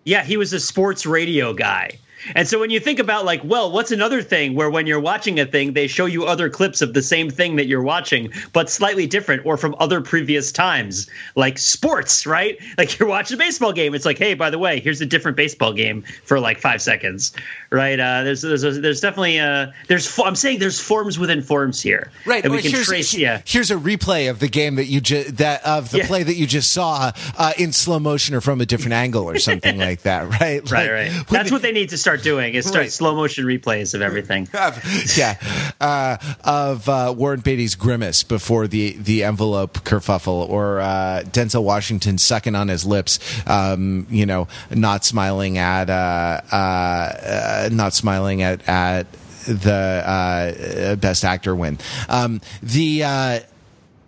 Yeah, 0.05 0.23
he 0.23 0.37
was 0.37 0.53
a 0.53 0.59
sports 0.59 1.05
radio 1.05 1.53
guy. 1.53 1.99
And 2.35 2.47
so 2.47 2.59
when 2.59 2.69
you 2.69 2.79
think 2.79 2.99
about 2.99 3.25
like, 3.25 3.41
well, 3.43 3.71
what's 3.71 3.91
another 3.91 4.21
thing 4.21 4.55
where 4.55 4.69
when 4.69 4.87
you're 4.87 4.99
watching 4.99 5.39
a 5.39 5.45
thing, 5.45 5.73
they 5.73 5.87
show 5.87 6.05
you 6.05 6.25
other 6.25 6.49
clips 6.49 6.81
of 6.81 6.93
the 6.93 7.01
same 7.01 7.29
thing 7.29 7.55
that 7.57 7.67
you're 7.67 7.81
watching, 7.83 8.31
but 8.53 8.69
slightly 8.69 9.07
different 9.07 9.45
or 9.45 9.57
from 9.57 9.75
other 9.79 10.01
previous 10.01 10.51
times, 10.51 11.09
like 11.35 11.57
sports, 11.57 12.25
right? 12.25 12.57
Like 12.77 12.97
you're 12.97 13.09
watching 13.09 13.35
a 13.35 13.37
baseball 13.37 13.73
game. 13.73 13.93
It's 13.93 14.05
like, 14.05 14.17
hey, 14.17 14.35
by 14.35 14.49
the 14.49 14.57
way, 14.57 14.79
here's 14.79 15.01
a 15.01 15.05
different 15.05 15.35
baseball 15.35 15.73
game 15.73 16.03
for 16.23 16.39
like 16.39 16.59
five 16.59 16.81
seconds, 16.81 17.33
right? 17.71 17.99
Uh, 17.99 18.23
there's 18.23 18.41
there's 18.41 18.61
there's 18.61 19.01
definitely 19.01 19.37
uh, 19.39 19.67
there's 19.87 20.17
I'm 20.19 20.35
saying 20.35 20.59
there's 20.59 20.79
forms 20.79 21.19
within 21.19 21.41
forms 21.41 21.81
here, 21.81 22.09
right? 22.25 22.41
And 22.43 22.53
we 22.53 22.61
can 22.61 22.71
here's, 22.71 22.87
trace. 22.87 23.13
yeah, 23.13 23.41
here's 23.45 23.69
a 23.69 23.75
replay 23.75 24.29
of 24.29 24.39
the 24.39 24.47
game 24.47 24.75
that 24.75 24.85
you 24.85 25.01
just 25.01 25.37
that 25.37 25.65
of 25.65 25.91
the 25.91 25.97
Yeah. 25.99 26.07
play 26.07 26.23
that 26.23 26.35
you 26.35 26.47
just 26.47 26.71
saw 26.71 27.11
uh, 27.37 27.51
in 27.57 27.73
slow 27.73 27.99
motion 27.99 28.33
or 28.33 28.39
from 28.41 28.61
a 28.61 28.65
different 28.65 28.93
angle 28.93 29.29
or 29.29 29.37
something 29.39 29.77
like 29.87 30.03
that, 30.03 30.29
right? 30.39 30.63
Like, 30.63 30.71
right, 30.71 30.91
right. 30.91 31.27
That's 31.29 31.51
what 31.51 31.61
they 31.61 31.73
need 31.73 31.89
to 31.89 31.97
start 31.97 32.08
doing 32.17 32.53
is 32.55 32.65
start 32.65 32.83
Right. 32.83 32.91
slow 32.91 33.15
motion 33.15 33.45
replays 33.45 33.93
of 33.93 34.01
everything. 34.01 34.47
yeah, 35.17 35.35
uh, 35.81 36.17
of 36.43 36.87
uh, 36.87 37.13
Warren 37.15 37.41
Beatty's 37.41 37.75
grimace 37.75 38.23
before 38.23 38.67
the 38.67 38.93
the 38.97 39.23
envelope 39.23 39.79
kerfuffle, 39.79 40.49
or 40.49 40.79
uh, 40.79 41.23
Denzel 41.25 41.63
Washington 41.63 42.17
sucking 42.17 42.55
on 42.55 42.67
his 42.67 42.85
lips, 42.85 43.19
um, 43.47 44.07
you 44.09 44.25
know, 44.25 44.47
not 44.71 45.03
smiling 45.05 45.57
at, 45.57 45.89
uh, 45.89 46.41
uh, 46.51 47.69
not 47.71 47.93
smiling 47.93 48.41
at 48.41 48.67
at 48.67 49.07
the 49.47 49.73
uh, 50.05 50.95
best 50.95 51.25
actor 51.25 51.55
win. 51.55 51.77
Um, 52.07 52.41
the 52.61 53.03
uh, 53.03 53.39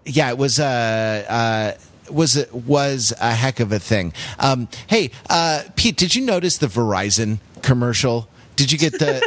yeah, 0.05 0.29
it 0.29 0.37
was 0.37 0.59
uh, 0.59 0.65
uh, 1.29 2.11
was 2.11 2.45
was 2.51 3.13
a 3.19 3.31
heck 3.33 3.59
of 3.59 3.71
a 3.71 3.79
thing. 3.79 4.13
Um, 4.39 4.67
hey, 4.87 5.11
uh, 5.29 5.63
Pete, 5.75 5.97
did 5.97 6.15
you 6.15 6.25
notice 6.25 6.57
the 6.57 6.67
Verizon 6.67 7.39
commercial? 7.61 8.27
Did 8.61 8.71
you 8.71 8.77
get 8.77 8.99
the? 8.99 9.19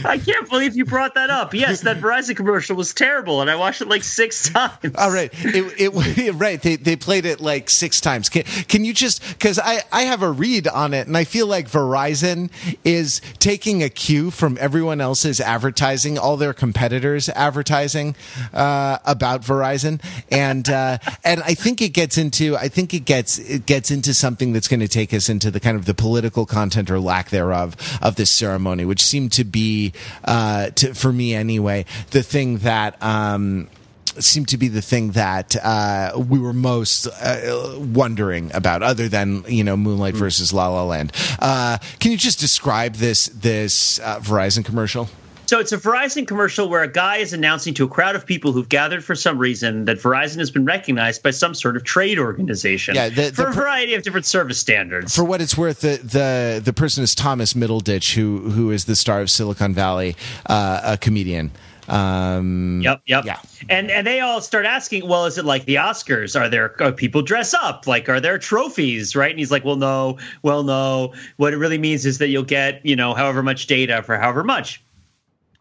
I 0.06 0.16
can't 0.16 0.48
believe 0.48 0.74
you 0.74 0.86
brought 0.86 1.14
that 1.16 1.28
up. 1.28 1.52
Yes, 1.52 1.82
that 1.82 1.98
Verizon 1.98 2.34
commercial 2.34 2.76
was 2.76 2.94
terrible, 2.94 3.42
and 3.42 3.50
I 3.50 3.56
watched 3.56 3.82
it 3.82 3.88
like 3.88 4.04
six 4.04 4.48
times. 4.48 4.94
All 4.96 5.10
right, 5.10 5.30
it, 5.34 5.94
it 5.94 6.32
right. 6.34 6.60
They 6.62 6.76
they 6.76 6.96
played 6.96 7.26
it 7.26 7.38
like 7.40 7.68
six 7.68 8.00
times. 8.00 8.30
Can 8.30 8.44
can 8.44 8.86
you 8.86 8.94
just 8.94 9.22
because 9.28 9.58
I 9.58 9.82
I 9.92 10.02
have 10.02 10.22
a 10.22 10.30
read 10.30 10.66
on 10.66 10.94
it, 10.94 11.06
and 11.06 11.14
I 11.14 11.24
feel 11.24 11.46
like 11.46 11.70
Verizon 11.70 12.50
is 12.84 13.20
taking 13.38 13.82
a 13.82 13.90
cue 13.90 14.30
from 14.30 14.56
everyone 14.58 15.02
else's 15.02 15.38
advertising, 15.38 16.16
all 16.16 16.38
their 16.38 16.54
competitors' 16.54 17.28
advertising 17.28 18.16
uh, 18.54 18.96
about 19.04 19.42
Verizon, 19.42 20.02
and 20.30 20.70
uh, 20.70 20.96
and 21.22 21.42
I 21.42 21.52
think 21.52 21.82
it 21.82 21.90
gets 21.90 22.16
into 22.16 22.56
I 22.56 22.68
think 22.68 22.94
it 22.94 23.04
gets 23.04 23.38
it 23.38 23.66
gets 23.66 23.90
into 23.90 24.14
something 24.14 24.54
that's 24.54 24.68
going 24.68 24.80
to 24.80 24.88
take 24.88 25.12
us 25.12 25.28
into 25.28 25.50
the 25.50 25.60
kind 25.60 25.76
of 25.76 25.84
the 25.84 25.94
political 25.94 26.46
content 26.46 26.90
or 26.90 26.98
lack 26.98 27.25
thereof 27.30 27.76
of 28.02 28.16
this 28.16 28.30
ceremony, 28.30 28.84
which 28.84 29.02
seemed 29.02 29.32
to 29.32 29.44
be 29.44 29.92
uh, 30.24 30.70
to, 30.70 30.94
for 30.94 31.12
me 31.12 31.34
anyway 31.34 31.84
the 32.10 32.22
thing 32.22 32.58
that. 32.58 33.02
Um, 33.02 33.68
seemed 34.18 34.48
to 34.48 34.56
be 34.56 34.68
the 34.68 34.80
thing 34.80 35.10
that 35.10 35.54
uh, 35.62 36.12
we 36.16 36.38
were 36.38 36.54
most 36.54 37.06
uh, 37.06 37.74
wondering 37.76 38.50
about, 38.54 38.82
other 38.82 39.10
than 39.10 39.44
you 39.46 39.62
know 39.62 39.76
Moonlight 39.76 40.14
versus 40.14 40.54
La 40.54 40.68
La 40.68 40.84
Land. 40.84 41.12
Uh, 41.38 41.76
can 41.98 42.12
you 42.12 42.16
just 42.16 42.40
describe 42.40 42.94
this 42.94 43.26
this 43.26 43.98
uh, 44.00 44.18
Verizon 44.20 44.64
commercial? 44.64 45.10
So 45.46 45.60
it's 45.60 45.70
a 45.72 45.78
Verizon 45.78 46.26
commercial 46.26 46.68
where 46.68 46.82
a 46.82 46.88
guy 46.90 47.18
is 47.18 47.32
announcing 47.32 47.72
to 47.74 47.84
a 47.84 47.88
crowd 47.88 48.16
of 48.16 48.26
people 48.26 48.52
who've 48.52 48.68
gathered 48.68 49.04
for 49.04 49.14
some 49.14 49.38
reason 49.38 49.84
that 49.84 49.98
Verizon 49.98 50.38
has 50.38 50.50
been 50.50 50.64
recognized 50.64 51.22
by 51.22 51.30
some 51.30 51.54
sort 51.54 51.76
of 51.76 51.84
trade 51.84 52.18
organization 52.18 52.94
Yeah, 52.96 53.08
the- 53.10 53.32
for 53.32 53.48
a 53.48 53.52
variety 53.52 53.94
of 53.94 54.02
different 54.02 54.26
service 54.26 54.58
standards. 54.58 55.14
For 55.14 55.24
what 55.24 55.40
it's 55.40 55.56
worth, 55.56 55.80
the 55.80 55.98
the, 56.02 56.60
the 56.64 56.72
person 56.72 57.04
is 57.04 57.14
Thomas 57.14 57.54
Middleditch, 57.54 58.14
who 58.14 58.50
who 58.50 58.70
is 58.72 58.86
the 58.86 58.96
star 58.96 59.20
of 59.20 59.30
Silicon 59.30 59.72
Valley, 59.72 60.16
uh, 60.46 60.80
a 60.82 60.96
comedian. 60.96 61.52
Um, 61.88 62.80
Yep, 62.82 63.02
yep. 63.06 63.24
Yeah. 63.24 63.38
And 63.68 63.90
and 63.92 64.04
they 64.06 64.18
all 64.20 64.40
start 64.40 64.66
asking, 64.66 65.06
well, 65.06 65.26
is 65.26 65.38
it 65.38 65.44
like 65.44 65.64
the 65.66 65.76
Oscars? 65.76 66.38
Are 66.38 66.48
there 66.48 66.74
are 66.82 66.90
people 66.90 67.22
dress 67.22 67.54
up? 67.54 67.86
Like, 67.86 68.08
are 68.08 68.20
there 68.20 68.38
trophies? 68.38 69.14
Right? 69.14 69.30
And 69.30 69.38
he's 69.38 69.52
like, 69.52 69.64
well, 69.64 69.76
no, 69.76 70.18
well, 70.42 70.64
no. 70.64 71.14
What 71.36 71.52
it 71.52 71.58
really 71.58 71.78
means 71.78 72.04
is 72.04 72.18
that 72.18 72.28
you'll 72.28 72.42
get, 72.42 72.84
you 72.84 72.96
know, 72.96 73.14
however 73.14 73.42
much 73.44 73.68
data 73.68 74.02
for 74.02 74.18
however 74.18 74.42
much. 74.42 74.82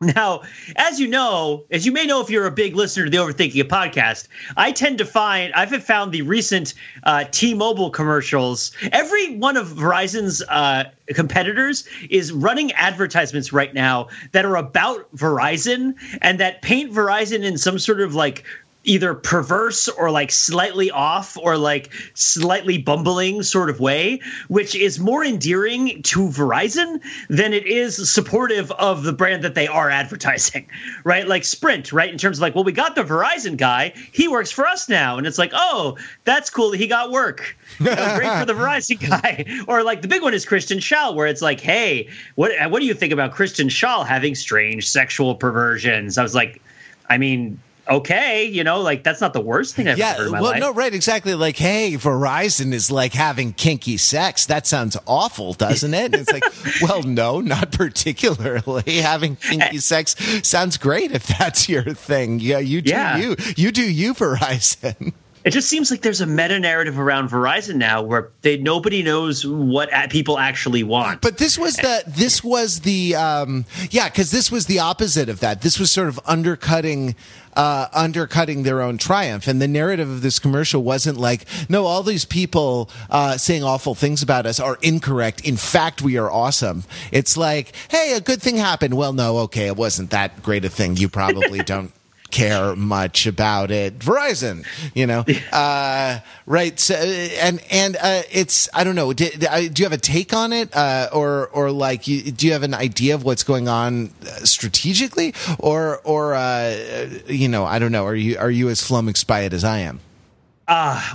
Now, 0.01 0.43
as 0.75 0.99
you 0.99 1.07
know, 1.07 1.65
as 1.71 1.85
you 1.85 1.91
may 1.91 2.05
know 2.05 2.21
if 2.21 2.29
you're 2.29 2.45
a 2.45 2.51
big 2.51 2.75
listener 2.75 3.05
to 3.05 3.09
the 3.09 3.17
Overthinking 3.17 3.55
It 3.55 3.69
podcast, 3.69 4.27
I 4.57 4.71
tend 4.71 4.97
to 4.97 5.05
find 5.05 5.53
I've 5.53 5.83
found 5.83 6.11
the 6.11 6.21
recent 6.21 6.73
uh, 7.03 7.25
T-Mobile 7.31 7.91
commercials. 7.91 8.71
Every 8.91 9.37
one 9.37 9.57
of 9.57 9.67
Verizon's 9.69 10.43
uh, 10.49 10.85
competitors 11.07 11.87
is 12.09 12.31
running 12.31 12.71
advertisements 12.73 13.53
right 13.53 13.73
now 13.73 14.09
that 14.31 14.45
are 14.45 14.55
about 14.55 15.13
Verizon 15.15 15.95
and 16.21 16.39
that 16.39 16.61
paint 16.61 16.91
Verizon 16.91 17.43
in 17.43 17.57
some 17.57 17.79
sort 17.79 18.01
of 18.01 18.15
like 18.15 18.43
either 18.85 19.13
perverse 19.13 19.87
or 19.87 20.11
like 20.11 20.31
slightly 20.31 20.91
off 20.91 21.37
or 21.37 21.57
like 21.57 21.91
slightly 22.13 22.77
bumbling 22.77 23.43
sort 23.43 23.69
of 23.69 23.79
way, 23.79 24.21
which 24.47 24.75
is 24.75 24.99
more 24.99 25.23
endearing 25.25 26.01
to 26.03 26.27
Verizon 26.29 27.01
than 27.29 27.53
it 27.53 27.65
is 27.65 28.11
supportive 28.11 28.71
of 28.71 29.03
the 29.03 29.13
brand 29.13 29.43
that 29.43 29.55
they 29.55 29.67
are 29.67 29.89
advertising, 29.95 30.67
right? 31.03 31.27
Like 31.27 31.43
Sprint, 31.43 31.91
right? 31.91 32.11
In 32.11 32.17
terms 32.17 32.37
of 32.37 32.41
like, 32.41 32.55
well, 32.55 32.63
we 32.63 32.71
got 32.71 32.95
the 32.95 33.03
Verizon 33.03 33.57
guy, 33.57 33.93
he 34.11 34.27
works 34.27 34.51
for 34.51 34.65
us 34.65 34.87
now. 34.87 35.17
And 35.17 35.27
it's 35.27 35.37
like, 35.37 35.51
oh, 35.53 35.97
that's 36.23 36.49
cool 36.49 36.71
that 36.71 36.77
he 36.77 36.87
got 36.87 37.11
work. 37.11 37.55
You 37.77 37.87
know, 37.87 38.15
great 38.17 38.39
for 38.39 38.45
the 38.45 38.53
Verizon 38.53 38.99
guy. 38.99 39.45
Or 39.67 39.83
like 39.83 40.01
the 40.01 40.07
big 40.07 40.21
one 40.21 40.33
is 40.33 40.45
Kristen 40.45 40.79
Schaal, 40.79 41.13
where 41.15 41.27
it's 41.27 41.41
like, 41.41 41.59
hey, 41.59 42.09
what 42.35 42.51
what 42.69 42.79
do 42.79 42.85
you 42.85 42.93
think 42.93 43.11
about 43.11 43.33
Kristen 43.33 43.67
Schaal 43.67 44.05
having 44.05 44.35
strange 44.35 44.87
sexual 44.87 45.35
perversions? 45.35 46.17
I 46.17 46.23
was 46.23 46.35
like, 46.35 46.61
I 47.09 47.17
mean, 47.17 47.59
okay, 47.89 48.45
you 48.45 48.63
know, 48.63 48.81
like 48.81 49.03
that's 49.03 49.21
not 49.21 49.33
the 49.33 49.41
worst 49.41 49.75
thing 49.75 49.87
I've 49.87 49.97
Yeah, 49.97 50.11
ever 50.11 50.17
heard 50.17 50.25
in 50.27 50.31
my 50.33 50.41
well, 50.41 50.51
life. 50.51 50.59
no, 50.59 50.73
right, 50.73 50.93
exactly. 50.93 51.33
Like, 51.35 51.57
hey, 51.57 51.93
Verizon 51.93 52.73
is 52.73 52.89
like 52.91 53.13
having 53.13 53.53
kinky 53.53 53.97
sex. 53.97 54.45
That 54.47 54.65
sounds 54.67 54.97
awful, 55.05 55.53
doesn't 55.53 55.93
it? 55.93 56.13
And 56.13 56.15
it's 56.15 56.31
like, 56.31 56.43
well, 56.81 57.03
no, 57.03 57.41
not 57.41 57.71
particularly. 57.71 58.97
Having 59.01 59.35
kinky 59.37 59.77
eh. 59.77 59.79
sex 59.79 60.15
sounds 60.47 60.77
great 60.77 61.11
if 61.11 61.27
that's 61.27 61.67
your 61.69 61.83
thing. 61.93 62.39
Yeah, 62.39 62.59
you 62.59 62.81
do 62.81 62.89
Yeah. 62.91 63.17
you. 63.17 63.35
You 63.55 63.71
do 63.71 63.83
you, 63.83 64.13
Verizon. 64.13 65.13
It 65.45 65.51
just 65.51 65.69
seems 65.69 65.91
like 65.91 66.01
there's 66.01 66.21
a 66.21 66.25
meta 66.25 66.59
narrative 66.59 66.97
around 66.97 67.29
Verizon 67.29 67.75
now 67.75 68.01
where 68.01 68.31
they 68.41 68.57
nobody 68.57 69.03
knows 69.03 69.45
what 69.45 69.89
a- 69.93 70.07
people 70.07 70.39
actually 70.39 70.81
want. 70.81 71.21
But 71.21 71.37
this 71.37 71.55
was 71.55 71.75
the 71.75 72.03
this 72.07 72.43
was 72.43 72.79
the 72.79 73.13
um, 73.15 73.65
yeah 73.91 74.09
because 74.09 74.31
this 74.31 74.51
was 74.51 74.65
the 74.65 74.79
opposite 74.79 75.29
of 75.29 75.41
that. 75.41 75.61
This 75.61 75.77
was 75.77 75.91
sort 75.91 76.07
of 76.07 76.19
undercutting 76.25 77.15
uh, 77.55 77.87
undercutting 77.93 78.63
their 78.63 78.81
own 78.81 78.97
triumph, 78.97 79.47
and 79.47 79.61
the 79.61 79.67
narrative 79.67 80.09
of 80.09 80.21
this 80.23 80.39
commercial 80.39 80.81
wasn't 80.81 81.17
like 81.17 81.45
no, 81.69 81.85
all 81.85 82.01
these 82.01 82.25
people 82.25 82.89
uh, 83.11 83.37
saying 83.37 83.63
awful 83.63 83.93
things 83.93 84.23
about 84.23 84.47
us 84.47 84.59
are 84.59 84.79
incorrect. 84.81 85.41
In 85.41 85.57
fact, 85.57 86.01
we 86.01 86.17
are 86.17 86.29
awesome. 86.29 86.85
It's 87.11 87.37
like 87.37 87.73
hey, 87.91 88.13
a 88.13 88.19
good 88.19 88.41
thing 88.41 88.57
happened. 88.57 88.95
Well, 88.95 89.13
no, 89.13 89.37
okay, 89.39 89.67
it 89.67 89.77
wasn't 89.77 90.09
that 90.09 90.41
great 90.41 90.65
a 90.65 90.69
thing. 90.69 90.97
You 90.97 91.07
probably 91.07 91.59
don't 91.63 91.91
care 92.35 92.75
much 92.75 93.25
about 93.25 93.71
it. 93.71 93.97
Verizon, 93.99 94.65
you 94.93 95.07
know, 95.07 95.23
uh, 95.53 96.19
right? 96.45 96.77
So, 96.79 96.95
and 96.95 97.63
and 97.71 97.95
uh, 97.95 98.23
it's 98.29 98.67
I 98.73 98.83
don't 98.83 98.95
know. 98.95 99.13
Do, 99.13 99.29
do 99.29 99.81
you 99.81 99.85
have 99.85 99.93
a 99.93 99.97
take 99.97 100.33
on 100.33 100.51
it, 100.51 100.75
uh, 100.75 101.09
or 101.13 101.47
or 101.47 101.71
like 101.71 102.03
do 102.03 102.13
you 102.13 102.51
have 102.51 102.63
an 102.63 102.73
idea 102.73 103.15
of 103.15 103.23
what's 103.23 103.43
going 103.43 103.67
on 103.67 104.11
uh, 104.21 104.25
strategically, 104.43 105.33
or 105.59 105.99
or 106.03 106.35
uh, 106.35 107.07
you 107.27 107.47
know 107.47 107.65
I 107.65 107.79
don't 107.79 107.93
know. 107.93 108.05
Are 108.05 108.15
you 108.15 108.37
are 108.37 108.51
you 108.51 108.69
as 108.69 108.81
flummoxed 108.81 109.27
by 109.27 109.41
it 109.41 109.53
as 109.53 109.63
I 109.63 109.79
am? 109.79 109.99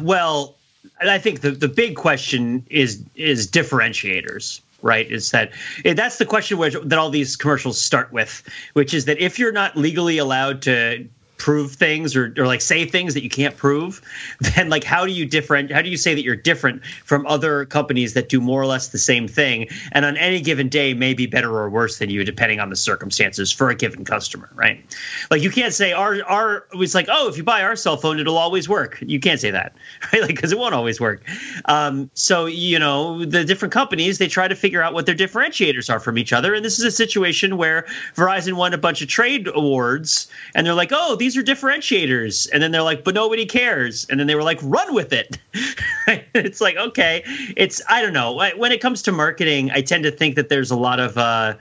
well, 0.00 0.56
I 1.00 1.18
think 1.18 1.42
the, 1.42 1.50
the 1.50 1.68
big 1.68 1.96
question 1.96 2.64
is 2.70 3.02
is 3.14 3.46
differentiators. 3.46 4.62
Right, 4.82 5.10
is 5.10 5.30
that 5.32 5.52
eh, 5.84 5.94
that's 5.94 6.16
the 6.16 6.24
question 6.24 6.58
that 6.58 6.98
all 6.98 7.10
these 7.10 7.36
commercials 7.36 7.80
start 7.80 8.12
with, 8.12 8.42
which 8.72 8.94
is 8.94 9.04
that 9.04 9.20
if 9.20 9.38
you're 9.38 9.52
not 9.52 9.76
legally 9.76 10.18
allowed 10.18 10.62
to 10.62 11.06
prove 11.40 11.72
things 11.72 12.14
or, 12.14 12.32
or 12.36 12.46
like 12.46 12.60
say 12.60 12.84
things 12.84 13.14
that 13.14 13.24
you 13.24 13.30
can't 13.30 13.56
prove, 13.56 14.00
then 14.54 14.68
like 14.68 14.84
how 14.84 15.06
do 15.06 15.12
you 15.12 15.26
different? 15.26 15.72
How 15.72 15.82
do 15.82 15.88
you 15.88 15.96
say 15.96 16.14
that 16.14 16.22
you're 16.22 16.36
different 16.36 16.84
from 16.84 17.26
other 17.26 17.64
companies 17.64 18.14
that 18.14 18.28
do 18.28 18.40
more 18.40 18.60
or 18.60 18.66
less 18.66 18.88
the 18.88 18.98
same 18.98 19.26
thing 19.26 19.68
and 19.92 20.04
on 20.04 20.16
any 20.16 20.40
given 20.40 20.68
day 20.68 20.94
may 20.94 21.14
be 21.14 21.26
better 21.26 21.50
or 21.50 21.68
worse 21.70 21.98
than 21.98 22.10
you 22.10 22.22
depending 22.24 22.60
on 22.60 22.68
the 22.68 22.76
circumstances 22.76 23.50
for 23.50 23.70
a 23.70 23.74
given 23.74 24.04
customer, 24.04 24.50
right? 24.54 24.84
Like 25.30 25.42
you 25.42 25.50
can't 25.50 25.72
say 25.72 25.92
our 25.92 26.22
our 26.24 26.66
it's 26.74 26.94
like 26.94 27.08
oh 27.10 27.28
if 27.28 27.36
you 27.36 27.42
buy 27.42 27.62
our 27.62 27.74
cell 27.74 27.96
phone 27.96 28.20
it'll 28.20 28.38
always 28.38 28.68
work. 28.68 29.02
You 29.04 29.18
can't 29.18 29.40
say 29.40 29.50
that, 29.50 29.74
right? 30.12 30.22
Like 30.22 30.34
because 30.34 30.52
it 30.52 30.58
won't 30.58 30.74
always 30.74 31.00
work. 31.00 31.24
Um, 31.64 32.10
so 32.14 32.46
you 32.46 32.78
know 32.78 33.24
the 33.24 33.44
different 33.44 33.72
companies 33.72 34.18
they 34.18 34.28
try 34.28 34.46
to 34.46 34.54
figure 34.54 34.82
out 34.82 34.92
what 34.92 35.06
their 35.06 35.14
differentiators 35.14 35.92
are 35.92 36.00
from 36.00 36.18
each 36.18 36.32
other, 36.32 36.54
and 36.54 36.64
this 36.64 36.78
is 36.78 36.84
a 36.84 36.90
situation 36.90 37.56
where 37.56 37.86
Verizon 38.14 38.54
won 38.54 38.74
a 38.74 38.78
bunch 38.78 39.00
of 39.00 39.08
trade 39.08 39.48
awards, 39.48 40.28
and 40.54 40.66
they're 40.66 40.74
like 40.74 40.90
oh 40.92 41.16
these 41.16 41.29
are 41.36 41.42
differentiators, 41.42 42.48
and 42.52 42.62
then 42.62 42.72
they're 42.72 42.82
like 42.82 43.04
but 43.04 43.14
nobody 43.14 43.46
cares, 43.46 44.06
and 44.10 44.18
then 44.18 44.26
they 44.26 44.34
were 44.34 44.42
like 44.42 44.58
run 44.62 44.94
with 44.94 45.12
it. 45.12 45.38
it's 46.34 46.60
like 46.60 46.76
okay, 46.76 47.22
it's 47.56 47.82
I 47.88 48.02
don't 48.02 48.12
know. 48.12 48.34
When 48.56 48.72
it 48.72 48.80
comes 48.80 49.02
to 49.02 49.12
marketing, 49.12 49.70
I 49.70 49.80
tend 49.82 50.04
to 50.04 50.10
think 50.10 50.36
that 50.36 50.48
there's 50.48 50.70
a 50.70 50.76
lot 50.76 51.00
of 51.00 51.16
uh, 51.18 51.54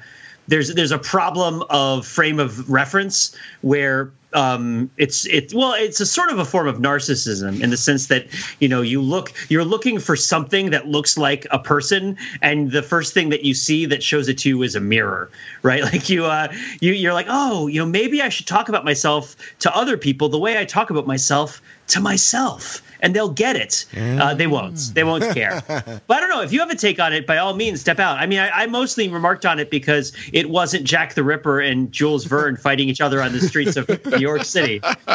there's 0.48 0.74
there's 0.74 0.92
a 0.92 1.00
problem 1.00 1.64
of 1.70 2.06
frame 2.06 2.40
of 2.40 2.70
reference 2.70 3.36
where 3.62 4.12
um, 4.34 4.92
it's 4.98 5.26
it 5.26 5.54
well 5.54 5.74
it's 5.74 6.00
a 6.00 6.06
sort 6.06 6.30
of 6.30 6.40
a 6.40 6.46
form 6.46 6.68
of 6.68 6.78
narcissism 6.78 7.62
in 7.62 7.70
the 7.70 7.78
sense 7.78 8.08
that 8.08 8.28
you 8.60 8.68
know 8.68 8.82
you 8.82 9.02
look 9.02 9.34
you're 9.50 9.66
looking 9.66 10.00
for 10.00 10.16
something 10.16 10.70
that 10.70 10.88
looks 10.88 11.18
like 11.18 11.48
a 11.52 11.60
person 11.60 12.18
and 12.42 12.72
the 12.72 12.84
first 12.84 13.14
thing 13.14 13.30
that 13.30 13.44
you 13.44 13.54
see 13.54 13.86
that 13.88 14.04
shows 14.04 14.28
it 14.28 14.38
to 14.40 14.50
you 14.50 14.62
is 14.62 14.76
a 14.76 14.80
mirror 14.80 15.30
right 15.64 15.84
like 15.94 16.10
you 16.10 16.26
uh 16.26 16.48
you 16.80 16.94
you're 16.94 17.14
like 17.14 17.28
oh 17.30 17.68
you 17.68 17.80
know 17.80 17.88
maybe 17.88 18.22
I 18.22 18.30
should 18.30 18.48
talk 18.48 18.70
about 18.70 18.86
myself 18.86 19.36
to 19.60 19.76
other 19.76 19.98
people 19.98 20.30
the 20.30 20.40
way 20.40 20.58
I 20.58 20.66
talk 20.66 20.90
about 20.90 21.08
myself 21.08 21.62
to 21.88 22.00
myself 22.00 22.84
and 23.02 23.16
they'll 23.16 23.30
get 23.30 23.56
it. 23.56 23.86
Uh, 23.96 24.34
they 24.34 24.48
won't. 24.48 24.78
They 24.94 25.04
won't 25.04 25.24
care. 25.34 25.64
but 25.68 26.10
I 26.10 26.20
don't 26.20 26.30
know. 26.30 26.42
If 26.42 26.52
you 26.52 26.60
have 26.60 26.70
a 26.70 26.76
take 26.76 27.00
on 27.00 27.14
it, 27.14 27.26
by 27.26 27.38
all 27.38 27.54
means, 27.54 27.82
step 27.82 28.00
out. 28.00 28.18
I 28.18 28.26
mean, 28.26 28.40
I, 28.40 28.50
I 28.50 28.66
mostly 28.68 29.08
remarked 29.10 29.46
on 29.46 29.60
it 29.60 29.70
because 29.70 30.14
it 30.34 30.50
wasn't 30.50 30.84
Jack 30.84 31.14
the 31.14 31.24
Ripper 31.24 31.60
and 31.60 31.92
Jules 31.92 32.26
Verne 32.26 32.58
fighting 32.58 32.90
each 32.90 33.02
other 33.02 33.22
on 33.22 33.32
the 33.32 33.40
streets 33.40 33.78
of 33.78 33.88
New 34.20 34.28
York 34.28 34.44
City. 34.44 34.82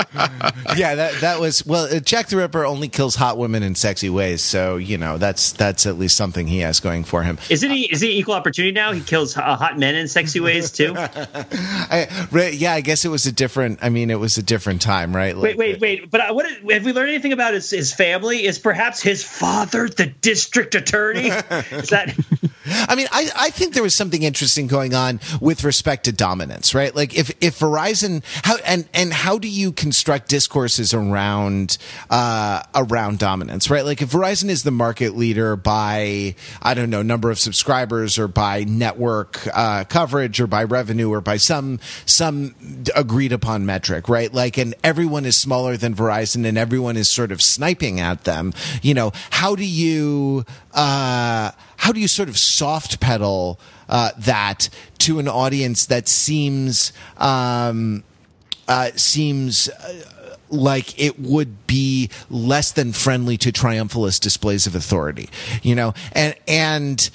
yeah, 0.76 0.94
that 0.94 1.18
that 1.20 1.40
was 1.40 1.64
well. 1.66 1.84
uh, 1.84 2.00
Jack 2.00 2.28
the 2.28 2.36
Ripper 2.36 2.64
only 2.64 2.88
kills 2.88 3.14
hot 3.14 3.38
women 3.38 3.62
in 3.62 3.74
sexy 3.74 4.10
ways, 4.10 4.42
so 4.42 4.76
you 4.76 4.98
know 4.98 5.18
that's 5.18 5.52
that's 5.52 5.86
at 5.86 5.98
least 5.98 6.16
something 6.16 6.46
he 6.46 6.58
has 6.60 6.80
going 6.80 7.04
for 7.04 7.22
him. 7.22 7.38
Isn't 7.50 7.70
he? 7.70 7.92
Is 7.92 8.00
he 8.00 8.18
equal 8.18 8.34
opportunity 8.34 8.72
now? 8.72 8.92
He 8.92 9.00
kills 9.00 9.36
uh, 9.36 9.56
hot 9.56 9.78
men 9.78 9.94
in 9.94 10.08
sexy 10.08 10.40
ways 10.40 10.72
too. 10.72 10.94
I, 10.96 12.08
yeah, 12.52 12.72
I 12.72 12.80
guess 12.80 13.04
it 13.04 13.10
was 13.10 13.26
a 13.26 13.32
different. 13.32 13.78
I 13.82 13.88
mean, 13.88 14.10
it 14.10 14.18
was 14.18 14.38
a 14.38 14.42
different 14.42 14.82
time, 14.82 15.14
right? 15.14 15.36
Wait, 15.36 15.56
wait, 15.56 15.80
wait! 15.80 16.10
But 16.10 16.20
uh, 16.20 16.34
what 16.34 16.46
have 16.50 16.84
we 16.84 16.92
learned 16.92 17.10
anything 17.10 17.32
about 17.32 17.54
his, 17.54 17.70
his 17.70 17.92
family? 17.92 18.44
Is 18.44 18.58
perhaps 18.58 19.02
his 19.02 19.22
father 19.22 19.88
the 19.88 20.06
district 20.06 20.74
attorney? 20.74 21.28
Is 21.70 21.90
that? 21.90 22.14
I 22.66 22.94
mean, 22.94 23.06
I, 23.12 23.30
I 23.36 23.50
think 23.50 23.74
there 23.74 23.82
was 23.82 23.96
something 23.96 24.22
interesting 24.22 24.66
going 24.66 24.94
on 24.94 25.20
with 25.40 25.64
respect 25.64 26.04
to 26.04 26.12
dominance, 26.12 26.74
right? 26.74 26.94
Like 26.94 27.16
if, 27.16 27.30
if 27.40 27.58
Verizon, 27.58 28.22
how, 28.42 28.56
and, 28.66 28.88
and 28.94 29.12
how 29.12 29.38
do 29.38 29.48
you 29.48 29.72
construct 29.72 30.28
discourses 30.28 30.94
around, 30.94 31.78
uh, 32.10 32.62
around 32.74 33.18
dominance, 33.18 33.70
right? 33.70 33.84
Like 33.84 34.02
if 34.02 34.10
Verizon 34.10 34.48
is 34.48 34.62
the 34.62 34.70
market 34.70 35.16
leader 35.16 35.56
by, 35.56 36.34
I 36.62 36.74
don't 36.74 36.90
know, 36.90 37.02
number 37.02 37.30
of 37.30 37.38
subscribers 37.38 38.18
or 38.18 38.28
by 38.28 38.64
network, 38.64 39.46
uh, 39.54 39.84
coverage 39.84 40.40
or 40.40 40.46
by 40.46 40.64
revenue 40.64 41.10
or 41.10 41.20
by 41.20 41.36
some, 41.36 41.80
some 42.06 42.54
agreed 42.96 43.32
upon 43.32 43.66
metric, 43.66 44.08
right? 44.08 44.32
Like, 44.32 44.56
and 44.58 44.74
everyone 44.82 45.24
is 45.24 45.38
smaller 45.38 45.76
than 45.76 45.94
Verizon 45.94 46.46
and 46.46 46.56
everyone 46.56 46.96
is 46.96 47.10
sort 47.10 47.32
of 47.32 47.42
sniping 47.42 48.00
at 48.00 48.24
them, 48.24 48.52
you 48.82 48.94
know, 48.94 49.12
how 49.30 49.54
do 49.54 49.64
you, 49.64 50.44
uh, 50.72 51.50
how 51.84 51.92
do 51.92 52.00
you 52.00 52.08
sort 52.08 52.30
of 52.30 52.38
soft 52.38 52.98
pedal 52.98 53.60
uh, 53.90 54.10
that 54.16 54.70
to 54.96 55.18
an 55.18 55.28
audience 55.28 55.84
that 55.84 56.08
seems 56.08 56.94
um, 57.18 58.02
uh, 58.66 58.90
seems 58.96 59.68
uh, 59.68 60.04
like 60.48 60.98
it 60.98 61.20
would 61.20 61.66
be 61.66 62.08
less 62.30 62.72
than 62.72 62.94
friendly 62.94 63.36
to 63.36 63.52
triumphalist 63.52 64.20
displays 64.20 64.66
of 64.66 64.74
authority, 64.74 65.28
you 65.62 65.74
know, 65.74 65.92
and 66.12 66.34
and 66.48 67.10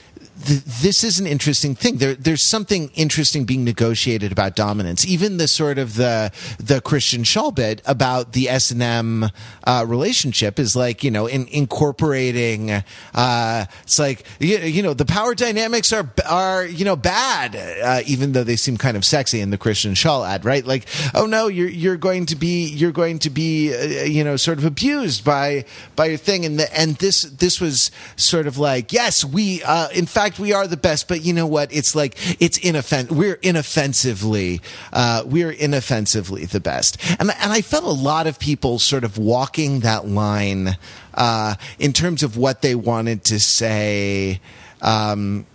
th- 0.46 0.64
this 0.64 1.04
is 1.04 1.20
an 1.20 1.28
interesting 1.28 1.76
thing. 1.76 1.98
There, 1.98 2.16
there's 2.16 2.44
something 2.44 2.90
interesting 2.96 3.46
being 3.46 3.64
negotiated 3.64 4.32
about 4.32 4.56
dominance. 4.56 5.06
Even 5.06 5.38
the 5.38 5.48
sort 5.48 5.78
of 5.78 5.96
the 5.96 6.32
the 6.60 6.82
Kristen 6.82 7.24
Schaal 7.24 7.54
bit 7.54 7.82
about 7.86 8.34
the 8.34 8.50
S 8.50 8.72
and 8.72 8.82
M 8.82 9.30
uh, 9.64 9.86
relationship 9.88 10.60
is 10.60 10.76
like 10.76 11.04
you 11.04 11.12
know 11.12 11.26
in, 11.28 11.48
incorporating. 11.48 12.72
Uh, 13.14 13.66
it's 13.84 14.00
like 14.00 14.26
you, 14.40 14.58
you, 14.60 14.84
know 14.84 14.94
the 14.94 15.06
power 15.06 15.36
dynamics 15.36 15.92
are 15.92 16.10
are 16.28 16.66
you 16.66 16.86
know 16.86 16.96
bad, 16.96 17.56
uh, 17.56 18.02
even 18.06 18.34
though 18.34 18.44
they 18.44 18.56
seem 18.56 18.78
kind 18.78 18.98
of 18.98 19.06
sexy 19.06 19.42
in 19.42 19.50
the 19.50 19.58
Kristen 19.58 19.94
Schaal 19.94 20.28
ad, 20.28 20.46
right? 20.46 20.66
Like 20.66 20.86
oh 21.14 21.26
no, 21.26 21.48
you're 21.48 21.70
you're 21.70 21.98
going 21.98 22.26
to 22.28 22.36
be 22.36 22.68
you're 22.68 22.92
going 22.92 23.20
to 23.20 23.30
be 23.30 23.74
uh, 23.74 24.04
you 24.04 24.24
know 24.24 24.36
sort 24.36 24.58
of 24.58 24.66
abused 24.66 25.24
by 25.24 25.66
by 25.96 26.06
your 26.06 26.18
thing, 26.18 26.46
and 26.46 26.60
the, 26.60 26.78
and 26.78 26.96
this 26.98 27.24
this 27.24 27.60
was 27.60 27.92
sort 28.16 28.48
of 28.48 28.58
like 28.58 28.94
yes 28.94 29.26
we 29.26 29.62
uh, 29.64 29.90
in 29.90 30.06
fact 30.06 30.29
we 30.38 30.54
are 30.54 30.68
the 30.68 30.78
best, 30.78 31.08
but 31.08 31.24
you 31.24 31.34
know 31.34 31.48
what? 31.48 31.74
It's 31.74 31.96
like 31.96 32.16
it's 32.40 32.60
inoffen- 32.60 33.12
we're 33.12 33.40
inoffensively 33.42 34.62
uh, 34.94 35.24
we're 35.26 35.52
inoffensively 35.52 36.46
the 36.46 36.60
best, 36.60 36.98
and 37.20 37.32
and 37.32 37.52
I 37.52 37.62
felt 37.62 37.86
a 37.86 37.90
lot 37.90 38.28
of 38.28 38.38
people 38.38 38.80
sort 38.80 39.04
of 39.04 39.18
walking 39.18 39.80
that 39.80 40.08
line 40.08 40.78
uh, 41.14 41.56
in 41.80 41.94
terms 41.94 42.22
of 42.24 42.38
what 42.38 42.62
they 42.62 42.76
wanted 42.76 43.24
to 43.26 43.40
say. 43.40 44.42
Um, 44.82 45.46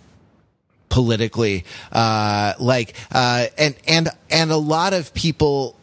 politically, 0.90 1.64
uh, 1.90 2.54
like, 2.60 2.94
uh, 3.10 3.46
and 3.58 3.74
and 3.88 4.10
and 4.30 4.52
a 4.52 4.56
lot 4.56 4.92
of 4.92 5.12
people, 5.12 5.76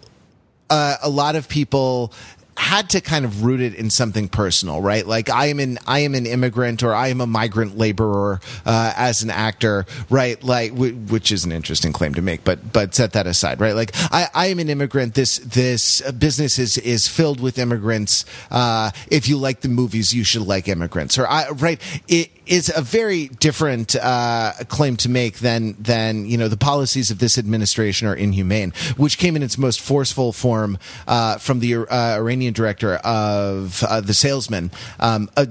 uh, 0.70 0.96
a 1.04 1.10
lot 1.10 1.36
of 1.36 1.50
people 1.50 2.14
had 2.58 2.90
to 2.90 3.02
kind 3.02 3.26
of 3.26 3.44
root 3.44 3.62
it 3.62 3.74
in 3.76 3.90
something 3.90 4.28
personal, 4.28 4.82
right? 4.82 5.06
Like 5.06 5.30
I 5.30 5.48
am 5.48 5.60
an 5.60 5.80
I 5.88 6.00
am 6.00 6.16
an 6.16 6.26
immigrant 6.26 6.84
or 6.84 6.94
I 6.94 7.08
am 7.08 7.22
a 7.22 7.28
migrant 7.28 7.78
laborer 7.78 8.40
uh, 8.66 8.94
as 8.96 9.24
an 9.24 9.30
actor, 9.30 9.86
right? 10.10 10.42
Like 10.44 10.72
w- 10.72 10.94
which 10.94 11.32
is 11.32 11.46
an 11.46 11.52
interesting 11.52 11.94
claim 11.94 12.14
to 12.16 12.22
make, 12.22 12.44
but 12.44 12.74
but 12.74 12.94
set 12.94 13.14
that 13.14 13.26
aside, 13.28 13.60
right? 13.60 13.76
Like 13.76 13.92
I, 13.96 14.28
I 14.34 14.48
am 14.48 14.60
an 14.60 14.70
immigrant. 14.70 15.16
This 15.16 15.38
this 15.40 16.02
business 16.12 16.60
is 16.60 16.78
is 16.78 17.08
filled 17.08 17.40
with 17.40 17.58
immigrants. 17.58 18.26
Uh, 18.50 18.92
if 19.10 19.28
you 19.28 19.38
like 19.38 19.62
the 19.62 19.70
movies, 19.70 20.14
you 20.14 20.24
should 20.24 20.44
like 20.44 20.68
immigrants, 20.68 21.18
or 21.18 21.28
I 21.28 21.50
right. 21.50 21.82
It, 22.08 22.30
is 22.52 22.72
a 22.76 22.82
very 22.82 23.28
different 23.28 23.96
uh, 23.96 24.52
claim 24.68 24.98
to 24.98 25.10
make 25.10 25.40
than 25.40 25.74
than 25.80 26.26
you 26.26 26.38
know 26.38 26.50
the 26.50 26.58
policies 26.58 27.10
of 27.10 27.18
this 27.18 27.38
administration 27.38 28.08
are 28.08 28.16
inhumane, 28.16 28.74
which 28.98 29.18
came 29.18 29.38
in 29.38 29.42
its 29.42 29.58
most 29.58 29.80
forceful 29.80 30.34
form 30.34 30.78
uh, 31.08 31.38
from 31.38 31.62
the 31.62 31.76
uh, 31.76 31.86
Iranian 31.90 32.54
director 32.54 32.96
of 32.96 33.84
uh, 33.84 34.02
The 34.02 34.14
Salesman, 34.14 34.70
um, 35.00 35.30
a 35.38 35.48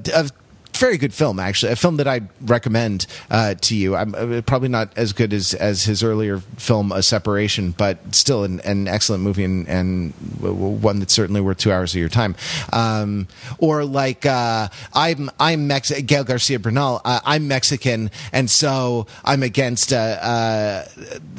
very 0.81 0.97
good 0.97 1.13
film, 1.13 1.39
actually. 1.39 1.73
A 1.73 1.77
film 1.77 1.99
that 1.99 2.09
I 2.09 2.23
recommend 2.41 3.07
uh, 3.31 3.55
to 3.55 3.77
you. 3.77 3.95
I'm 3.95 4.15
uh, 4.15 4.41
probably 4.41 4.71
not 4.71 4.97
as 4.97 5.13
good 5.13 5.35
as, 5.35 5.53
as 5.53 5.85
his 5.85 6.03
earlier 6.03 6.39
film, 6.39 6.91
A 6.91 7.03
Separation, 7.03 7.73
but 7.73 8.15
still 8.15 8.45
an, 8.45 8.61
an 8.61 8.89
excellent 8.89 9.23
movie 9.23 9.45
and, 9.45 9.69
and, 9.69 10.15
one 10.41 10.99
that's 10.99 11.13
certainly 11.13 11.41
worth 11.41 11.59
two 11.59 11.71
hours 11.71 11.93
of 11.95 12.01
your 12.01 12.09
time. 12.09 12.35
Um, 12.73 13.29
or 13.59 13.85
like 13.85 14.25
uh, 14.25 14.69
I'm 14.95 15.31
I'm 15.39 15.67
Mex- 15.67 15.93
Gael 16.01 16.25
Garcia 16.25 16.59
Bernal. 16.59 17.03
Uh, 17.05 17.21
I'm 17.25 17.47
Mexican, 17.47 18.11
and 18.33 18.51
so 18.51 19.07
I'm 19.23 19.43
against 19.43 19.93
uh, 19.93 19.97
uh, 19.97 20.85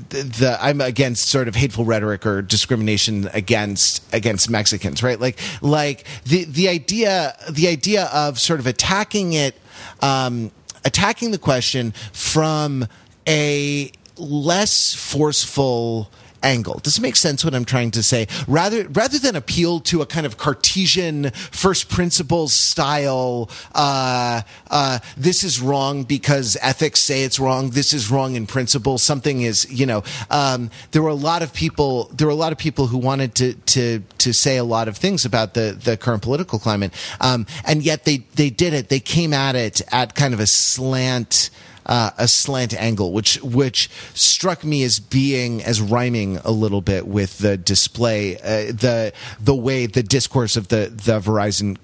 the 0.10 0.58
I'm 0.62 0.82
against 0.82 1.30
sort 1.30 1.48
of 1.48 1.56
hateful 1.56 1.84
rhetoric 1.84 2.26
or 2.26 2.42
discrimination 2.44 3.28
against 3.34 4.04
against 4.14 4.50
Mexicans, 4.50 5.02
right? 5.02 5.20
Like 5.20 5.40
like 5.62 6.06
the 6.26 6.44
the 6.44 6.70
idea 6.70 7.36
the 7.50 7.68
idea 7.68 8.06
of 8.14 8.40
sort 8.40 8.60
of 8.60 8.68
attacking 8.68 9.31
it, 9.34 9.56
um, 10.02 10.52
attacking 10.86 11.32
the 11.32 11.38
question 11.38 11.92
from 12.14 12.88
a 13.28 13.92
less 14.18 14.94
forceful 14.94 16.10
angle. 16.44 16.80
Does 16.80 16.98
it 16.98 17.02
make 17.02 17.16
sense 17.16 17.44
what 17.44 17.54
I'm 17.54 17.66
trying 17.66 17.92
to 17.92 18.04
say? 18.04 18.28
Rather, 18.48 18.88
rather 18.90 19.20
than 19.20 19.36
appeal 19.36 19.80
to 19.82 20.02
a 20.02 20.06
kind 20.06 20.26
of 20.26 20.38
Cartesian 20.38 21.32
first 21.32 21.90
principles 21.90 22.54
style, 22.54 23.50
uh, 23.74 24.42
uh, 24.70 25.00
this 25.18 25.44
is 25.44 25.62
wrong 25.62 26.04
because 26.04 26.58
ethics 26.62 27.02
say 27.02 27.24
it's 27.24 27.40
wrong. 27.40 27.72
This 27.72 27.94
is 27.94 28.12
wrong 28.12 28.36
in 28.36 28.48
principle. 28.48 28.98
Something 28.98 29.42
is, 29.42 29.70
you 29.72 29.86
know, 29.86 30.04
um, 30.30 30.70
there 30.92 31.02
were 31.02 31.10
a 31.10 31.16
lot 31.16 31.42
of 31.42 31.54
people. 31.54 32.10
There 32.14 32.28
were 32.28 32.34
a 32.34 32.36
lot 32.36 32.52
of 32.52 32.58
people 32.58 32.88
who 32.88 32.98
wanted 32.98 33.36
to 33.36 33.54
to 33.54 34.04
to 34.20 34.34
say 34.34 34.58
a 34.58 34.64
lot 34.64 34.88
of 34.88 34.98
things 34.98 35.26
about 35.26 35.54
the 35.54 35.78
the 35.84 35.98
current 35.98 36.22
political 36.22 36.60
climate, 36.60 36.94
um, 37.20 37.46
and 37.66 37.84
yet 37.84 38.06
they 38.06 38.18
they 38.36 38.50
did 38.50 38.74
it. 38.74 38.90
They 38.90 39.00
came 39.00 39.34
at 39.34 39.56
it 39.56 39.82
at 39.92 40.16
kind 40.16 40.34
of 40.34 40.40
a 40.40 40.48
slant 40.48 41.50
uh, 41.86 42.12
a 42.18 42.28
slant 42.28 42.74
angle, 42.74 43.12
which 43.14 43.42
which 43.42 43.90
struck 44.14 44.64
me 44.64 44.84
as 44.84 45.00
being 45.00 45.64
as 45.64 45.82
rhyming 45.82 46.38
a 46.38 46.52
little 46.52 46.82
bit 46.82 47.08
with 47.08 47.40
the 47.40 47.58
display, 47.58 48.38
uh, 48.38 48.72
the 48.72 49.14
the 49.40 49.56
way 49.56 49.86
the 49.86 50.04
discourse 50.04 50.56
of 50.56 50.68
the 50.70 50.92
the 50.94 51.20
Verizon 51.20 51.78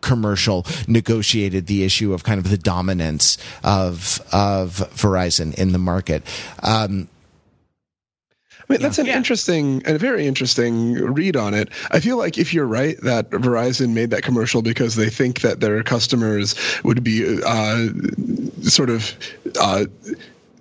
commercial 0.00 0.66
negotiated 0.86 1.66
the 1.66 1.84
issue 1.84 2.12
of 2.12 2.24
kind 2.24 2.38
of 2.38 2.50
the 2.50 2.58
dominance 2.58 3.38
of 3.64 4.20
of 4.32 4.76
Verizon 4.94 5.54
in 5.54 5.72
the 5.72 5.78
market. 5.78 6.22
Um, 6.62 7.08
I 8.68 8.74
mean, 8.74 8.82
that's 8.82 8.98
an 8.98 9.06
yeah. 9.06 9.16
interesting 9.16 9.82
and 9.84 9.96
a 9.96 9.98
very 9.98 10.26
interesting 10.26 10.94
read 10.94 11.36
on 11.36 11.52
it. 11.52 11.68
I 11.90 12.00
feel 12.00 12.16
like 12.16 12.38
if 12.38 12.54
you're 12.54 12.66
right 12.66 12.96
that 13.02 13.30
Verizon 13.30 13.92
made 13.92 14.10
that 14.10 14.22
commercial 14.22 14.62
because 14.62 14.94
they 14.94 15.10
think 15.10 15.40
that 15.40 15.60
their 15.60 15.82
customers 15.82 16.54
would 16.84 17.02
be 17.02 17.42
uh, 17.44 17.88
sort 18.62 18.90
of 18.90 19.16
uh, 19.60 19.84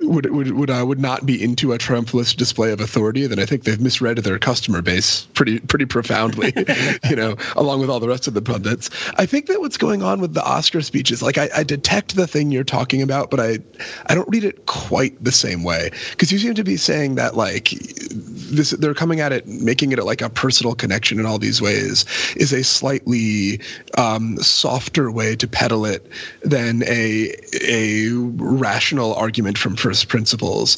would 0.02 0.30
would 0.30 0.52
would 0.52 0.70
uh, 0.70 0.84
would 0.86 1.00
not 1.00 1.26
be 1.26 1.42
into 1.42 1.74
a 1.74 1.78
triumphalist 1.78 2.36
display 2.36 2.72
of 2.72 2.82
authority, 2.82 3.28
then 3.28 3.40
I 3.40 3.46
think 3.46 3.64
they've 3.64 3.80
misread 3.80 4.18
their 4.18 4.40
customer 4.40 4.82
base 4.82 5.26
pretty 5.34 5.60
pretty 5.60 5.86
profoundly. 5.86 6.54
you 7.10 7.16
know, 7.16 7.36
along 7.56 7.82
with 7.82 7.90
all 7.90 8.00
the 8.00 8.08
rest 8.08 8.28
of 8.28 8.34
the 8.34 8.42
pundits. 8.42 8.90
I 9.18 9.26
think 9.26 9.48
that 9.48 9.60
what's 9.60 9.78
going 9.78 10.04
on 10.04 10.20
with 10.20 10.34
the 10.34 10.44
Oscar 10.44 10.82
speeches, 10.82 11.22
like 11.22 11.38
I, 11.38 11.50
I 11.56 11.64
detect 11.64 12.16
the 12.16 12.28
thing 12.28 12.52
you're 12.52 12.64
talking 12.64 13.02
about, 13.02 13.30
but 13.30 13.40
I 13.40 13.60
I 14.08 14.16
don't 14.16 14.30
read 14.30 14.44
it 14.44 14.66
quite 14.66 15.22
the 15.24 15.32
same 15.32 15.64
way 15.64 15.92
because 16.12 16.32
you 16.32 16.40
seem 16.40 16.56
to 16.56 16.64
be 16.64 16.78
saying 16.78 17.16
that 17.16 17.36
like 17.36 17.70
this 17.70 18.72
they're 18.72 18.94
coming 18.94 19.20
at 19.20 19.32
it 19.32 19.48
making 19.48 19.92
it 19.92 20.04
like 20.04 20.22
a 20.22 20.30
personal 20.30 20.76
connection 20.76 21.20
in 21.20 21.26
all 21.26 21.40
these 21.40 21.62
ways 21.62 22.06
is 22.36 22.54
a 22.54 22.64
slightly 22.64 23.62
um, 23.98 24.38
softer 24.38 25.12
way 25.12 25.36
to 25.36 25.48
peddle 25.48 25.86
it 25.86 26.06
than 26.42 26.84
a 26.84 27.34
a 27.62 28.10
rational 28.12 29.14
argument 29.14 29.58
from 29.58 29.76
first 29.76 29.91
principles. 30.04 30.78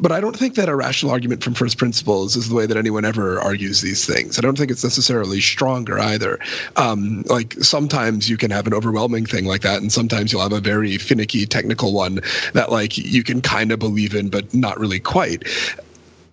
But 0.00 0.12
I 0.12 0.20
don't 0.20 0.36
think 0.36 0.54
that 0.54 0.68
a 0.68 0.76
rational 0.76 1.12
argument 1.12 1.42
from 1.42 1.54
first 1.54 1.78
principles 1.78 2.36
is 2.36 2.48
the 2.48 2.54
way 2.54 2.66
that 2.66 2.76
anyone 2.76 3.04
ever 3.04 3.40
argues 3.40 3.80
these 3.80 4.06
things. 4.06 4.38
I 4.38 4.42
don't 4.42 4.56
think 4.56 4.70
it's 4.70 4.84
necessarily 4.84 5.40
stronger 5.40 5.98
either. 5.98 6.38
Um, 6.76 7.22
like 7.22 7.54
sometimes 7.54 8.28
you 8.28 8.36
can 8.36 8.50
have 8.50 8.66
an 8.66 8.74
overwhelming 8.74 9.26
thing 9.26 9.44
like 9.44 9.62
that, 9.62 9.80
and 9.80 9.92
sometimes 9.92 10.32
you'll 10.32 10.42
have 10.42 10.52
a 10.52 10.60
very 10.60 10.98
finicky 10.98 11.46
technical 11.46 11.92
one 11.92 12.20
that 12.54 12.70
like 12.70 12.96
you 12.96 13.22
can 13.22 13.40
kind 13.40 13.72
of 13.72 13.78
believe 13.78 14.14
in, 14.14 14.28
but 14.28 14.52
not 14.54 14.78
really 14.78 15.00
quite 15.00 15.46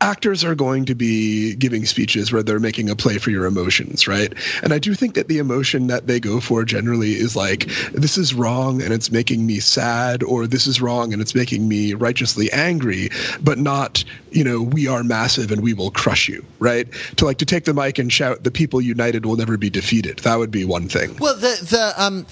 actors 0.01 0.43
are 0.43 0.55
going 0.55 0.85
to 0.85 0.95
be 0.95 1.55
giving 1.55 1.85
speeches 1.85 2.31
where 2.31 2.41
they're 2.41 2.59
making 2.59 2.89
a 2.89 2.95
play 2.95 3.17
for 3.17 3.31
your 3.31 3.45
emotions, 3.45 4.07
right? 4.07 4.33
And 4.63 4.73
I 4.73 4.79
do 4.79 4.93
think 4.93 5.15
that 5.15 5.27
the 5.27 5.39
emotion 5.39 5.87
that 5.87 6.07
they 6.07 6.19
go 6.19 6.39
for 6.39 6.63
generally 6.63 7.11
is 7.11 7.35
like, 7.35 7.65
this 7.91 8.17
is 8.17 8.33
wrong 8.33 8.81
and 8.81 8.93
it's 8.93 9.11
making 9.11 9.45
me 9.45 9.59
sad, 9.59 10.23
or 10.23 10.47
this 10.47 10.67
is 10.67 10.81
wrong 10.81 11.11
and 11.11 11.21
it's 11.21 11.35
making 11.35 11.67
me 11.67 11.93
righteously 11.93 12.51
angry, 12.51 13.09
but 13.41 13.57
not, 13.57 14.03
you 14.31 14.43
know, 14.43 14.61
we 14.61 14.87
are 14.87 15.03
massive 15.03 15.51
and 15.51 15.61
we 15.61 15.73
will 15.73 15.91
crush 15.91 16.29
you, 16.29 16.45
right? 16.59 16.87
To 17.17 17.25
like 17.25 17.37
to 17.39 17.45
take 17.45 17.65
the 17.65 17.73
mic 17.73 17.99
and 17.99 18.11
shout, 18.11 18.43
the 18.43 18.51
people 18.51 18.79
united 18.79 19.25
will 19.25 19.35
never 19.35 19.57
be 19.57 19.69
defeated. 19.69 20.19
That 20.19 20.37
would 20.37 20.51
be 20.51 20.63
one 20.63 20.87
thing. 20.87 21.17
Well, 21.17 21.35
the 21.35 21.57
the 21.69 21.93
um 21.97 22.25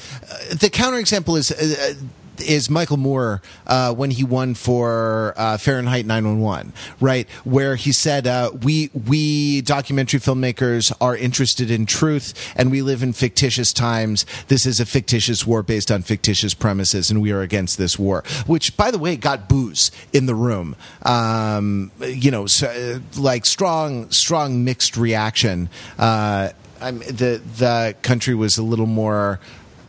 the 0.52 0.70
counterexample 0.70 1.38
is. 1.38 1.52
Uh, 1.52 1.94
is 2.42 2.70
Michael 2.70 2.98
Moore 2.98 3.42
uh, 3.66 3.94
when 3.94 4.12
he 4.12 4.24
won 4.24 4.54
for 4.54 5.34
uh, 5.38 5.58
Fahrenheit 5.58 6.06
911, 6.06 6.74
right? 7.00 7.30
Where 7.44 7.76
he 7.76 7.92
said, 7.92 8.28
uh, 8.28 8.52
"We 8.64 8.90
we 8.94 9.62
documentary 9.62 10.20
filmmakers 10.20 10.92
are 11.02 11.16
interested 11.16 11.72
in 11.72 11.86
truth, 11.86 12.54
and 12.56 12.72
we 12.72 12.82
live 12.82 13.04
in 13.04 13.14
fictitious 13.14 13.74
times. 13.74 14.26
This 14.48 14.66
is 14.66 14.80
a 14.80 14.86
fictitious 14.86 15.46
war 15.46 15.64
based 15.64 15.92
on 15.92 16.02
fictitious 16.02 16.54
premises, 16.54 17.10
and 17.12 17.22
we 17.22 17.32
are 17.32 17.42
against 17.42 17.78
this 17.78 17.98
war." 17.98 18.24
Which, 18.46 18.76
by 18.78 18.92
the 18.92 19.00
way, 19.00 19.16
got 19.16 19.50
boos 19.50 19.92
in 20.14 20.26
the 20.26 20.36
room. 20.36 20.76
Um, 21.04 21.92
you 22.06 22.32
know, 22.32 22.46
so, 22.46 23.02
like 23.18 23.46
strong, 23.46 24.10
strong 24.12 24.64
mixed 24.64 24.98
reaction. 24.98 25.70
Uh, 25.98 26.50
I'm, 26.82 27.00
the 27.00 27.42
the 27.58 27.96
country 28.02 28.36
was 28.36 28.58
a 28.58 28.64
little 28.64 28.86
more 28.86 29.40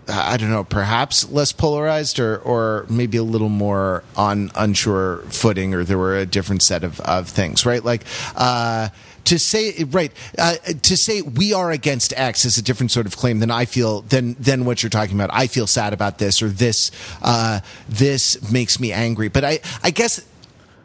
I 0.09 0.36
don't 0.36 0.50
know, 0.50 0.64
perhaps 0.64 1.30
less 1.30 1.52
polarized 1.52 2.18
or, 2.18 2.38
or 2.38 2.86
maybe 2.88 3.18
a 3.18 3.22
little 3.22 3.48
more 3.48 4.04
on 4.16 4.50
unsure 4.54 5.18
footing, 5.28 5.74
or 5.74 5.84
there 5.84 5.98
were 5.98 6.16
a 6.16 6.26
different 6.26 6.62
set 6.62 6.84
of, 6.84 7.00
of 7.00 7.28
things, 7.28 7.66
right? 7.66 7.84
Like, 7.84 8.04
uh, 8.36 8.88
to 9.24 9.38
say 9.38 9.84
right 9.90 10.11
uh, 10.38 10.56
to 10.82 10.96
say 10.96 11.20
we 11.20 11.52
are 11.52 11.70
against 11.70 12.14
X 12.16 12.46
is 12.46 12.56
a 12.56 12.62
different 12.62 12.90
sort 12.90 13.04
of 13.04 13.14
claim 13.14 13.40
than 13.40 13.50
I 13.50 13.66
feel 13.66 14.00
than 14.00 14.34
than 14.40 14.64
what 14.64 14.82
you're 14.82 14.88
talking 14.88 15.16
about. 15.16 15.28
I 15.32 15.48
feel 15.48 15.66
sad 15.66 15.92
about 15.92 16.16
this 16.16 16.40
or 16.40 16.48
this 16.48 16.90
uh, 17.20 17.61
this 17.90 18.50
makes 18.50 18.80
me 18.80 18.90
angry. 18.90 19.28
But 19.28 19.44
I 19.44 19.61
I 19.82 19.90
guess 19.90 20.24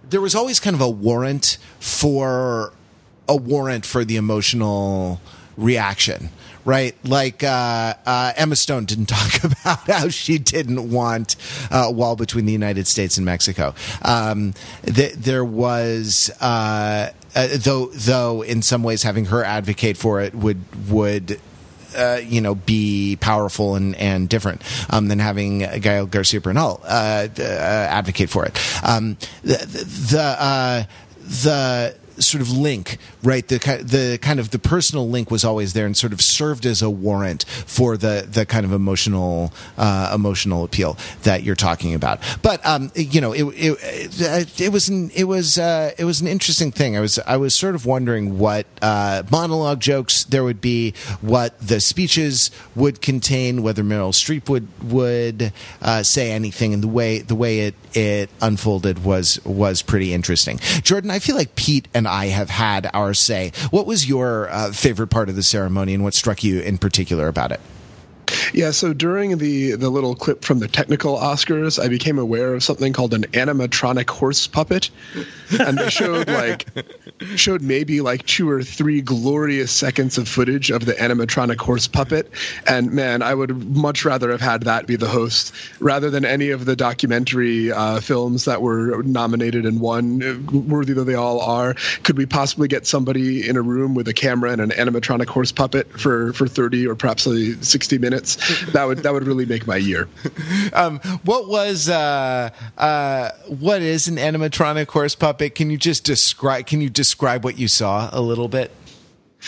there 0.09 0.19
was 0.19 0.35
always 0.35 0.59
kind 0.59 0.75
of 0.75 0.81
a 0.81 0.89
warrant 0.89 1.57
for 1.79 2.73
a 3.29 3.35
warrant 3.35 3.85
for 3.85 4.03
the 4.03 4.17
emotional 4.17 5.21
reaction 5.57 6.29
right? 6.65 6.95
Like 7.03 7.43
uh, 7.43 7.93
uh, 8.05 8.33
Emma 8.35 8.55
Stone 8.55 8.85
didn't 8.85 9.05
talk 9.07 9.43
about 9.43 9.79
how 9.87 10.09
she 10.09 10.37
didn't 10.37 10.91
want 10.91 11.35
uh, 11.71 11.85
a 11.87 11.91
wall 11.91 12.15
between 12.15 12.45
the 12.45 12.53
United 12.53 12.87
States 12.87 13.17
and 13.17 13.25
Mexico. 13.25 13.75
Um, 14.01 14.53
th- 14.83 15.13
there 15.13 15.45
was. 15.45 16.31
Uh, 16.39 17.11
uh, 17.35 17.47
though, 17.57 17.87
though, 17.87 18.43
in 18.43 18.61
some 18.61 18.83
ways, 18.83 19.01
having 19.01 19.25
her 19.25 19.43
advocate 19.43 19.97
for 19.97 20.21
it 20.21 20.35
would 20.35 20.61
would 20.87 21.39
uh, 21.95 22.19
you 22.23 22.41
know, 22.41 22.55
be 22.55 23.17
powerful 23.19 23.75
and, 23.75 23.95
and 23.95 24.29
different 24.29 24.61
um, 24.91 25.07
than 25.07 25.19
having 25.19 25.59
Gael 25.79 26.05
Garcia 26.05 26.41
Bernal 26.41 26.79
uh, 26.83 27.27
uh, 27.37 27.41
advocate 27.41 28.29
for 28.29 28.45
it. 28.45 28.59
Um, 28.83 29.17
the 29.41 29.57
the, 29.57 30.87
the 31.43 31.95
sort 32.19 32.41
of 32.41 32.51
link, 32.51 32.97
right? 33.23 33.47
The 33.47 33.57
the 33.83 34.19
kind 34.21 34.39
of 34.39 34.51
the 34.51 34.59
personal 34.59 35.09
link 35.09 35.31
was 35.31 35.43
always 35.43 35.73
there 35.73 35.85
and 35.85 35.95
sort 35.95 36.13
of 36.13 36.21
served 36.21 36.65
as 36.65 36.81
a 36.81 36.89
warrant 36.89 37.43
for 37.43 37.97
the 37.97 38.27
the 38.29 38.45
kind 38.45 38.65
of 38.65 38.71
emotional 38.71 39.53
uh, 39.77 40.11
emotional 40.13 40.63
appeal 40.63 40.97
that 41.23 41.43
you're 41.43 41.55
talking 41.55 41.93
about. 41.93 42.19
But 42.41 42.65
um, 42.65 42.91
you 42.95 43.21
know, 43.21 43.33
it 43.33 43.43
it, 43.55 44.61
it 44.61 44.71
was 44.71 44.89
an, 44.89 45.11
it 45.15 45.25
was 45.25 45.57
uh, 45.57 45.91
it 45.97 46.05
was 46.05 46.21
an 46.21 46.27
interesting 46.27 46.71
thing. 46.71 46.97
I 46.97 46.99
was 46.99 47.19
I 47.19 47.37
was 47.37 47.55
sort 47.55 47.75
of 47.75 47.85
wondering 47.85 48.39
what 48.39 48.65
uh, 48.81 49.23
monologue 49.31 49.79
jokes 49.79 50.23
there 50.25 50.43
would 50.43 50.61
be, 50.61 50.93
what 51.21 51.59
the 51.59 51.79
speeches 51.79 52.51
would 52.75 53.01
contain, 53.01 53.63
whether 53.63 53.83
Meryl 53.83 54.13
Streep 54.13 54.49
would 54.49 54.67
would 54.83 55.53
uh, 55.81 56.03
say 56.03 56.31
anything, 56.31 56.73
and 56.73 56.83
the 56.83 56.87
way 56.87 57.19
the 57.19 57.35
way 57.35 57.61
it 57.61 57.75
it 57.93 58.29
unfolded 58.41 59.03
was 59.03 59.43
was 59.45 59.81
pretty 59.81 60.13
interesting. 60.13 60.59
Jordan, 60.81 61.11
I 61.11 61.19
feel 61.19 61.35
like 61.35 61.55
Pete 61.55 61.87
and 61.93 62.02
I 62.07 62.27
have 62.27 62.49
had 62.49 62.89
our 62.93 63.13
say. 63.13 63.51
What 63.71 63.85
was 63.85 64.07
your 64.07 64.49
uh, 64.49 64.71
favorite 64.71 65.07
part 65.07 65.29
of 65.29 65.35
the 65.35 65.43
ceremony, 65.43 65.93
and 65.93 66.03
what 66.03 66.13
struck 66.13 66.43
you 66.43 66.59
in 66.61 66.77
particular 66.77 67.27
about 67.27 67.51
it? 67.51 67.59
Yeah, 68.53 68.71
so 68.71 68.93
during 68.93 69.37
the 69.37 69.75
the 69.75 69.89
little 69.89 70.15
clip 70.15 70.43
from 70.43 70.59
the 70.59 70.67
technical 70.67 71.17
Oscars, 71.17 71.83
I 71.83 71.87
became 71.87 72.19
aware 72.19 72.53
of 72.53 72.63
something 72.63 72.93
called 72.93 73.13
an 73.13 73.23
animatronic 73.33 74.09
horse 74.09 74.47
puppet, 74.47 74.89
and 75.59 75.77
they 75.77 75.89
showed 75.89 76.27
like 76.27 76.65
showed 77.35 77.61
maybe 77.61 78.01
like 78.01 78.25
two 78.25 78.49
or 78.49 78.63
three 78.63 79.01
glorious 79.01 79.71
seconds 79.71 80.17
of 80.17 80.27
footage 80.27 80.71
of 80.71 80.85
the 80.85 80.93
animatronic 80.93 81.59
horse 81.59 81.87
puppet, 81.87 82.31
and 82.67 82.91
man, 82.91 83.21
I 83.21 83.33
would 83.33 83.75
much 83.75 84.05
rather 84.05 84.31
have 84.31 84.41
had 84.41 84.63
that 84.63 84.87
be 84.87 84.95
the 84.95 85.07
host 85.07 85.53
rather 85.79 86.09
than 86.09 86.25
any 86.25 86.49
of 86.49 86.65
the 86.65 86.75
documentary 86.75 87.71
uh, 87.71 87.99
films 87.99 88.45
that 88.45 88.61
were 88.61 89.03
nominated 89.03 89.65
and 89.65 89.79
won, 89.79 90.45
worthy 90.67 90.93
though 90.93 91.03
they 91.03 91.15
all 91.15 91.41
are. 91.41 91.75
Could 92.03 92.17
we 92.17 92.25
possibly 92.25 92.67
get 92.67 92.85
somebody 92.87 93.47
in 93.47 93.57
a 93.57 93.61
room 93.61 93.95
with 93.95 94.07
a 94.07 94.13
camera 94.13 94.51
and 94.51 94.61
an 94.61 94.69
animatronic 94.71 95.27
horse 95.27 95.51
puppet 95.51 95.99
for 95.99 96.33
for 96.33 96.47
thirty 96.47 96.87
or 96.87 96.95
perhaps 96.95 97.27
sixty 97.61 97.97
minutes? 97.97 98.22
Minutes. 98.23 98.71
That 98.73 98.85
would 98.85 98.99
that 98.99 99.13
would 99.13 99.25
really 99.27 99.45
make 99.45 99.67
my 99.67 99.77
year. 99.77 100.07
Um, 100.73 100.99
what 101.23 101.47
was 101.47 101.87
uh, 101.87 102.49
uh, 102.77 103.29
what 103.47 103.81
is 103.81 104.07
an 104.07 104.15
animatronic 104.15 104.87
horse 104.87 105.13
puppet? 105.13 105.55
Can 105.55 105.69
you 105.69 105.77
just 105.77 106.03
describe? 106.03 106.65
Can 106.65 106.81
you 106.81 106.89
describe 106.89 107.43
what 107.43 107.59
you 107.59 107.67
saw 107.67 108.09
a 108.11 108.21
little 108.21 108.47
bit? 108.47 108.71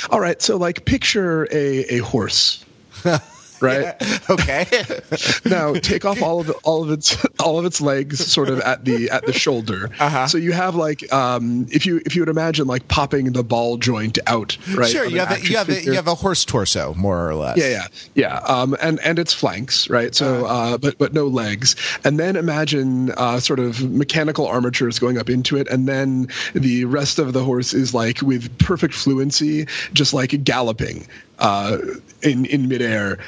All 0.09 0.19
right, 0.19 0.39
so 0.41 0.57
like 0.57 0.85
picture 0.85 1.45
a 1.51 1.95
a 1.95 1.97
horse. 1.99 2.63
right? 3.61 3.95
Yeah. 4.01 4.17
Okay. 4.27 4.65
now 5.45 5.73
take 5.73 6.03
off 6.03 6.21
all 6.21 6.39
of 6.41 6.49
all 6.63 6.83
of 6.83 6.89
its 6.89 7.23
all 7.39 7.59
of 7.59 7.65
its 7.65 7.79
legs, 7.79 8.25
sort 8.25 8.49
of 8.49 8.59
at 8.61 8.83
the 8.83 9.09
at 9.11 9.25
the 9.25 9.33
shoulder. 9.33 9.89
Uh-huh. 9.99 10.27
So 10.27 10.37
you 10.37 10.51
have 10.51 10.75
like 10.75 11.11
um, 11.13 11.67
if 11.69 11.85
you 11.85 12.01
if 12.05 12.15
you 12.15 12.23
would 12.23 12.29
imagine 12.29 12.65
like 12.65 12.87
popping 12.87 13.33
the 13.33 13.43
ball 13.43 13.77
joint 13.77 14.17
out, 14.25 14.57
right? 14.73 14.89
Sure. 14.89 15.05
You 15.05 15.19
have 15.19 15.31
a, 15.31 15.47
you 15.47 15.57
have 15.57 15.69
a, 15.69 15.83
you 15.83 15.93
have 15.93 16.07
a 16.07 16.15
horse 16.15 16.43
torso, 16.43 16.95
more 16.95 17.29
or 17.29 17.35
less. 17.35 17.57
Yeah, 17.57 17.69
yeah, 17.69 17.87
yeah. 18.15 18.37
Um, 18.39 18.75
and 18.81 18.99
and 19.01 19.19
its 19.19 19.33
flanks, 19.33 19.89
right? 19.89 20.15
So, 20.15 20.45
uh-huh. 20.45 20.73
uh, 20.73 20.77
but 20.77 20.97
but 20.97 21.13
no 21.13 21.27
legs. 21.27 21.75
And 22.03 22.19
then 22.19 22.35
imagine 22.35 23.11
uh, 23.11 23.39
sort 23.39 23.59
of 23.59 23.89
mechanical 23.91 24.47
armatures 24.47 24.97
going 24.97 25.17
up 25.17 25.29
into 25.29 25.57
it, 25.57 25.67
and 25.67 25.87
then 25.87 26.29
the 26.53 26.85
rest 26.85 27.19
of 27.19 27.33
the 27.33 27.43
horse 27.43 27.73
is 27.73 27.93
like 27.93 28.21
with 28.21 28.57
perfect 28.57 28.95
fluency, 28.95 29.67
just 29.93 30.13
like 30.13 30.43
galloping 30.43 31.07
uh, 31.39 31.77
in 32.21 32.45
in 32.45 32.67
midair 32.67 33.19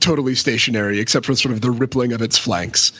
totally 0.00 0.34
stationary 0.34 0.98
except 1.00 1.26
for 1.26 1.34
sort 1.34 1.52
of 1.52 1.60
the 1.60 1.70
rippling 1.70 2.12
of 2.12 2.22
its 2.22 2.38
flanks 2.38 2.92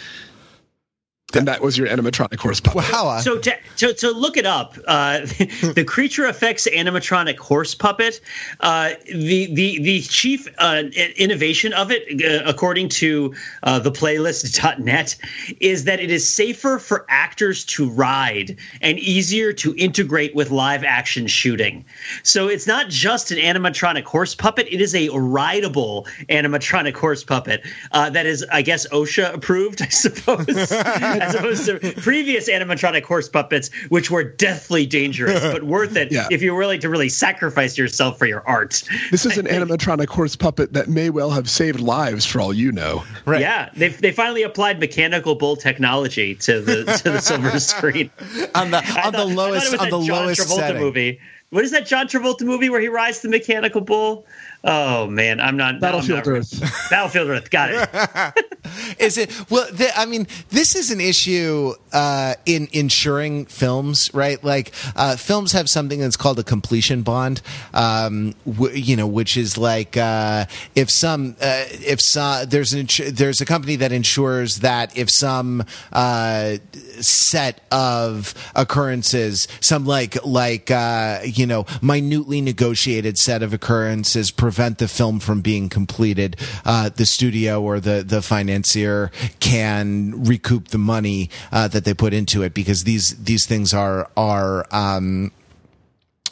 and 1.36 1.48
that 1.48 1.60
was 1.60 1.78
your 1.78 1.88
animatronic 1.88 2.38
horse 2.38 2.60
puppet. 2.60 2.92
Wow. 2.92 3.18
So 3.20 3.38
to, 3.38 3.56
to, 3.76 3.94
to 3.94 4.10
look 4.10 4.36
it 4.36 4.46
up, 4.46 4.76
uh, 4.86 5.20
the 5.74 5.84
creature 5.86 6.26
effects 6.26 6.66
animatronic 6.68 7.38
horse 7.38 7.74
puppet, 7.74 8.20
uh, 8.60 8.94
the, 9.06 9.52
the, 9.54 9.78
the 9.82 10.00
chief 10.02 10.48
uh, 10.58 10.84
innovation 11.16 11.72
of 11.72 11.90
it, 11.90 12.22
uh, 12.22 12.48
according 12.48 12.88
to 12.90 13.34
uh, 13.62 13.78
the 13.78 13.90
playlist.net, 13.90 15.16
is 15.60 15.84
that 15.84 16.00
it 16.00 16.10
is 16.10 16.28
safer 16.28 16.78
for 16.78 17.06
actors 17.08 17.64
to 17.64 17.88
ride 17.88 18.56
and 18.80 18.98
easier 18.98 19.52
to 19.52 19.74
integrate 19.76 20.34
with 20.34 20.50
live 20.50 20.84
action 20.84 21.26
shooting. 21.26 21.84
So 22.22 22.48
it's 22.48 22.66
not 22.66 22.88
just 22.88 23.30
an 23.30 23.38
animatronic 23.38 24.04
horse 24.04 24.34
puppet, 24.34 24.68
it 24.70 24.80
is 24.80 24.94
a 24.94 25.08
rideable 25.10 26.06
animatronic 26.28 26.96
horse 26.96 27.24
puppet 27.24 27.64
uh, 27.92 28.10
that 28.10 28.26
is, 28.26 28.44
I 28.50 28.62
guess, 28.62 28.86
OSHA 28.88 29.34
approved, 29.34 29.82
I 29.82 29.88
suppose. 29.88 30.46
as 31.28 31.34
opposed 31.34 31.66
to 31.66 31.78
previous 32.00 32.48
animatronic 32.48 33.02
horse 33.02 33.28
puppets, 33.28 33.70
which 33.88 34.10
were 34.10 34.24
deathly 34.24 34.86
dangerous, 34.86 35.40
but 35.52 35.62
worth 35.62 35.96
it 35.96 36.12
yeah. 36.12 36.26
if 36.30 36.42
you're 36.42 36.54
willing 36.54 36.80
to 36.80 36.88
really 36.88 37.08
sacrifice 37.08 37.78
yourself 37.78 38.18
for 38.18 38.26
your 38.26 38.46
art. 38.46 38.82
This 39.10 39.26
is 39.26 39.38
an 39.38 39.46
animatronic 39.62 40.08
horse 40.08 40.36
puppet 40.36 40.72
that 40.72 40.88
may 40.88 41.10
well 41.10 41.30
have 41.30 41.48
saved 41.48 41.80
lives 41.80 42.26
for 42.26 42.40
all 42.40 42.52
you 42.52 42.72
know. 42.72 43.04
Right. 43.24 43.40
Yeah, 43.40 43.70
they 43.74 43.88
they 43.88 44.12
finally 44.12 44.42
applied 44.42 44.80
mechanical 44.80 45.34
bull 45.34 45.56
technology 45.56 46.34
to 46.36 46.60
the 46.60 46.84
to 47.02 47.10
the 47.10 47.20
silver 47.20 47.58
screen 47.60 48.10
on 48.54 48.70
the 48.70 48.78
on 48.78 48.82
thought, 48.84 49.12
the 49.12 49.24
lowest 49.24 49.74
on 49.74 49.90
the 49.90 50.00
John 50.00 50.24
lowest 50.24 50.40
Travolta 50.40 50.56
setting. 50.56 50.82
movie. 50.82 51.20
What 51.50 51.64
is 51.64 51.70
that 51.72 51.86
John 51.86 52.08
Travolta 52.08 52.42
movie 52.42 52.70
where 52.70 52.80
he 52.80 52.88
rides 52.88 53.20
the 53.20 53.28
mechanical 53.28 53.82
bull? 53.82 54.24
Oh 54.64 55.08
man, 55.08 55.40
I'm 55.40 55.56
not 55.56 55.80
Battlefield 55.80 56.24
no, 56.24 56.32
Earth. 56.34 56.60
Battlefield 56.90 57.30
Earth, 57.30 57.50
got 57.50 57.70
it. 57.72 58.46
is 59.00 59.18
it 59.18 59.50
well? 59.50 59.66
The, 59.72 59.90
I 59.96 60.06
mean, 60.06 60.28
this 60.50 60.76
is 60.76 60.92
an 60.92 61.00
issue 61.00 61.72
uh, 61.92 62.34
in 62.46 62.68
insuring 62.72 63.46
films, 63.46 64.12
right? 64.14 64.42
Like 64.44 64.72
uh, 64.94 65.16
films 65.16 65.50
have 65.50 65.68
something 65.68 65.98
that's 65.98 66.16
called 66.16 66.38
a 66.38 66.44
completion 66.44 67.02
bond, 67.02 67.42
um, 67.74 68.34
w- 68.46 68.76
you 68.76 68.94
know, 68.94 69.06
which 69.08 69.36
is 69.36 69.58
like 69.58 69.96
uh, 69.96 70.44
if 70.76 70.90
some 70.90 71.34
uh, 71.40 71.64
if 71.68 72.00
some 72.00 72.48
there's 72.48 72.72
an 72.72 72.86
insu- 72.86 73.10
there's 73.10 73.40
a 73.40 73.44
company 73.44 73.74
that 73.76 73.90
ensures 73.90 74.58
that 74.60 74.96
if 74.96 75.10
some 75.10 75.64
uh, 75.92 76.58
set 77.00 77.62
of 77.72 78.32
occurrences, 78.54 79.48
some 79.58 79.86
like 79.86 80.24
like 80.24 80.70
uh, 80.70 81.18
you 81.24 81.46
know 81.46 81.66
minutely 81.82 82.40
negotiated 82.40 83.18
set 83.18 83.42
of 83.42 83.52
occurrences 83.52 84.30
prevent 84.52 84.76
the 84.76 84.86
film 84.86 85.18
from 85.18 85.40
being 85.40 85.70
completed, 85.70 86.36
uh, 86.66 86.90
the 86.90 87.06
studio 87.06 87.62
or 87.62 87.80
the 87.80 88.04
the 88.06 88.20
financier 88.20 89.10
can 89.40 90.24
recoup 90.24 90.68
the 90.68 90.78
money 90.78 91.30
uh, 91.50 91.66
that 91.68 91.86
they 91.86 91.94
put 91.94 92.12
into 92.12 92.42
it 92.42 92.52
because 92.52 92.84
these 92.84 93.24
these 93.24 93.46
things 93.46 93.72
are 93.72 94.10
are 94.14 94.66
um, 94.70 95.32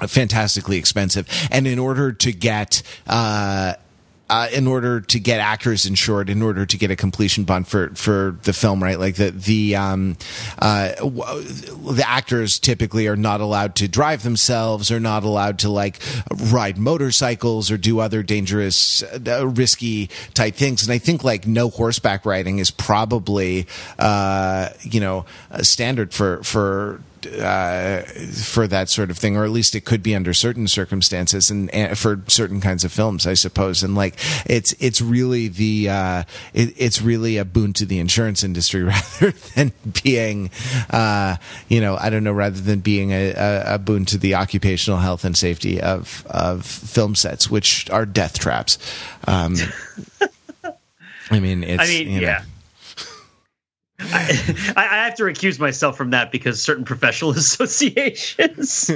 fantastically 0.07 0.77
expensive, 0.77 1.27
and 1.51 1.67
in 1.67 1.79
order 1.79 2.13
to 2.13 2.31
get 2.31 2.83
uh, 3.07 3.73
uh, 4.31 4.47
in 4.53 4.69
order 4.69 5.01
to 5.01 5.19
get 5.19 5.41
actors 5.41 5.87
insured, 5.87 6.31
in 6.31 6.41
order 6.41 6.65
to 6.65 6.79
get 6.79 6.91
a 6.93 6.97
completion 6.97 7.43
bond 7.43 7.67
for, 7.67 7.89
for 7.97 8.37
the 8.45 8.53
film, 8.53 8.81
right? 8.81 8.99
Like 8.99 9.17
the 9.17 9.33
the 9.33 9.75
um, 9.75 10.17
uh, 10.61 10.93
the 11.01 12.05
actors 12.07 12.61
typically 12.61 13.09
are 13.09 13.17
not 13.17 13.41
allowed 13.41 13.75
to 13.77 13.89
drive 13.89 14.23
themselves, 14.23 14.93
or 14.93 15.01
not 15.01 15.25
allowed 15.25 15.59
to 15.59 15.69
like 15.69 15.99
ride 16.53 16.79
motorcycles 16.79 17.73
or 17.73 17.77
do 17.77 17.99
other 17.99 18.23
dangerous, 18.23 19.03
uh, 19.03 19.49
risky 19.49 20.09
type 20.33 20.55
things. 20.55 20.85
And 20.85 20.93
I 20.93 20.99
think 20.99 21.25
like 21.25 21.49
no 21.49 21.69
horseback 21.69 22.25
riding 22.25 22.61
is 22.61 22.71
probably 22.71 23.67
uh, 23.99 24.69
you 24.83 25.01
know 25.01 25.27
a 25.51 25.65
standard 25.65 26.15
for 26.15 26.41
for 26.45 27.01
uh, 27.27 28.03
for 28.43 28.67
that 28.67 28.89
sort 28.89 29.11
of 29.11 29.19
thing, 29.19 29.37
or 29.37 29.45
at 29.45 29.51
least 29.51 29.75
it 29.75 29.85
could 29.85 30.03
be 30.03 30.15
under 30.15 30.33
certain 30.33 30.69
circumstances 30.69 31.51
and, 31.51 31.73
and 31.75 31.99
for 31.99 32.23
certain 32.29 32.61
kinds 32.61 32.85
of 32.85 32.93
films, 32.93 33.27
I 33.27 33.35
suppose. 33.35 33.83
And 33.83 33.95
like 33.95 34.17
it's 34.47 34.73
it's 34.79 35.01
really 35.01 35.49
the 35.49 35.89
uh, 35.89 36.23
it, 36.55 36.75
it's 36.77 37.01
really 37.03 37.37
a 37.37 37.45
boon 37.45 37.73
to 37.75 37.87
the 37.87 37.99
insurance 37.99 38.43
industry 38.43 38.83
rather 38.85 39.33
than 39.55 39.73
being 40.03 40.51
uh, 40.91 41.37
you 41.69 41.81
know 41.81 41.97
I 41.97 42.11
don't 42.11 42.25
know 42.25 42.33
rather 42.33 42.61
than 42.61 42.81
being 42.81 43.13
a, 43.13 43.33
a, 43.33 43.75
a 43.75 43.79
boon 43.79 44.05
to 44.07 44.19
the 44.19 44.35
occupational 44.35 44.99
health 44.99 45.25
and 45.25 45.37
safety 45.37 45.81
of 45.81 46.27
of 46.29 46.65
film 46.65 47.15
sets, 47.15 47.51
which 47.51 47.89
are 47.91 48.07
death 48.07 48.39
traps. 48.39 48.79
Um, 49.27 49.57
I 51.31 51.39
mean, 51.39 51.63
it's 51.63 51.83
I 51.83 51.87
mean, 51.87 52.11
you 52.11 52.21
know, 52.23 52.27
yeah. 52.27 52.43
I, 54.03 54.73
I 54.77 55.05
have 55.05 55.15
to 55.17 55.25
recuse 55.25 55.59
myself 55.59 55.97
from 55.97 56.11
that 56.11 56.33
because 56.33 56.63
certain 56.63 56.85
professional 56.85 57.31
associations. 57.37 58.91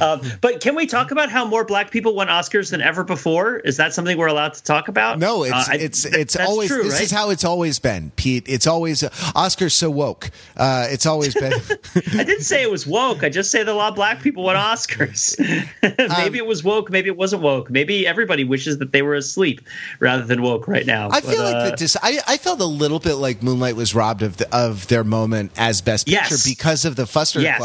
um, 0.00 0.20
but 0.40 0.60
can 0.60 0.74
we 0.74 0.86
talk 0.86 1.10
about 1.10 1.30
how 1.30 1.44
more 1.46 1.64
black 1.64 1.90
people 1.90 2.14
won 2.14 2.28
Oscars 2.28 2.70
than 2.70 2.80
ever 2.80 3.04
before? 3.04 3.56
Is 3.58 3.76
that 3.78 3.94
something 3.94 4.16
we're 4.16 4.26
allowed 4.26 4.54
to 4.54 4.62
talk 4.62 4.88
about? 4.88 5.18
No, 5.18 5.42
it's 5.44 5.52
Uh, 5.52 5.64
I- 5.72 5.76
it's 5.76 6.02
th- 6.02 6.14
it's 6.14 6.34
that's 6.34 6.48
always 6.48 6.68
true, 6.68 6.82
this 6.82 6.94
right? 6.94 7.02
is 7.02 7.10
how 7.10 7.30
it's 7.30 7.44
always 7.44 7.78
been, 7.78 8.10
Pete. 8.16 8.44
It's 8.48 8.66
always 8.66 9.02
Oscars 9.02 9.72
so 9.72 9.90
woke. 9.90 10.30
Uh, 10.56 10.86
it's 10.90 11.06
always 11.06 11.34
been. 11.34 11.52
I 11.94 12.24
didn't 12.24 12.42
say 12.42 12.62
it 12.62 12.70
was 12.70 12.86
woke. 12.86 13.22
I 13.24 13.28
just 13.28 13.50
say 13.50 13.62
that 13.62 13.70
a 13.70 13.74
lot 13.74 13.90
of 13.90 13.94
black 13.94 14.22
people 14.22 14.44
won 14.44 14.56
Oscars. 14.56 15.36
maybe 16.18 16.38
it 16.38 16.46
was 16.46 16.62
woke. 16.64 16.90
Maybe 16.90 17.08
it 17.08 17.16
wasn't 17.16 17.42
woke. 17.42 17.70
Maybe 17.70 18.06
everybody 18.06 18.44
wishes 18.44 18.78
that 18.78 18.92
they 18.92 19.02
were 19.02 19.14
asleep 19.14 19.60
rather 20.00 20.24
than 20.24 20.42
woke 20.42 20.68
right 20.68 20.86
now. 20.86 21.08
I 21.08 21.20
But, 21.20 21.24
feel 21.30 21.42
like 21.42 21.54
uh, 21.54 21.64
that. 21.70 21.78
Dis- 21.78 21.96
I 22.02 22.18
I 22.26 22.36
felt 22.36 22.60
a 22.60 22.64
little 22.66 22.98
bit 22.98 23.14
like 23.14 23.42
Moonlight 23.42 23.76
was 23.76 23.94
robbed 23.94 24.22
of 24.26 24.36
the, 24.36 24.54
of 24.54 24.86
their 24.88 25.02
moment 25.04 25.52
as 25.56 25.80
best 25.80 26.06
picture 26.06 26.34
Yes. 26.34 26.44
because 26.44 26.84
of 26.84 26.96
the 26.96 27.04
fuster 27.04 27.40
Yes. 27.42 27.58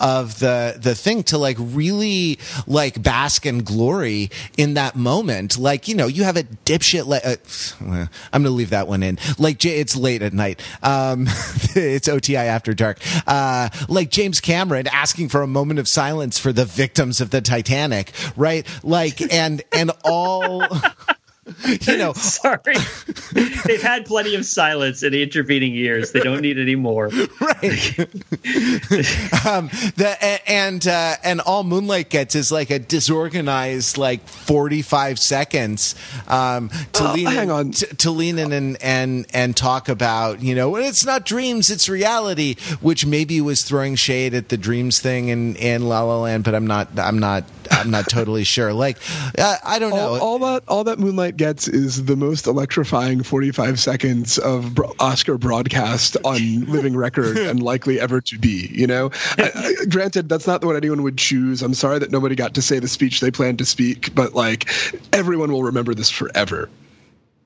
of 0.00 0.38
the 0.38 0.76
the 0.80 0.94
thing 0.94 1.22
to 1.24 1.36
like 1.38 1.56
really 1.60 2.38
like 2.66 3.02
bask 3.02 3.44
and 3.44 3.64
glory 3.64 4.30
in 4.56 4.74
that 4.74 4.96
moment. 4.96 5.58
Like 5.58 5.88
you 5.88 5.94
know, 5.94 6.06
you 6.06 6.24
have 6.24 6.36
a 6.38 6.44
dipshit. 6.64 7.06
Le- 7.06 7.20
uh, 7.22 8.06
I'm 8.32 8.42
to 8.44 8.50
leave 8.50 8.70
that 8.70 8.88
one 8.88 9.02
in. 9.02 9.18
Like 9.38 9.62
it's 9.64 9.94
late 9.96 10.22
at 10.22 10.32
night. 10.32 10.62
Um, 10.82 11.26
it's 11.74 12.08
OTI 12.08 12.36
after 12.36 12.72
dark. 12.72 12.98
Uh, 13.26 13.68
like 13.88 14.10
James 14.10 14.40
Cameron 14.40 14.86
asking 14.86 15.28
for 15.28 15.42
a 15.42 15.46
moment 15.46 15.78
of 15.78 15.88
silence 15.88 16.38
for 16.38 16.52
the 16.52 16.64
victims 16.64 17.20
of 17.20 17.30
the 17.30 17.40
Titanic, 17.40 18.12
right? 18.36 18.66
Like 18.82 19.20
and 19.32 19.62
and 19.72 19.90
all. 20.04 20.64
You 21.82 21.96
know, 21.96 22.12
Sorry. 22.14 22.74
They've 23.64 23.82
had 23.82 24.04
plenty 24.06 24.34
of 24.34 24.44
silence 24.44 25.02
in 25.02 25.12
the 25.12 25.22
intervening 25.22 25.74
years. 25.74 26.10
They 26.12 26.20
don't 26.20 26.40
need 26.40 26.58
any 26.58 26.74
more. 26.74 27.08
right 27.40 27.98
um 29.46 29.68
the 29.96 30.16
and 30.46 30.86
uh 30.86 31.14
and 31.22 31.40
all 31.40 31.64
moonlight 31.64 32.10
gets 32.10 32.34
is 32.34 32.50
like 32.50 32.70
a 32.70 32.78
disorganized 32.78 33.96
like 33.98 34.26
45 34.28 35.18
seconds 35.18 35.94
um 36.28 36.68
to 36.92 37.04
Uh, 37.04 37.12
lean 37.14 37.26
hang 37.26 37.44
in, 37.44 37.50
on. 37.50 37.70
To, 37.72 37.86
to 37.96 38.10
lean 38.10 38.38
in 38.38 38.52
and 38.52 38.76
and 38.82 39.26
and 39.32 39.56
talk 39.56 39.88
about 39.88 40.42
you 40.42 40.54
know 40.54 40.76
it's 40.76 41.04
not 41.04 41.24
dreams 41.24 41.70
it's 41.70 41.88
reality 41.88 42.56
which 42.80 43.06
maybe 43.06 43.40
was 43.40 43.62
throwing 43.62 43.94
shade 43.94 44.34
at 44.34 44.48
the 44.48 44.56
dreams 44.56 45.00
thing 45.00 45.28
in 45.28 45.54
in 45.56 45.88
la 45.88 46.02
la 46.02 46.20
land 46.22 46.44
but 46.44 46.54
i'm 46.54 46.66
not 46.66 46.88
i'm 46.98 47.18
not 47.18 47.44
i'm 47.70 47.90
not 47.90 48.08
totally 48.08 48.44
sure 48.44 48.72
like 48.72 48.96
uh, 49.38 49.56
i 49.64 49.78
don't 49.78 49.90
know 49.90 50.14
all, 50.14 50.20
all 50.20 50.38
that 50.38 50.62
all 50.68 50.84
that 50.84 50.98
Moonlight 50.98 51.35
gets 51.36 51.68
is 51.68 52.04
the 52.04 52.16
most 52.16 52.46
electrifying 52.46 53.22
45 53.22 53.78
seconds 53.78 54.38
of 54.38 54.78
Oscar 55.00 55.38
broadcast 55.38 56.16
on 56.24 56.66
living 56.66 56.96
record 56.96 57.36
and 57.36 57.62
likely 57.62 58.00
ever 58.00 58.20
to 58.22 58.38
be. 58.38 58.68
You 58.72 58.86
know, 58.86 59.10
I, 59.38 59.50
I, 59.54 59.84
granted 59.86 60.28
that's 60.28 60.46
not 60.46 60.64
what 60.64 60.76
anyone 60.76 61.02
would 61.02 61.18
choose. 61.18 61.62
I'm 61.62 61.74
sorry 61.74 61.98
that 62.00 62.10
nobody 62.10 62.34
got 62.34 62.54
to 62.54 62.62
say 62.62 62.78
the 62.78 62.88
speech 62.88 63.20
they 63.20 63.30
planned 63.30 63.58
to 63.58 63.64
speak, 63.64 64.14
but 64.14 64.34
like 64.34 64.68
everyone 65.12 65.52
will 65.52 65.64
remember 65.64 65.94
this 65.94 66.10
forever. 66.10 66.68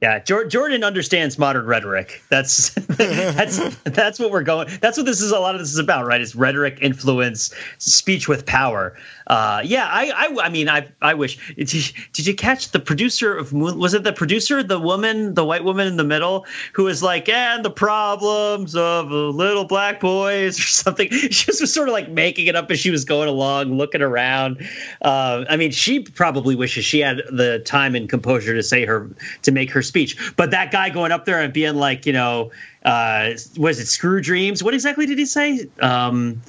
Yeah, 0.00 0.18
Jordan 0.18 0.82
understands 0.82 1.38
modern 1.38 1.66
rhetoric. 1.66 2.22
That's 2.30 2.70
that's 2.74 3.76
that's 3.84 4.18
what 4.18 4.30
we're 4.30 4.42
going. 4.42 4.68
That's 4.80 4.96
what 4.96 5.04
this 5.04 5.20
is. 5.20 5.30
A 5.30 5.38
lot 5.38 5.54
of 5.54 5.60
this 5.60 5.70
is 5.70 5.78
about, 5.78 6.06
right? 6.06 6.22
Is 6.22 6.34
rhetoric, 6.34 6.78
influence, 6.80 7.54
speech 7.76 8.26
with 8.26 8.46
power. 8.46 8.96
Uh, 9.26 9.60
yeah, 9.62 9.86
I, 9.86 10.10
I, 10.10 10.46
I 10.46 10.48
mean, 10.48 10.68
I, 10.68 10.88
I 11.02 11.14
wish. 11.14 11.54
Did 11.54 12.26
you, 12.26 12.34
catch 12.34 12.70
the 12.70 12.80
producer 12.80 13.36
of 13.36 13.52
Moon? 13.52 13.78
Was 13.78 13.94
it 13.94 14.02
the 14.02 14.12
producer, 14.12 14.62
the 14.62 14.78
woman, 14.78 15.34
the 15.34 15.44
white 15.44 15.62
woman 15.64 15.86
in 15.86 15.96
the 15.98 16.04
middle, 16.04 16.46
who 16.72 16.84
was 16.84 17.02
like, 17.02 17.28
"And 17.28 17.64
the 17.64 17.70
problems 17.70 18.74
of 18.74 19.10
little 19.10 19.66
black 19.66 20.00
boys" 20.00 20.58
or 20.58 20.62
something? 20.62 21.08
She 21.30 21.46
just 21.46 21.60
was 21.60 21.72
sort 21.72 21.88
of 21.88 21.92
like 21.92 22.08
making 22.08 22.46
it 22.46 22.56
up 22.56 22.70
as 22.70 22.80
she 22.80 22.90
was 22.90 23.04
going 23.04 23.28
along, 23.28 23.72
looking 23.74 24.02
around. 24.02 24.66
Uh, 25.00 25.44
I 25.48 25.56
mean, 25.56 25.70
she 25.70 26.00
probably 26.00 26.56
wishes 26.56 26.84
she 26.84 27.00
had 27.00 27.18
the 27.30 27.60
time 27.60 27.94
and 27.94 28.08
composure 28.08 28.54
to 28.54 28.62
say 28.62 28.84
her 28.84 29.08
to 29.42 29.52
make 29.52 29.70
her 29.70 29.82
speech. 29.90 30.16
But 30.36 30.52
that 30.52 30.70
guy 30.70 30.90
going 30.90 31.12
up 31.12 31.24
there 31.24 31.40
and 31.42 31.52
being 31.52 31.74
like, 31.74 32.06
you 32.06 32.12
know, 32.12 32.50
uh, 32.84 33.32
was 33.56 33.78
it 33.78 33.86
Screw 33.86 34.20
Dreams? 34.22 34.62
What 34.62 34.72
exactly 34.74 35.04
did 35.06 35.18
he 35.18 35.26
say? 35.26 35.66
Um, 35.80 36.40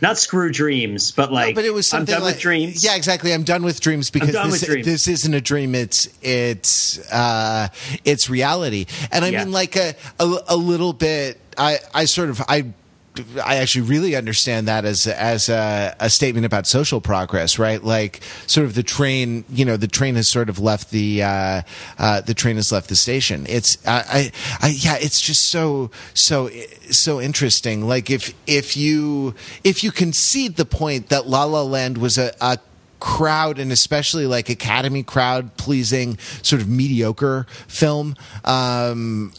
not 0.00 0.18
Screw 0.18 0.50
Dreams, 0.52 1.10
but 1.12 1.32
like, 1.32 1.54
but 1.54 1.64
it 1.64 1.72
was 1.74 1.86
I'm 1.92 2.00
something 2.00 2.14
done 2.14 2.22
like, 2.22 2.34
with 2.34 2.42
dreams. 2.42 2.84
Yeah, 2.84 2.94
exactly. 2.94 3.32
I'm 3.32 3.42
done 3.44 3.64
with 3.64 3.80
dreams 3.80 4.10
because 4.10 4.32
this, 4.32 4.64
dreams. 4.64 4.86
this 4.86 5.08
isn't 5.08 5.34
a 5.34 5.40
dream. 5.40 5.74
It's 5.74 6.08
it's 6.22 6.98
uh, 7.12 7.68
it's 8.04 8.28
reality. 8.30 8.86
And 9.10 9.24
I 9.24 9.28
Yeah. 9.30 9.44
mean, 9.44 9.52
like 9.52 9.74
a, 9.76 9.94
a 10.20 10.38
a 10.48 10.56
little 10.56 10.92
bit. 10.92 11.40
I 11.56 11.78
I 11.94 12.04
sort 12.04 12.30
of 12.30 12.40
I. 12.48 12.66
I 13.44 13.56
actually 13.56 13.82
really 13.82 14.16
understand 14.16 14.68
that 14.68 14.84
as 14.84 15.06
as 15.06 15.48
a, 15.48 15.94
a 16.00 16.10
statement 16.10 16.46
about 16.46 16.66
social 16.66 17.00
progress, 17.00 17.58
right? 17.58 17.82
Like, 17.82 18.20
sort 18.46 18.66
of 18.66 18.74
the 18.74 18.82
train, 18.82 19.44
you 19.48 19.64
know, 19.64 19.76
the 19.76 19.88
train 19.88 20.14
has 20.16 20.28
sort 20.28 20.48
of 20.48 20.58
left 20.58 20.90
the 20.90 21.22
uh, 21.22 21.62
uh, 21.98 22.20
the 22.22 22.34
train 22.34 22.56
has 22.56 22.72
left 22.72 22.88
the 22.88 22.96
station. 22.96 23.46
It's 23.48 23.78
I, 23.86 24.32
I, 24.60 24.68
yeah, 24.68 24.96
it's 25.00 25.20
just 25.20 25.46
so 25.46 25.90
so 26.14 26.50
so 26.90 27.20
interesting. 27.20 27.86
Like, 27.86 28.10
if 28.10 28.34
if 28.46 28.76
you 28.76 29.34
if 29.64 29.84
you 29.84 29.90
concede 29.90 30.56
the 30.56 30.64
point 30.64 31.08
that 31.08 31.26
La 31.26 31.44
La 31.44 31.62
Land 31.62 31.98
was 31.98 32.18
a, 32.18 32.34
a 32.40 32.58
crowd 33.00 33.58
and 33.58 33.70
especially 33.70 34.26
like 34.26 34.48
academy 34.48 35.04
crowd 35.04 35.56
pleasing 35.56 36.18
sort 36.42 36.60
of 36.60 36.68
mediocre 36.68 37.46
film 37.68 38.16
um 38.44 39.32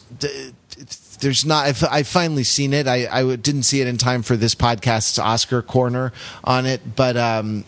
there's 1.20 1.44
not 1.44 1.66
I've, 1.66 1.84
I've 1.90 2.08
finally 2.08 2.44
seen 2.44 2.72
it 2.72 2.86
I, 2.86 3.08
I 3.10 3.36
didn't 3.36 3.64
see 3.64 3.80
it 3.80 3.86
in 3.86 3.96
time 3.98 4.22
for 4.22 4.36
this 4.36 4.54
podcast's 4.54 5.18
oscar 5.18 5.62
corner 5.62 6.12
on 6.44 6.66
it 6.66 6.80
but 6.96 7.16
um 7.16 7.64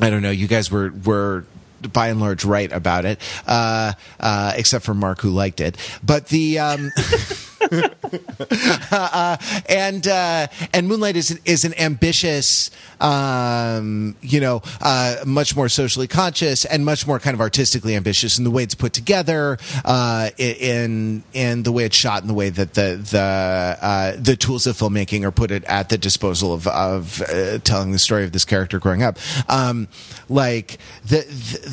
i 0.00 0.10
don't 0.10 0.22
know. 0.22 0.30
You 0.30 0.48
guys 0.48 0.70
were 0.70 0.92
were 1.04 1.44
by 1.92 2.08
and 2.08 2.18
large 2.20 2.44
right 2.44 2.72
about 2.72 3.04
it 3.04 3.20
uh 3.46 3.92
uh 4.18 4.52
except 4.56 4.84
for 4.84 4.94
mark 4.94 5.20
who 5.20 5.30
liked 5.30 5.60
it. 5.60 5.76
But 6.02 6.28
the 6.28 6.58
um 6.58 6.90
uh, 7.72 9.36
and 9.68 10.06
uh, 10.06 10.46
and 10.72 10.88
Moonlight 10.88 11.16
is 11.16 11.38
is 11.44 11.64
an 11.64 11.78
ambitious, 11.78 12.70
um, 13.00 14.16
you 14.20 14.40
know, 14.40 14.62
uh, 14.80 15.16
much 15.26 15.56
more 15.56 15.68
socially 15.68 16.06
conscious 16.06 16.64
and 16.64 16.84
much 16.84 17.06
more 17.06 17.18
kind 17.18 17.34
of 17.34 17.40
artistically 17.40 17.96
ambitious 17.96 18.38
in 18.38 18.44
the 18.44 18.50
way 18.50 18.62
it's 18.62 18.74
put 18.74 18.92
together, 18.92 19.58
uh, 19.84 20.30
in 20.38 21.22
in 21.32 21.62
the 21.62 21.72
way 21.72 21.84
it's 21.84 21.96
shot, 21.96 22.22
in 22.22 22.28
the 22.28 22.34
way 22.34 22.50
that 22.50 22.74
the 22.74 22.96
the 23.10 23.78
uh, 23.80 24.16
the 24.18 24.36
tools 24.36 24.66
of 24.66 24.76
filmmaking 24.76 25.24
are 25.24 25.30
put 25.30 25.50
at 25.50 25.88
the 25.88 25.98
disposal 25.98 26.52
of 26.52 26.66
of 26.66 27.22
uh, 27.22 27.58
telling 27.58 27.92
the 27.92 27.98
story 27.98 28.24
of 28.24 28.32
this 28.32 28.44
character 28.44 28.78
growing 28.78 29.02
up. 29.02 29.18
Um, 29.48 29.88
like 30.28 30.78
the 31.04 31.22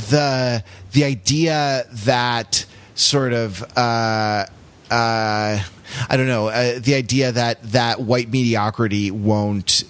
the 0.09 0.63
the 0.91 1.03
idea 1.03 1.85
that 2.05 2.65
sort 2.95 3.33
of. 3.33 3.63
Uh, 4.91 5.63
I 6.09 6.17
don't 6.17 6.27
know 6.27 6.47
uh, 6.47 6.79
the 6.79 6.95
idea 6.95 7.31
that 7.31 7.61
that 7.71 8.01
white 8.01 8.29
mediocrity 8.29 9.11
won't 9.11 9.83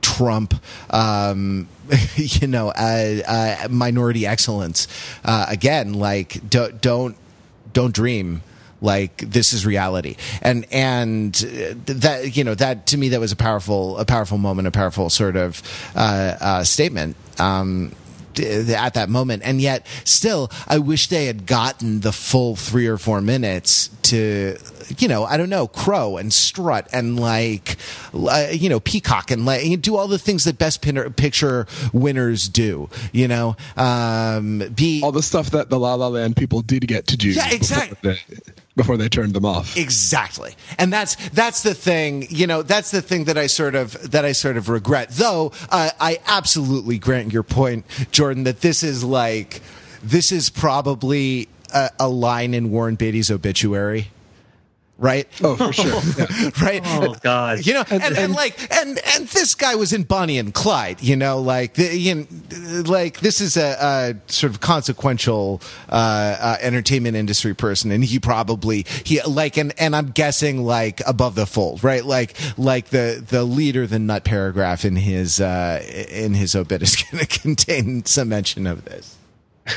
trump 0.00 0.54
um, 0.90 1.68
you 2.16 2.46
know 2.46 2.68
uh, 2.68 3.20
uh, 3.64 3.68
minority 3.68 4.26
excellence. 4.26 4.88
Uh, 5.24 5.46
again 5.48 5.94
like 5.94 6.48
don't 6.48 6.80
don't 6.80 7.16
don't 7.72 7.94
dream 7.94 8.42
like 8.82 9.18
this 9.18 9.52
is 9.52 9.64
reality. 9.64 10.16
And 10.42 10.66
and 10.70 11.34
uh, 11.34 11.74
that 11.86 12.36
you 12.36 12.44
know 12.44 12.54
that 12.56 12.86
to 12.88 12.98
me 12.98 13.10
that 13.10 13.20
was 13.20 13.32
a 13.32 13.36
powerful 13.36 13.96
a 13.98 14.04
powerful 14.04 14.38
moment 14.38 14.68
a 14.68 14.70
powerful 14.70 15.08
sort 15.08 15.36
of 15.36 15.62
uh, 15.94 16.36
uh, 16.40 16.64
statement. 16.64 17.16
Um, 17.38 17.92
at 18.40 18.94
that 18.94 19.08
moment 19.08 19.42
and 19.44 19.60
yet 19.60 19.86
still 20.04 20.50
i 20.68 20.78
wish 20.78 21.08
they 21.08 21.26
had 21.26 21.46
gotten 21.46 22.00
the 22.00 22.12
full 22.12 22.56
three 22.56 22.86
or 22.86 22.98
four 22.98 23.20
minutes 23.20 23.88
to 24.02 24.56
you 24.98 25.08
know 25.08 25.24
i 25.24 25.36
don't 25.36 25.50
know 25.50 25.66
crow 25.66 26.16
and 26.16 26.32
strut 26.32 26.86
and 26.92 27.18
like 27.18 27.76
uh, 28.14 28.46
you 28.50 28.68
know 28.68 28.80
peacock 28.80 29.30
and 29.30 29.46
like 29.46 29.80
do 29.80 29.96
all 29.96 30.08
the 30.08 30.18
things 30.18 30.44
that 30.44 30.58
best 30.58 30.82
picture 31.16 31.66
winners 31.92 32.48
do 32.48 32.88
you 33.12 33.28
know 33.28 33.56
um 33.76 34.62
be 34.74 35.02
All 35.02 35.12
the 35.12 35.22
stuff 35.22 35.50
that 35.50 35.70
the 35.70 35.78
La 35.78 35.94
La 35.94 36.08
Land 36.08 36.36
people 36.36 36.60
did 36.62 36.86
get 36.86 37.06
to 37.08 37.16
do. 37.16 37.30
Yeah, 37.30 37.50
exact- 37.50 38.04
before 38.76 38.96
they 38.96 39.08
turned 39.08 39.34
them 39.34 39.44
off. 39.44 39.76
Exactly. 39.76 40.54
And 40.78 40.92
that's 40.92 41.16
that's 41.30 41.62
the 41.62 41.74
thing, 41.74 42.26
you 42.30 42.46
know, 42.46 42.62
that's 42.62 42.90
the 42.90 43.02
thing 43.02 43.24
that 43.24 43.36
I 43.36 43.46
sort 43.46 43.74
of 43.74 44.10
that 44.10 44.24
I 44.24 44.32
sort 44.32 44.56
of 44.56 44.68
regret. 44.68 45.10
Though 45.10 45.52
uh, 45.70 45.90
I 46.00 46.20
absolutely 46.26 46.98
grant 46.98 47.32
your 47.32 47.42
point, 47.42 47.84
Jordan, 48.10 48.44
that 48.44 48.60
this 48.60 48.82
is 48.82 49.04
like 49.04 49.60
this 50.02 50.32
is 50.32 50.50
probably 50.50 51.48
a, 51.72 51.90
a 52.00 52.08
line 52.08 52.54
in 52.54 52.70
Warren 52.70 52.96
Beatty's 52.96 53.30
obituary 53.30 54.08
right? 55.02 55.28
Oh, 55.42 55.56
for 55.56 55.72
sure. 55.72 56.00
Yeah. 56.16 56.50
right? 56.62 56.82
Oh 56.84 57.14
God. 57.22 57.66
You 57.66 57.74
know, 57.74 57.84
and, 57.90 58.02
and, 58.02 58.16
and, 58.16 58.32
like, 58.34 58.56
and 58.72 58.98
and 59.14 59.26
this 59.28 59.54
guy 59.54 59.74
was 59.74 59.92
in 59.92 60.04
Bonnie 60.04 60.38
and 60.38 60.54
Clyde. 60.54 61.02
You 61.02 61.16
know, 61.16 61.40
like, 61.40 61.74
the, 61.74 61.96
you 61.96 62.14
know, 62.14 62.26
like 62.86 63.20
this 63.20 63.40
is 63.40 63.56
a, 63.56 64.14
a 64.28 64.32
sort 64.32 64.52
of 64.52 64.60
consequential 64.60 65.60
uh, 65.88 66.36
uh, 66.40 66.56
entertainment 66.60 67.16
industry 67.16 67.54
person, 67.54 67.90
and 67.90 68.04
he 68.04 68.18
probably 68.18 68.86
he 69.04 69.20
like, 69.22 69.56
and 69.56 69.72
and 69.78 69.96
I'm 69.96 70.10
guessing 70.10 70.64
like 70.64 71.02
above 71.06 71.34
the 71.34 71.46
fold, 71.46 71.82
right? 71.82 72.04
Like, 72.04 72.34
like 72.56 72.86
the 72.88 73.22
the 73.26 73.44
leader, 73.44 73.86
the 73.86 73.98
nut 73.98 74.24
paragraph 74.24 74.84
in 74.84 74.96
his 74.96 75.40
uh, 75.40 75.82
in 76.10 76.34
his 76.34 76.54
obit 76.54 76.82
is 76.82 76.96
going 77.10 77.24
to 77.24 77.40
contain 77.40 78.04
some 78.04 78.28
mention 78.28 78.66
of 78.66 78.84
this. 78.84 79.16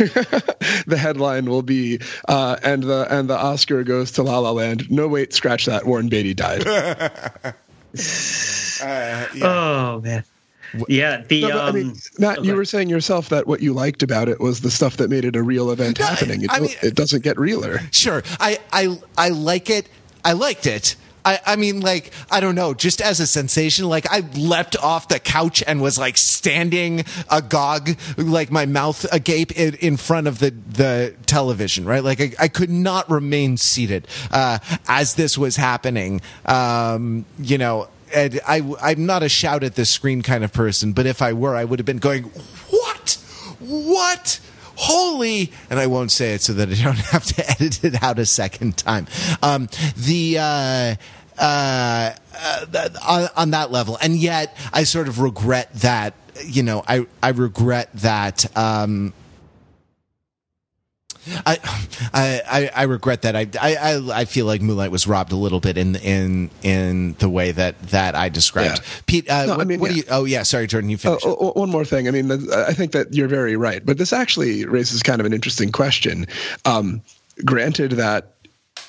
the 0.88 0.98
headline 0.98 1.46
will 1.46 1.62
be 1.62 2.00
uh, 2.28 2.58
and 2.64 2.84
the 2.84 3.08
and 3.10 3.30
the 3.30 3.38
Oscar 3.38 3.84
goes 3.84 4.12
to 4.14 4.24
La 4.24 4.40
La 4.40 4.52
Land. 4.52 4.90
No 4.90 5.08
wait, 5.08 5.34
scratch 5.34 5.66
that. 5.66 5.86
Warren 5.86 6.10
Beatty 6.10 6.34
died. 6.34 6.66
uh, 6.68 7.54
yeah. 8.84 9.24
Oh 9.44 10.02
man. 10.04 10.24
Yeah, 10.88 11.24
the 11.28 11.44
no, 11.44 11.62
I 11.62 11.72
mean, 11.72 11.90
um, 11.92 11.98
Matt, 12.20 12.40
okay. 12.40 12.48
you 12.48 12.56
were 12.56 12.66
saying 12.66 12.90
yourself 12.90 13.30
that 13.30 13.48
what 13.48 13.62
you 13.62 13.74
liked 13.74 14.04
about 14.04 14.28
it 14.28 14.42
was 14.42 14.62
the 14.62 14.72
stuff 14.72 14.98
that 14.98 15.10
made 15.10 15.24
it 15.24 15.36
a 15.36 15.44
real 15.44 15.72
event 15.72 16.00
no, 16.00 16.06
happening. 16.06 16.42
It, 16.44 16.52
I 16.52 16.60
mean, 16.60 16.72
it 16.82 16.96
doesn't 16.96 17.24
get 17.24 17.40
realer. 17.40 17.80
Sure, 17.92 18.24
I, 18.40 18.60
I 18.74 19.00
I 19.18 19.30
like 19.30 19.70
it. 19.70 19.88
I 20.26 20.34
liked 20.34 20.66
it. 20.66 20.96
I, 21.26 21.40
I 21.46 21.56
mean, 21.56 21.82
like, 21.82 22.14
I 22.30 22.40
don't 22.40 22.56
know, 22.56 22.74
just 22.76 23.02
as 23.02 23.20
a 23.20 23.28
sensation, 23.28 23.90
like, 23.90 24.06
I 24.12 24.20
leapt 24.36 24.78
off 24.78 25.08
the 25.08 25.20
couch 25.20 25.64
and 25.66 25.82
was 25.82 25.98
like 25.98 26.18
standing 26.18 27.04
agog, 27.30 27.98
like 28.18 28.52
my 28.52 28.68
mouth 28.68 29.12
agape 29.12 29.52
in, 29.54 29.74
in 29.76 29.98
front 29.98 30.28
of 30.28 30.40
the, 30.40 30.52
the 30.52 31.16
television, 31.26 31.86
right? 31.86 32.04
Like, 32.04 32.22
I, 32.22 32.32
I 32.40 32.48
could 32.48 32.70
not 32.70 33.10
remain 33.10 33.58
seated, 33.58 34.08
uh, 34.32 34.60
as 34.88 35.16
this 35.16 35.38
was 35.38 35.56
happening. 35.56 36.22
Um, 36.46 37.26
you 37.40 37.58
know, 37.58 37.90
and 38.14 38.40
I, 38.48 38.62
I'm 38.82 39.06
not 39.06 39.24
a 39.24 39.30
shout 39.30 39.64
at 39.64 39.76
the 39.76 39.86
screen 39.86 40.22
kind 40.22 40.44
of 40.44 40.54
person, 40.54 40.94
but 40.94 41.08
if 41.08 41.22
I 41.22 41.34
were, 41.34 41.56
I 41.56 41.66
would 41.66 41.80
have 41.80 41.86
been 41.86 41.98
going, 41.98 42.24
what? 42.70 43.18
What? 43.60 44.40
Holy 44.76 45.52
and 45.70 45.80
i 45.80 45.88
won't 45.88 46.12
say 46.12 46.34
it 46.34 46.42
so 46.42 46.54
that 46.54 46.70
i 46.70 46.74
don't 46.74 46.98
have 47.12 47.24
to 47.24 47.50
edit 47.50 47.84
it 47.84 48.04
out 48.04 48.20
a 48.20 48.26
second 48.26 48.78
time. 48.78 49.08
Um, 49.42 49.70
the 49.96 50.38
uh, 50.40 50.96
uh, 51.38 52.14
uh, 52.34 52.90
on, 53.06 53.30
on, 53.36 53.52
that 53.52 53.72
level. 53.72 53.98
And 54.02 54.16
yet 54.16 54.56
i 54.72 54.84
sort 54.84 55.08
of 55.08 55.20
regret 55.20 55.74
that 55.76 56.14
you 56.46 56.64
know 56.64 56.84
i 56.88 57.06
i 57.22 57.30
regret 57.30 57.90
that 57.96 58.46
um, 58.58 59.14
I, 61.46 61.60
I 62.14 62.70
I 62.76 62.84
regret 62.84 63.24
that. 63.24 63.36
I, 63.36 63.48
I 63.62 64.22
I 64.22 64.26
feel 64.26 64.46
like 64.46 64.62
Moonlight 64.62 64.92
was 64.92 65.08
robbed 65.08 65.32
a 65.32 65.36
little 65.36 65.60
bit 65.60 65.78
in 65.78 65.96
in 65.98 66.50
in 66.62 67.14
the 67.20 67.30
way 67.30 67.52
that 67.52 67.80
that 67.90 68.16
I 68.16 68.30
described. 68.30 68.80
Yeah. 68.80 69.02
Pete, 69.08 69.30
uh, 69.30 69.46
no, 69.46 69.52
what, 69.54 69.62
I 69.62 69.64
mean, 69.64 69.80
what 69.80 69.92
yeah. 69.92 69.94
do 69.94 69.98
you? 70.00 70.06
Oh 70.10 70.26
yeah, 70.26 70.44
sorry, 70.44 70.68
Jordan, 70.68 70.90
you 70.90 70.98
finished. 70.98 71.26
Oh, 71.26 71.52
one 71.54 71.70
more 71.70 71.86
thing. 71.86 72.08
I 72.08 72.12
mean, 72.12 72.32
I 72.32 72.74
think 72.74 72.92
that 72.92 73.14
you're 73.14 73.28
very 73.28 73.56
right, 73.56 73.86
but 73.86 73.98
this 73.98 74.14
actually 74.14 74.66
raises 74.66 75.02
kind 75.04 75.20
of 75.20 75.26
an 75.26 75.34
interesting 75.34 75.72
question. 75.72 76.28
Um, 76.66 77.02
granted 77.44 77.92
that 77.92 78.34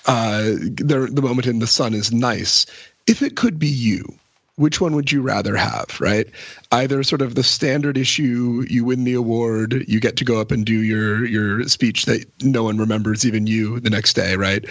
uh, 0.07 0.43
the 0.43 1.09
the 1.11 1.23
moment 1.23 1.47
in 1.47 1.59
the 1.59 1.67
sun 1.67 1.95
is 1.95 2.13
nice, 2.13 2.67
if 3.07 3.23
it 3.23 3.37
could 3.37 3.59
be 3.59 3.69
you, 3.69 4.15
which 4.57 4.81
one 4.81 4.95
would 4.95 5.13
you 5.13 5.21
rather 5.21 5.55
have, 5.55 5.99
right? 6.01 6.27
Either 6.73 7.03
sort 7.03 7.21
of 7.21 7.35
the 7.35 7.43
standard 7.43 7.99
issue, 7.99 8.65
you 8.69 8.85
win 8.85 9.05
the 9.05 9.13
award, 9.13 9.85
you 9.87 10.01
get 10.01 10.17
to 10.17 10.25
go 10.25 10.41
up 10.41 10.51
and 10.51 10.65
do 10.65 10.83
your 10.83 11.25
your 11.27 11.65
speech 11.65 12.07
that 12.07 12.25
no 12.43 12.65
one 12.65 12.79
remembers, 12.79 13.27
even 13.27 13.47
you, 13.47 13.81
the 13.81 13.91
next 13.91 14.15
day, 14.15 14.35
right? 14.37 14.65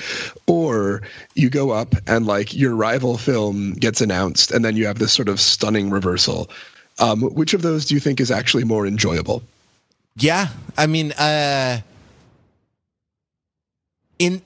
Or 0.48 1.04
you 1.36 1.50
go 1.50 1.70
up 1.70 1.94
and 2.08 2.26
like 2.26 2.56
your 2.56 2.76
rival 2.76 3.18
film 3.18 3.74
gets 3.74 4.02
announced, 4.02 4.52
and 4.52 4.66
then 4.66 4.76
you 4.76 4.88
have 4.88 4.98
this 4.98 5.14
sort 5.14 5.30
of 5.30 5.40
stunning 5.40 5.92
reversal. 5.92 6.50
Um, 6.98 7.22
which 7.22 7.54
of 7.54 7.62
those 7.62 7.86
do 7.86 7.94
you 7.94 8.00
think 8.00 8.20
is 8.20 8.32
actually 8.32 8.64
more 8.64 8.88
enjoyable? 8.88 9.44
Yeah, 10.16 10.48
I 10.78 10.88
mean, 10.88 11.12
uh, 11.12 11.82
in 14.18 14.42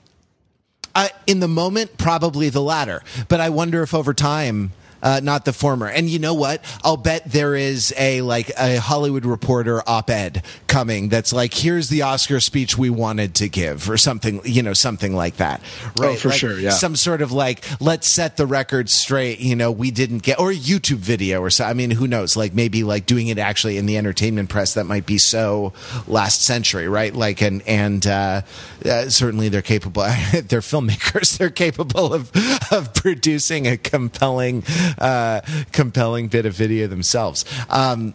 uh, 0.94 1.08
in 1.26 1.40
the 1.40 1.48
moment, 1.48 1.96
probably 1.96 2.50
the 2.50 2.60
latter. 2.60 3.02
But 3.28 3.40
I 3.40 3.48
wonder 3.48 3.82
if 3.82 3.94
over 3.94 4.12
time 4.12 4.72
uh, 5.02 5.20
not 5.22 5.44
the 5.44 5.52
former. 5.52 5.86
And 5.86 6.08
you 6.08 6.18
know 6.18 6.34
what? 6.34 6.64
I'll 6.84 6.96
bet 6.96 7.30
there 7.30 7.54
is 7.54 7.94
a 7.96 8.22
like 8.22 8.50
a 8.58 8.76
Hollywood 8.76 9.24
Reporter 9.24 9.82
op-ed 9.86 10.42
coming 10.66 11.08
that's 11.08 11.32
like, 11.32 11.54
here's 11.54 11.88
the 11.88 12.02
Oscar 12.02 12.40
speech 12.40 12.76
we 12.76 12.90
wanted 12.90 13.34
to 13.36 13.48
give, 13.48 13.90
or 13.90 13.96
something, 13.96 14.40
you 14.44 14.62
know, 14.62 14.72
something 14.72 15.14
like 15.14 15.36
that. 15.36 15.60
Oh, 15.62 16.04
right? 16.04 16.10
Oh, 16.10 16.16
for 16.16 16.28
like 16.28 16.38
sure. 16.38 16.58
Yeah. 16.58 16.70
Some 16.70 16.96
sort 16.96 17.22
of 17.22 17.32
like, 17.32 17.64
let's 17.80 18.08
set 18.08 18.36
the 18.36 18.46
record 18.46 18.88
straight. 18.90 19.40
You 19.40 19.56
know, 19.56 19.70
we 19.70 19.90
didn't 19.90 20.22
get 20.22 20.38
or 20.38 20.50
a 20.50 20.56
YouTube 20.56 20.96
video 20.96 21.40
or 21.40 21.50
so. 21.50 21.64
I 21.64 21.74
mean, 21.74 21.90
who 21.90 22.06
knows? 22.06 22.36
Like 22.36 22.54
maybe 22.54 22.84
like 22.84 23.06
doing 23.06 23.28
it 23.28 23.38
actually 23.38 23.76
in 23.76 23.86
the 23.86 23.96
entertainment 23.96 24.48
press 24.48 24.74
that 24.74 24.84
might 24.84 25.06
be 25.06 25.18
so 25.18 25.72
last 26.06 26.42
century, 26.42 26.88
right? 26.88 27.14
Like 27.14 27.40
and 27.42 27.62
and 27.66 28.06
uh, 28.06 28.42
uh, 28.84 29.08
certainly 29.08 29.48
they're 29.48 29.62
capable. 29.62 30.02
they're 30.32 30.60
filmmakers. 30.60 31.30
They're 31.40 31.50
capable 31.50 32.12
of 32.12 32.30
of 32.70 32.92
producing 32.92 33.66
a 33.66 33.76
compelling 33.76 34.62
uh, 34.98 35.40
compelling 35.72 36.28
bit 36.28 36.46
of 36.46 36.54
video 36.54 36.86
themselves. 36.86 37.44
Um, 37.68 38.14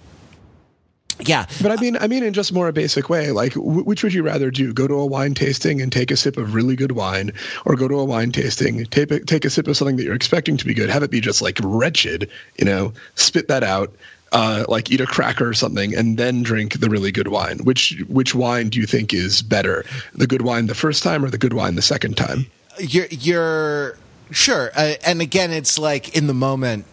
yeah, 1.21 1.45
but 1.61 1.71
I 1.71 1.77
mean, 1.77 1.95
I 1.97 2.07
mean, 2.07 2.23
in 2.23 2.33
just 2.33 2.51
more 2.51 2.67
a 2.67 2.73
basic 2.73 3.09
way, 3.09 3.31
like, 3.31 3.53
w- 3.53 3.83
which 3.83 4.03
would 4.03 4.13
you 4.13 4.21
rather 4.21 4.51
do? 4.51 4.73
Go 4.73 4.85
to 4.85 4.95
a 4.95 5.05
wine 5.05 5.33
tasting 5.33 5.81
and 5.81 5.91
take 5.91 6.11
a 6.11 6.17
sip 6.17 6.35
of 6.35 6.53
really 6.53 6.75
good 6.75 6.91
wine, 6.91 7.31
or 7.63 7.75
go 7.75 7.87
to 7.87 7.95
a 7.95 8.03
wine 8.03 8.33
tasting, 8.33 8.83
take 8.85 9.11
a, 9.11 9.19
take 9.21 9.45
a 9.45 9.49
sip 9.49 9.67
of 9.67 9.77
something 9.77 9.95
that 9.95 10.03
you're 10.03 10.15
expecting 10.15 10.57
to 10.57 10.65
be 10.65 10.73
good, 10.73 10.89
have 10.89 11.03
it 11.03 11.11
be 11.11 11.21
just 11.21 11.41
like 11.41 11.57
wretched, 11.63 12.29
you 12.59 12.65
know, 12.65 12.91
spit 13.15 13.47
that 13.47 13.63
out, 13.63 13.95
uh, 14.33 14.65
like 14.67 14.91
eat 14.91 14.99
a 14.99 15.05
cracker 15.05 15.47
or 15.47 15.53
something, 15.53 15.95
and 15.95 16.17
then 16.17 16.43
drink 16.43 16.79
the 16.81 16.89
really 16.89 17.13
good 17.13 17.29
wine. 17.29 17.59
Which 17.59 18.03
which 18.09 18.35
wine 18.35 18.67
do 18.67 18.79
you 18.79 18.85
think 18.85 19.13
is 19.13 19.41
better, 19.41 19.85
the 20.13 20.27
good 20.27 20.41
wine 20.41 20.67
the 20.67 20.75
first 20.75 21.01
time 21.01 21.23
or 21.23 21.29
the 21.29 21.37
good 21.37 21.53
wine 21.53 21.75
the 21.75 21.81
second 21.81 22.17
time? 22.17 22.45
You're 22.77 23.07
you're 23.09 23.97
Sure, 24.31 24.71
uh, 24.75 24.93
and 25.05 25.21
again, 25.21 25.51
it's 25.51 25.77
like 25.77 26.15
in 26.15 26.27
the 26.27 26.33
moment. 26.33 26.85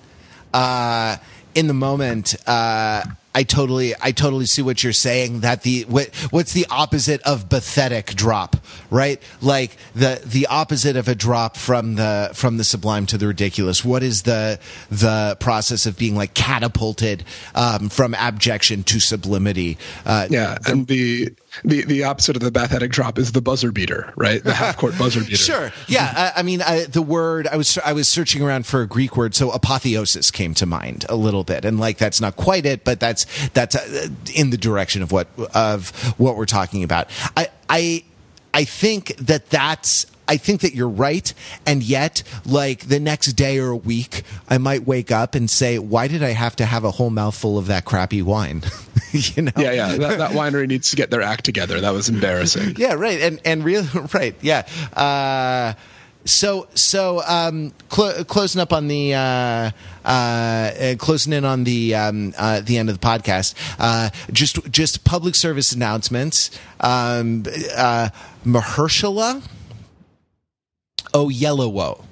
Uh, 0.52 1.16
in 1.54 1.66
the 1.66 1.74
moment, 1.74 2.34
uh, 2.46 3.02
I 3.34 3.42
totally, 3.44 3.94
I 4.00 4.12
totally 4.12 4.44
see 4.44 4.60
what 4.60 4.84
you're 4.84 4.92
saying. 4.92 5.40
That 5.40 5.62
the 5.62 5.84
what, 5.88 6.08
what's 6.30 6.52
the 6.52 6.66
opposite 6.70 7.22
of 7.22 7.48
bathetic 7.48 8.14
drop, 8.14 8.56
right? 8.90 9.20
Like 9.40 9.76
the 9.94 10.20
the 10.24 10.46
opposite 10.48 10.96
of 10.96 11.08
a 11.08 11.14
drop 11.14 11.56
from 11.56 11.94
the 11.94 12.30
from 12.34 12.58
the 12.58 12.64
sublime 12.64 13.06
to 13.06 13.18
the 13.18 13.26
ridiculous. 13.26 13.84
What 13.84 14.02
is 14.02 14.22
the 14.22 14.60
the 14.90 15.36
process 15.40 15.86
of 15.86 15.96
being 15.96 16.14
like 16.14 16.34
catapulted 16.34 17.24
um, 17.54 17.88
from 17.88 18.14
abjection 18.14 18.84
to 18.84 19.00
sublimity? 19.00 19.78
Uh, 20.04 20.26
yeah, 20.28 20.58
and 20.66 20.86
the 20.86 21.32
the 21.64 21.84
the 21.84 22.04
opposite 22.04 22.36
of 22.36 22.42
the 22.42 22.50
bathetic 22.50 22.90
drop 22.90 23.18
is 23.18 23.32
the 23.32 23.42
buzzer 23.42 23.72
beater, 23.72 24.12
right? 24.16 24.42
The 24.42 24.54
half 24.54 24.76
court 24.76 24.96
buzzer 24.98 25.20
beater. 25.24 25.36
Sure. 25.36 25.72
Yeah. 25.86 26.32
I, 26.34 26.40
I 26.40 26.42
mean, 26.42 26.62
I, 26.62 26.84
the 26.84 27.02
word 27.02 27.46
I 27.46 27.56
was 27.56 27.78
I 27.78 27.92
was 27.92 28.08
searching 28.08 28.42
around 28.42 28.66
for 28.66 28.82
a 28.82 28.86
Greek 28.86 29.16
word, 29.16 29.34
so 29.34 29.50
apotheosis 29.50 30.30
came 30.30 30.54
to 30.54 30.66
mind 30.66 31.04
a 31.08 31.16
little 31.16 31.44
bit, 31.44 31.64
and 31.64 31.78
like 31.78 31.98
that's 31.98 32.20
not 32.20 32.36
quite 32.36 32.66
it, 32.66 32.84
but 32.84 33.00
that's 33.00 33.26
that's 33.50 33.76
uh, 33.76 34.08
in 34.34 34.50
the 34.50 34.56
direction 34.56 35.02
of 35.02 35.12
what 35.12 35.28
of 35.54 35.90
what 36.18 36.36
we're 36.36 36.46
talking 36.46 36.82
about. 36.82 37.08
I 37.36 37.48
I 37.68 38.04
I 38.54 38.64
think 38.64 39.16
that 39.16 39.50
that's 39.50 40.06
I 40.28 40.36
think 40.36 40.60
that 40.60 40.74
you're 40.74 40.88
right. 40.88 41.32
And 41.66 41.82
yet, 41.82 42.22
like 42.46 42.88
the 42.88 43.00
next 43.00 43.32
day 43.32 43.58
or 43.58 43.70
a 43.70 43.76
week, 43.76 44.22
I 44.48 44.58
might 44.58 44.86
wake 44.86 45.10
up 45.10 45.34
and 45.34 45.50
say, 45.50 45.78
why 45.78 46.08
did 46.08 46.22
I 46.22 46.30
have 46.30 46.56
to 46.56 46.66
have 46.66 46.84
a 46.84 46.92
whole 46.92 47.10
mouthful 47.10 47.58
of 47.58 47.66
that 47.66 47.84
crappy 47.84 48.22
wine? 48.22 48.62
you 49.12 49.42
know? 49.42 49.52
Yeah, 49.56 49.72
yeah. 49.72 49.96
That, 49.96 50.18
that, 50.18 50.30
winery 50.30 50.68
needs 50.68 50.90
to 50.90 50.96
get 50.96 51.10
their 51.10 51.22
act 51.22 51.44
together. 51.44 51.80
That 51.80 51.92
was 51.92 52.08
embarrassing. 52.08 52.74
yeah, 52.78 52.94
right. 52.94 53.20
And, 53.20 53.40
and 53.44 53.64
really, 53.64 53.88
right. 54.14 54.34
Yeah. 54.40 54.66
Uh, 54.94 55.74
so 56.24 56.68
so 56.74 57.20
um, 57.26 57.72
cl- 57.90 58.24
closing 58.24 58.60
up 58.60 58.72
on 58.72 58.86
the 58.86 59.14
uh, 59.14 59.70
uh, 60.04 60.94
closing 60.98 61.32
in 61.32 61.44
on 61.44 61.64
the 61.64 61.96
um, 61.96 62.32
uh, 62.38 62.60
the 62.60 62.78
end 62.78 62.88
of 62.88 63.00
the 63.00 63.04
podcast. 63.04 63.54
Uh, 63.78 64.10
just 64.32 64.70
just 64.70 65.04
public 65.04 65.34
service 65.34 65.72
announcements. 65.72 66.50
Um, 66.80 67.44
uh, 67.76 68.10
Mahershala 68.46 69.42
Oyelowo. 71.12 72.04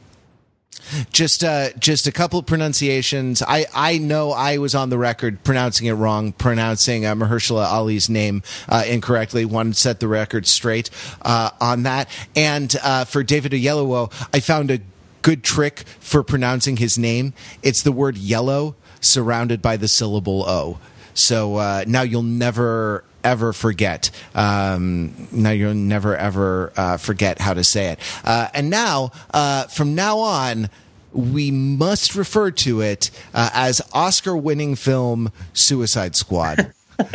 just 1.13 1.45
uh, 1.45 1.71
just 1.79 2.07
a 2.07 2.13
couple 2.13 2.43
pronunciations. 2.43 3.43
I, 3.47 3.67
I 3.75 3.99
know 3.99 4.33
I 4.33 4.59
was 4.59 4.75
on 4.75 4.91
the 4.91 4.99
record 4.99 5.43
pronouncing 5.45 5.87
it 5.87 5.93
wrong, 5.93 6.33
pronouncing 6.33 7.07
uh, 7.07 7.15
Mahershala 7.15 7.67
Ali's 7.71 8.09
name 8.09 8.43
uh, 8.69 8.85
incorrectly. 8.87 9.45
Wanted 9.45 9.75
to 9.75 9.81
set 9.81 10.01
the 10.01 10.09
record 10.09 10.47
straight 10.47 10.91
uh, 11.23 11.51
on 11.61 11.85
that. 11.85 12.09
And 12.35 12.75
uh, 12.83 13.05
for 13.05 13.23
David 13.23 13.53
Oyelowo, 13.53 14.13
I 14.33 14.41
found 14.41 14.71
a 14.71 14.81
good 15.23 15.45
trick 15.45 15.85
for 16.01 16.23
pronouncing 16.23 16.79
his 16.79 16.99
name. 16.99 17.35
It's 17.63 17.83
the 17.83 17.93
word 17.93 18.17
yellow 18.17 18.75
surrounded 19.01 19.63
by 19.63 19.77
the 19.77 19.89
syllable 19.89 20.45
O. 20.49 20.79
So 21.15 21.57
uh, 21.57 21.85
now 21.87 22.03
you'll 22.03 22.23
never 22.23 23.05
ever 23.25 23.53
forget. 23.53 24.11
Um, 24.35 25.29
now 25.33 25.51
you'll 25.51 25.75
never 25.75 26.17
ever 26.17 26.73
uh, 26.77 26.97
forget 26.97 27.41
how 27.41 27.55
to 27.55 27.65
say 27.65 27.87
it. 27.87 27.99
Uh, 28.25 28.49
and 28.55 28.71
now, 28.71 29.13
uh, 29.33 29.65
from 29.65 29.95
now 29.95 30.19
on, 30.19 30.69
we 31.13 31.51
must 31.51 32.15
refer 32.15 32.51
to 32.51 32.81
it 32.81 33.11
uh, 33.35 33.51
as 33.53 33.83
Oscar-winning 33.93 34.77
film 34.77 35.33
Suicide 35.53 36.15
Squad. 36.15 36.73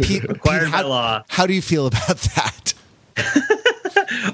Pete, 0.00 0.22
Required 0.28 0.64
Pete, 0.64 0.72
by 0.72 0.82
law. 0.82 1.24
How 1.28 1.46
do 1.46 1.52
you 1.52 1.62
feel 1.62 1.86
about 1.86 2.16
that? 2.36 2.74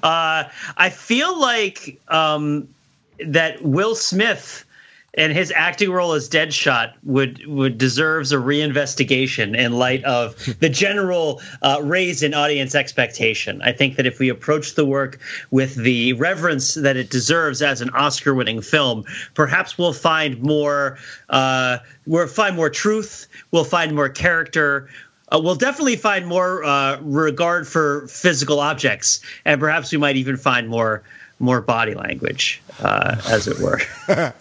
Uh, 0.03 0.49
I 0.77 0.91
feel 0.91 1.41
like 1.41 2.01
um, 2.09 2.69
that 3.19 3.63
Will 3.63 3.95
Smith 3.95 4.64
and 5.17 5.33
his 5.33 5.53
acting 5.55 5.91
role 5.91 6.13
as 6.13 6.29
Deadshot 6.29 6.95
would 7.05 7.47
would 7.47 7.79
deserves 7.79 8.33
a 8.33 8.37
reinvestigation 8.37 9.57
in 9.57 9.73
light 9.73 10.05
of 10.05 10.37
the 10.61 10.69
general 10.69 11.41
uh, 11.63 11.81
raise 11.83 12.23
in 12.23 12.35
audience 12.35 12.75
expectation. 12.75 13.63
I 13.63 13.73
think 13.73 13.97
that 13.97 14.07
if 14.07 14.19
we 14.19 14.29
approach 14.29 14.75
the 14.75 14.85
work 14.85 15.19
with 15.51 15.77
the 15.77 16.13
reverence 16.15 16.75
that 16.75 16.97
it 16.97 17.11
deserves 17.11 17.63
as 17.63 17.81
an 17.81 17.91
Oscar-winning 17.91 18.61
film, 18.61 19.05
perhaps 19.35 19.79
we'll 19.79 19.93
find 19.93 20.41
more. 20.43 20.99
Uh, 21.29 21.79
we'll 22.07 22.27
find 22.27 22.57
more 22.57 22.71
truth. 22.71 23.29
We'll 23.51 23.65
find 23.65 23.95
more 23.95 24.09
character. 24.09 24.89
Uh, 25.33 25.41
we'll 25.43 25.55
definitely 25.55 25.97
find 25.97 26.27
more 26.27 26.63
uh, 26.65 27.01
regard 27.01 27.67
for 27.67 28.07
physical 28.09 28.61
objects, 28.61 29.21
and 29.45 29.59
perhaps 29.61 29.91
we 29.91 29.99
might 29.99 30.17
even 30.17 30.37
find 30.37 30.69
more 30.69 31.03
more 31.39 31.61
body 31.61 31.95
language, 31.95 32.63
uh, 32.81 33.17
as 33.29 33.47
it 33.49 33.59
were. 33.61 33.81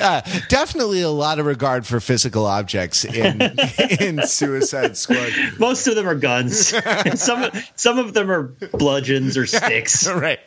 Uh, 0.00 0.20
definitely 0.48 1.00
a 1.02 1.08
lot 1.10 1.38
of 1.38 1.46
regard 1.46 1.86
for 1.86 2.00
physical 2.00 2.46
objects 2.46 3.04
in 3.04 3.40
in 4.00 4.26
Suicide 4.26 4.96
Squad. 4.96 5.30
Most 5.58 5.86
of 5.86 5.94
them 5.94 6.08
are 6.08 6.14
guns. 6.14 6.74
some 7.20 7.50
some 7.76 7.98
of 7.98 8.14
them 8.14 8.30
are 8.30 8.42
bludgeons 8.72 9.36
or 9.36 9.46
sticks. 9.46 10.06
right 10.08 10.38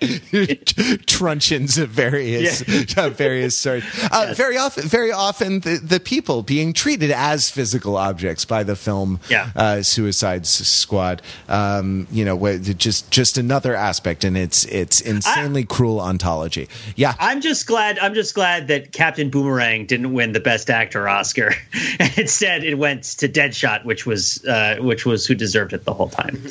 truncheons 1.08 1.78
of 1.78 1.90
various 1.90 2.62
of 2.98 3.16
various 3.18 3.58
sorts 3.58 3.86
uh, 4.12 4.34
very 4.36 4.58
often 4.58 4.84
very 4.88 5.12
often 5.12 5.60
the, 5.62 5.78
the 5.78 6.00
people 6.00 6.44
being 6.44 6.74
treated 6.74 7.12
as 7.12 7.50
physical 7.50 7.98
objects 7.98 8.46
by 8.46 8.64
the 8.64 8.76
film 8.76 9.20
Yeah. 9.30 9.50
uh, 9.56 9.82
suicide 9.82 10.46
squad 10.46 11.22
um, 11.50 12.08
you 12.12 12.26
know 12.26 12.58
just 12.58 13.10
just 13.12 13.38
another 13.38 13.76
aspect 13.76 14.24
and 14.24 14.38
it's 14.38 14.66
it's 14.66 15.02
insanely 15.38 15.64
cruel 15.66 16.00
ontology 16.00 16.68
yeah 16.96 17.14
I'm 17.20 17.42
just 17.42 17.68
glad. 17.68 18.00
I'm 18.00 18.14
just 18.14 18.34
glad 18.34 18.68
that 18.68 18.92
Captain 18.92 19.30
Boomerang 19.30 19.86
didn't 19.86 20.14
win 20.14 20.32
the 20.32 20.40
Best 20.40 20.70
Actor 20.70 21.08
Oscar. 21.08 21.54
Instead, 22.18 22.64
it 22.64 22.76
went 22.76 23.04
to 23.04 23.28
Deadshot, 23.28 23.86
which 23.86 24.06
was 24.06 24.44
uh, 24.46 24.78
which 24.80 25.06
was 25.06 25.26
who 25.26 25.36
deserved 25.36 25.74
it 25.74 25.84
the 25.84 25.94
whole 25.94 26.10
time. 26.10 26.42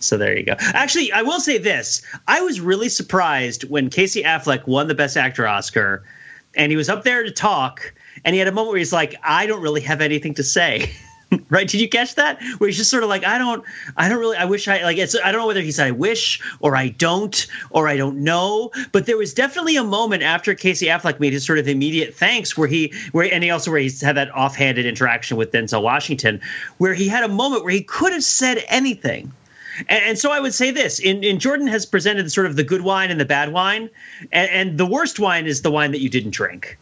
so 0.00 0.16
there 0.16 0.36
you 0.36 0.44
go. 0.44 0.54
Actually, 0.58 1.12
I 1.12 1.22
will 1.22 1.40
say 1.40 1.58
this: 1.58 2.02
I 2.26 2.40
was 2.42 2.60
really 2.60 2.88
surprised 2.88 3.64
when 3.70 3.90
Casey 3.90 4.22
Affleck 4.22 4.66
won 4.66 4.88
the 4.88 4.94
Best 4.94 5.16
Actor 5.16 5.46
Oscar, 5.46 6.04
and 6.54 6.70
he 6.70 6.76
was 6.76 6.88
up 6.88 7.04
there 7.04 7.22
to 7.22 7.30
talk, 7.30 7.94
and 8.24 8.34
he 8.34 8.38
had 8.38 8.48
a 8.48 8.52
moment 8.52 8.70
where 8.70 8.78
he's 8.78 8.92
like, 8.92 9.14
"I 9.22 9.46
don't 9.46 9.62
really 9.62 9.82
have 9.82 10.00
anything 10.00 10.34
to 10.34 10.44
say." 10.44 10.90
right? 11.50 11.68
Did 11.68 11.80
you 11.80 11.88
catch 11.88 12.14
that? 12.14 12.40
Where 12.58 12.68
he's 12.68 12.76
just 12.76 12.90
sort 12.90 13.02
of 13.02 13.08
like, 13.08 13.24
I 13.24 13.38
don't, 13.38 13.64
I 13.96 14.08
don't 14.08 14.18
really, 14.18 14.36
I 14.36 14.46
wish 14.46 14.66
I 14.68 14.82
like. 14.82 14.96
It's, 14.98 15.16
I 15.22 15.30
don't 15.30 15.40
know 15.40 15.46
whether 15.46 15.60
he 15.60 15.72
said 15.72 15.88
I 15.88 15.90
wish 15.90 16.40
or 16.60 16.76
I 16.76 16.88
don't 16.88 17.46
or 17.70 17.88
I 17.88 17.96
don't 17.96 18.18
know. 18.18 18.70
But 18.92 19.06
there 19.06 19.16
was 19.16 19.34
definitely 19.34 19.76
a 19.76 19.84
moment 19.84 20.22
after 20.22 20.54
Casey 20.54 20.86
Affleck 20.86 21.20
made 21.20 21.32
his 21.32 21.44
sort 21.44 21.58
of 21.58 21.68
immediate 21.68 22.14
thanks, 22.14 22.56
where 22.56 22.68
he, 22.68 22.94
where 23.12 23.32
and 23.32 23.44
he 23.44 23.50
also 23.50 23.70
where 23.70 23.80
he's 23.80 24.00
had 24.00 24.16
that 24.16 24.34
offhanded 24.34 24.86
interaction 24.86 25.36
with 25.36 25.52
Denzel 25.52 25.82
Washington, 25.82 26.40
where 26.78 26.94
he 26.94 27.08
had 27.08 27.24
a 27.24 27.28
moment 27.28 27.64
where 27.64 27.72
he 27.72 27.82
could 27.82 28.12
have 28.12 28.24
said 28.24 28.64
anything. 28.68 29.32
And, 29.88 30.02
and 30.04 30.18
so 30.18 30.32
I 30.32 30.40
would 30.40 30.54
say 30.54 30.70
this: 30.70 30.98
in, 30.98 31.22
in 31.22 31.38
Jordan 31.38 31.66
has 31.66 31.84
presented 31.84 32.30
sort 32.32 32.46
of 32.46 32.56
the 32.56 32.64
good 32.64 32.80
wine 32.80 33.10
and 33.10 33.20
the 33.20 33.26
bad 33.26 33.52
wine, 33.52 33.90
and, 34.32 34.50
and 34.50 34.78
the 34.78 34.86
worst 34.86 35.20
wine 35.20 35.46
is 35.46 35.60
the 35.60 35.70
wine 35.70 35.92
that 35.92 36.00
you 36.00 36.08
didn't 36.08 36.30
drink 36.30 36.78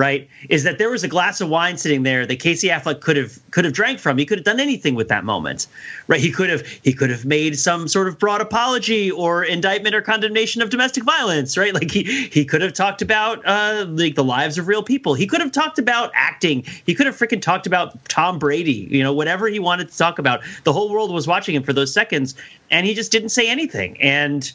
right 0.00 0.26
is 0.48 0.64
that 0.64 0.78
there 0.78 0.88
was 0.88 1.04
a 1.04 1.08
glass 1.08 1.42
of 1.42 1.48
wine 1.50 1.76
sitting 1.76 2.04
there 2.04 2.24
that 2.24 2.40
Casey 2.40 2.68
Affleck 2.68 3.00
could 3.00 3.18
have 3.18 3.38
could 3.50 3.66
have 3.66 3.74
drank 3.74 3.98
from. 3.98 4.16
He 4.16 4.24
could 4.24 4.38
have 4.38 4.44
done 4.46 4.58
anything 4.58 4.94
with 4.94 5.08
that 5.08 5.24
moment 5.24 5.66
right? 6.08 6.20
He 6.20 6.32
could 6.32 6.48
have 6.48 6.66
he 6.66 6.94
could 6.94 7.10
have 7.10 7.26
made 7.26 7.58
some 7.58 7.86
sort 7.86 8.08
of 8.08 8.18
broad 8.18 8.40
apology 8.40 9.10
or 9.10 9.44
indictment 9.44 9.94
or 9.94 10.00
condemnation 10.00 10.62
of 10.62 10.70
domestic 10.70 11.04
violence 11.04 11.58
right? 11.58 11.74
Like 11.74 11.90
he 11.90 12.28
he 12.28 12.44
could 12.44 12.62
have 12.62 12.72
talked 12.72 13.02
about 13.02 13.46
uh 13.46 13.86
like 13.90 14.14
the 14.14 14.24
lives 14.24 14.56
of 14.56 14.66
real 14.66 14.82
people. 14.82 15.12
He 15.14 15.26
could 15.26 15.40
have 15.40 15.52
talked 15.52 15.78
about 15.78 16.10
acting. 16.14 16.64
He 16.86 16.94
could 16.94 17.06
have 17.06 17.16
freaking 17.16 17.42
talked 17.42 17.66
about 17.66 18.02
Tom 18.08 18.38
Brady 18.38 18.88
you 18.90 19.02
know 19.02 19.12
whatever 19.12 19.48
he 19.48 19.58
wanted 19.58 19.90
to 19.90 19.96
talk 19.96 20.18
about. 20.18 20.40
The 20.64 20.72
whole 20.72 20.90
world 20.90 21.12
was 21.12 21.26
watching 21.26 21.54
him 21.54 21.62
for 21.62 21.74
those 21.74 21.92
seconds 21.92 22.34
and 22.70 22.86
he 22.86 22.94
just 22.94 23.12
didn't 23.12 23.30
say 23.30 23.48
anything. 23.48 24.00
And 24.00 24.50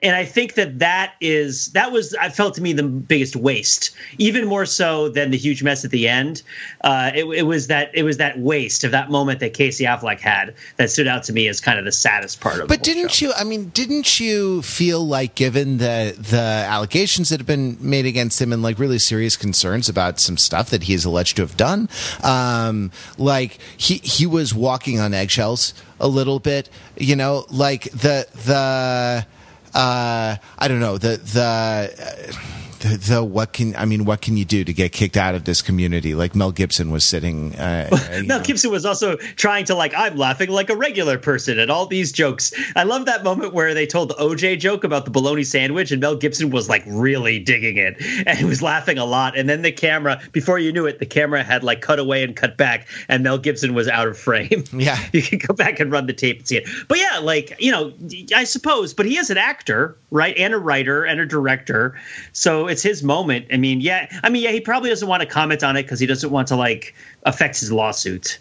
and 0.00 0.14
I 0.14 0.24
think 0.24 0.54
that 0.54 0.78
that 0.78 1.14
is 1.20 1.72
that 1.72 1.90
was 1.90 2.14
I 2.14 2.28
felt 2.28 2.54
to 2.54 2.62
me 2.62 2.72
the 2.72 2.84
biggest 2.84 3.34
waste, 3.34 3.90
even 4.18 4.46
more 4.46 4.64
so 4.64 5.08
than 5.08 5.32
the 5.32 5.36
huge 5.36 5.62
mess 5.62 5.84
at 5.84 5.90
the 5.90 6.06
end. 6.06 6.42
Uh, 6.82 7.10
it, 7.14 7.24
it 7.24 7.42
was 7.42 7.66
that 7.66 7.90
it 7.94 8.04
was 8.04 8.16
that 8.18 8.38
waste 8.38 8.84
of 8.84 8.92
that 8.92 9.10
moment 9.10 9.40
that 9.40 9.54
Casey 9.54 9.84
Affleck 9.84 10.20
had 10.20 10.54
that 10.76 10.90
stood 10.90 11.08
out 11.08 11.24
to 11.24 11.32
me 11.32 11.48
as 11.48 11.60
kind 11.60 11.80
of 11.80 11.84
the 11.84 11.92
saddest 11.92 12.40
part 12.40 12.56
of. 12.56 12.62
It. 12.62 12.68
But 12.68 12.84
didn't 12.84 13.10
show. 13.10 13.26
you? 13.26 13.32
I 13.36 13.42
mean, 13.42 13.70
didn't 13.70 14.20
you 14.20 14.62
feel 14.62 15.04
like, 15.04 15.34
given 15.34 15.78
the 15.78 16.16
the 16.16 16.36
allegations 16.38 17.30
that 17.30 17.40
have 17.40 17.46
been 17.46 17.76
made 17.80 18.06
against 18.06 18.40
him 18.40 18.52
and 18.52 18.62
like 18.62 18.78
really 18.78 19.00
serious 19.00 19.36
concerns 19.36 19.88
about 19.88 20.20
some 20.20 20.36
stuff 20.36 20.70
that 20.70 20.84
he 20.84 20.94
is 20.94 21.04
alleged 21.04 21.36
to 21.36 21.42
have 21.42 21.56
done, 21.56 21.88
um, 22.22 22.92
like 23.16 23.58
he 23.76 23.94
he 23.98 24.26
was 24.26 24.54
walking 24.54 25.00
on 25.00 25.12
eggshells 25.12 25.74
a 25.98 26.06
little 26.06 26.38
bit, 26.38 26.70
you 26.96 27.16
know, 27.16 27.46
like 27.50 27.90
the 27.90 28.28
the 28.46 29.26
uh, 29.74 30.36
I 30.58 30.68
don't 30.68 30.80
know 30.80 30.98
the 30.98 31.16
the. 31.16 31.42
Uh, 31.42 32.32
the, 32.80 32.96
the 32.96 33.24
what 33.24 33.52
can 33.52 33.74
I 33.76 33.84
mean? 33.84 34.04
What 34.04 34.20
can 34.20 34.36
you 34.36 34.44
do 34.44 34.64
to 34.64 34.72
get 34.72 34.92
kicked 34.92 35.16
out 35.16 35.34
of 35.34 35.44
this 35.44 35.62
community? 35.62 36.14
Like 36.14 36.34
Mel 36.34 36.52
Gibson 36.52 36.90
was 36.90 37.04
sitting. 37.04 37.54
Uh, 37.56 37.88
Mel 38.24 38.38
know. 38.38 38.42
Gibson 38.42 38.70
was 38.70 38.86
also 38.86 39.16
trying 39.16 39.64
to 39.66 39.74
like 39.74 39.94
I'm 39.94 40.16
laughing 40.16 40.50
like 40.50 40.70
a 40.70 40.76
regular 40.76 41.18
person 41.18 41.58
at 41.58 41.70
all 41.70 41.86
these 41.86 42.12
jokes. 42.12 42.52
I 42.76 42.84
love 42.84 43.06
that 43.06 43.24
moment 43.24 43.52
where 43.52 43.74
they 43.74 43.86
told 43.86 44.10
the 44.10 44.14
OJ 44.14 44.60
joke 44.60 44.84
about 44.84 45.04
the 45.04 45.10
bologna 45.10 45.44
sandwich 45.44 45.90
and 45.90 46.00
Mel 46.00 46.16
Gibson 46.16 46.50
was 46.50 46.68
like 46.68 46.82
really 46.86 47.38
digging 47.38 47.76
it 47.76 47.96
and 48.26 48.38
he 48.38 48.44
was 48.44 48.62
laughing 48.62 48.98
a 48.98 49.04
lot. 49.04 49.36
And 49.36 49.48
then 49.48 49.62
the 49.62 49.72
camera, 49.72 50.20
before 50.32 50.58
you 50.58 50.72
knew 50.72 50.86
it, 50.86 50.98
the 50.98 51.06
camera 51.06 51.42
had 51.42 51.64
like 51.64 51.80
cut 51.80 51.98
away 51.98 52.22
and 52.22 52.36
cut 52.36 52.56
back 52.56 52.86
and 53.08 53.22
Mel 53.22 53.38
Gibson 53.38 53.74
was 53.74 53.88
out 53.88 54.08
of 54.08 54.18
frame. 54.18 54.64
Yeah. 54.78 54.98
you 55.12 55.22
can 55.22 55.38
go 55.38 55.54
back 55.54 55.80
and 55.80 55.90
run 55.90 56.06
the 56.06 56.12
tape 56.12 56.38
and 56.38 56.46
see 56.48 56.58
it. 56.58 56.68
But 56.86 56.98
yeah, 56.98 57.18
like 57.18 57.56
you 57.58 57.72
know, 57.72 57.92
I 58.34 58.44
suppose. 58.44 58.94
But 58.94 59.06
he 59.06 59.16
is 59.16 59.28
an 59.28 59.36
actor, 59.36 59.96
right, 60.12 60.36
and 60.36 60.54
a 60.54 60.58
writer 60.58 61.04
and 61.04 61.20
a 61.20 61.26
director, 61.26 61.98
so 62.32 62.67
it's 62.68 62.82
his 62.82 63.02
moment. 63.02 63.46
I 63.52 63.56
mean, 63.56 63.80
yeah, 63.80 64.08
I 64.22 64.28
mean, 64.28 64.42
yeah, 64.42 64.50
he 64.50 64.60
probably 64.60 64.90
doesn't 64.90 65.08
want 65.08 65.22
to 65.22 65.26
comment 65.26 65.62
on 65.62 65.76
it 65.76 65.82
because 65.82 66.00
he 66.00 66.06
doesn't 66.06 66.30
want 66.30 66.48
to 66.48 66.56
like 66.56 66.94
affect 67.24 67.58
his 67.60 67.72
lawsuit, 67.72 68.38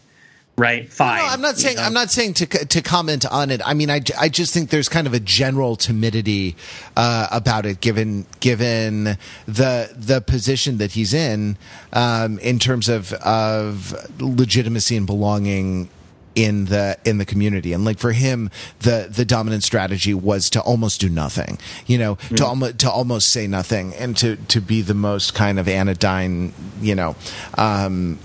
right? 0.58 0.92
Fine. 0.92 1.20
No, 1.20 1.26
I'm 1.26 1.42
not 1.42 1.56
you 1.56 1.62
saying 1.62 1.78
know? 1.78 1.84
I'm 1.84 1.94
not 1.94 2.12
saying 2.12 2.34
to 2.36 2.46
to 2.46 2.82
comment 2.82 3.26
on 3.26 3.50
it. 3.52 3.62
I 3.66 3.74
mean, 3.74 3.90
I, 3.90 4.02
I 4.20 4.30
just 4.30 4.54
think 4.54 4.70
there's 4.70 4.90
kind 4.90 5.08
of 5.08 5.14
a 5.14 5.20
general 5.20 5.76
timidity 5.76 6.56
uh, 6.96 7.28
about 7.32 7.66
it, 7.66 7.82
given 7.82 8.26
given 8.40 9.18
the 9.46 9.92
the 9.96 10.22
position 10.26 10.78
that 10.78 10.92
he's 10.92 11.14
in 11.14 11.58
um, 11.94 12.40
in 12.40 12.60
terms 12.60 12.90
of 12.90 13.14
of 13.14 13.96
legitimacy 14.20 14.98
and 14.98 15.06
belonging 15.06 15.90
in 16.38 16.66
the 16.66 16.98
in 17.04 17.18
the 17.18 17.26
community. 17.26 17.74
And 17.74 17.84
like 17.84 17.98
for 17.98 18.12
him 18.12 18.50
the 18.80 19.08
the 19.10 19.26
dominant 19.26 19.64
strategy 19.64 20.14
was 20.14 20.50
to 20.52 20.62
almost 20.62 21.02
do 21.02 21.10
nothing 21.10 21.58
you 21.88 21.98
know 21.98 22.16
to 22.36 22.46
almost 22.46 22.80
to 22.80 22.90
almost 22.90 23.32
say 23.32 23.48
nothing 23.48 23.94
and 23.96 24.16
to 24.18 24.36
to 24.36 24.62
be 24.62 24.82
the 24.82 24.94
most 24.94 25.34
kind 25.34 25.60
of 25.60 25.68
anodyne 25.68 26.54
you 26.80 26.96
know 26.96 27.16
um 27.58 28.20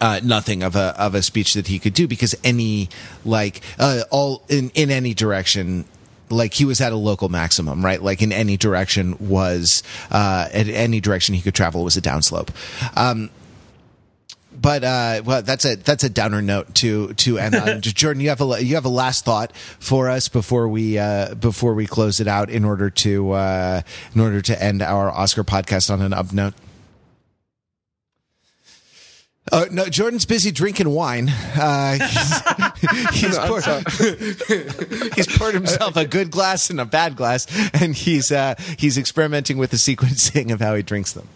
uh, 0.00 0.20
nothing 0.22 0.62
of 0.62 0.76
a 0.76 0.94
of 1.00 1.14
a 1.14 1.22
speech 1.22 1.54
that 1.54 1.66
he 1.66 1.78
could 1.78 1.94
do 1.94 2.06
because 2.06 2.34
any 2.44 2.88
like 3.24 3.60
uh, 3.78 4.02
all 4.10 4.42
in 4.48 4.70
in 4.74 4.90
any 4.90 5.14
direction 5.14 5.84
like 6.28 6.54
he 6.54 6.64
was 6.64 6.80
at 6.80 6.92
a 6.92 6.96
local 6.96 7.28
maximum 7.28 7.84
right? 7.84 8.00
Like 8.00 8.22
in 8.22 8.32
any 8.32 8.56
direction 8.56 9.16
was 9.18 9.82
uh 10.10 10.48
at 10.52 10.68
any 10.68 11.00
direction 11.00 11.34
he 11.34 11.42
could 11.42 11.54
travel 11.54 11.82
was 11.84 11.96
a 11.96 12.02
downslope. 12.02 12.50
Um 12.96 13.30
but 14.60 14.84
uh, 14.84 15.22
well, 15.24 15.42
that's 15.42 15.64
a 15.64 15.76
that's 15.76 16.04
a 16.04 16.10
downer 16.10 16.42
note 16.42 16.74
to 16.76 17.14
to 17.14 17.38
end 17.38 17.54
on. 17.54 17.80
Jordan, 17.80 18.20
you 18.20 18.28
have 18.28 18.40
a 18.40 18.62
you 18.62 18.74
have 18.74 18.84
a 18.84 18.90
last 18.90 19.24
thought 19.24 19.56
for 19.56 20.10
us 20.10 20.28
before 20.28 20.68
we 20.68 20.98
uh, 20.98 21.34
before 21.34 21.74
we 21.74 21.86
close 21.86 22.20
it 22.20 22.28
out 22.28 22.50
in 22.50 22.64
order 22.64 22.90
to 22.90 23.32
uh, 23.32 23.82
in 24.14 24.20
order 24.20 24.40
to 24.42 24.62
end 24.62 24.82
our 24.82 25.10
Oscar 25.10 25.44
podcast 25.44 25.90
on 25.90 26.02
an 26.02 26.12
up 26.12 26.32
note. 26.32 26.54
Uh, 29.52 29.66
no, 29.72 29.86
Jordan's 29.86 30.26
busy 30.26 30.52
drinking 30.52 30.90
wine. 30.90 31.28
Uh, 31.28 31.94
he's, 31.94 33.10
he's, 33.20 33.36
No, 33.36 33.46
poured, 33.48 33.64
he's 35.16 35.26
poured 35.26 35.54
himself 35.54 35.96
a 35.96 36.04
good 36.04 36.30
glass 36.30 36.70
and 36.70 36.80
a 36.80 36.84
bad 36.84 37.16
glass, 37.16 37.46
and 37.74 37.94
he's 37.96 38.30
uh, 38.30 38.54
he's 38.78 38.96
experimenting 38.96 39.58
with 39.58 39.70
the 39.70 39.76
sequencing 39.76 40.52
of 40.52 40.60
how 40.60 40.74
he 40.74 40.82
drinks 40.82 41.12
them. 41.14 41.26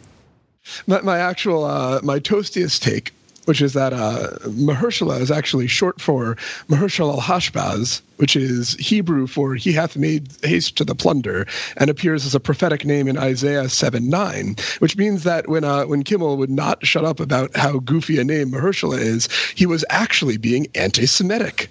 My, 0.86 1.00
my 1.02 1.18
actual 1.18 1.64
uh, 1.64 2.00
my 2.02 2.18
toastiest 2.18 2.80
take, 2.80 3.12
which 3.44 3.60
is 3.60 3.74
that 3.74 3.92
uh, 3.92 4.38
Mahershala 4.48 5.20
is 5.20 5.30
actually 5.30 5.66
short 5.66 6.00
for 6.00 6.36
Maher-shalal-hash-baz, 6.68 8.00
which 8.16 8.36
is 8.36 8.74
Hebrew 8.74 9.26
for 9.26 9.54
"He 9.54 9.72
hath 9.72 9.96
made 9.96 10.28
haste 10.42 10.76
to 10.76 10.84
the 10.84 10.94
plunder," 10.94 11.46
and 11.76 11.90
appears 11.90 12.24
as 12.24 12.34
a 12.34 12.40
prophetic 12.40 12.84
name 12.84 13.08
in 13.08 13.18
Isaiah 13.18 13.68
seven 13.68 14.08
nine, 14.08 14.56
which 14.78 14.96
means 14.96 15.24
that 15.24 15.48
when 15.48 15.64
uh, 15.64 15.84
when 15.84 16.02
Kimmel 16.02 16.36
would 16.38 16.50
not 16.50 16.86
shut 16.86 17.04
up 17.04 17.20
about 17.20 17.54
how 17.56 17.78
goofy 17.78 18.18
a 18.18 18.24
name 18.24 18.50
Mahershala 18.50 18.98
is, 18.98 19.28
he 19.54 19.66
was 19.66 19.84
actually 19.90 20.38
being 20.38 20.66
anti-Semitic. 20.74 21.70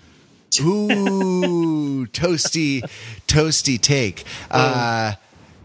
Ooh, 0.62 2.06
toasty, 2.14 2.84
toasty 3.28 3.82
take. 3.82 4.24
Uh, 4.52 5.14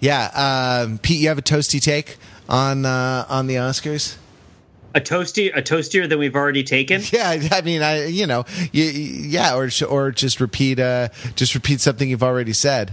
yeah, 0.00 0.30
um, 0.86 0.96
Pete, 0.98 1.20
you 1.20 1.28
have 1.28 1.36
a 1.36 1.42
toasty 1.42 1.78
take 1.78 2.16
on 2.48 2.86
uh, 2.86 3.26
on 3.28 3.46
the 3.46 3.56
Oscars? 3.56 4.16
A 4.94 5.00
toasty, 5.00 5.54
a 5.54 5.60
toastier 5.60 6.08
than 6.08 6.18
we've 6.18 6.34
already 6.34 6.64
taken. 6.64 7.02
Yeah, 7.12 7.48
I 7.52 7.60
mean, 7.60 7.82
I 7.82 8.06
you 8.06 8.26
know, 8.26 8.44
you, 8.72 8.84
yeah, 8.84 9.54
or 9.54 9.68
or 9.88 10.10
just 10.10 10.40
repeat 10.40 10.80
uh, 10.80 11.08
just 11.36 11.54
repeat 11.54 11.80
something 11.80 12.08
you've 12.08 12.22
already 12.22 12.52
said. 12.52 12.92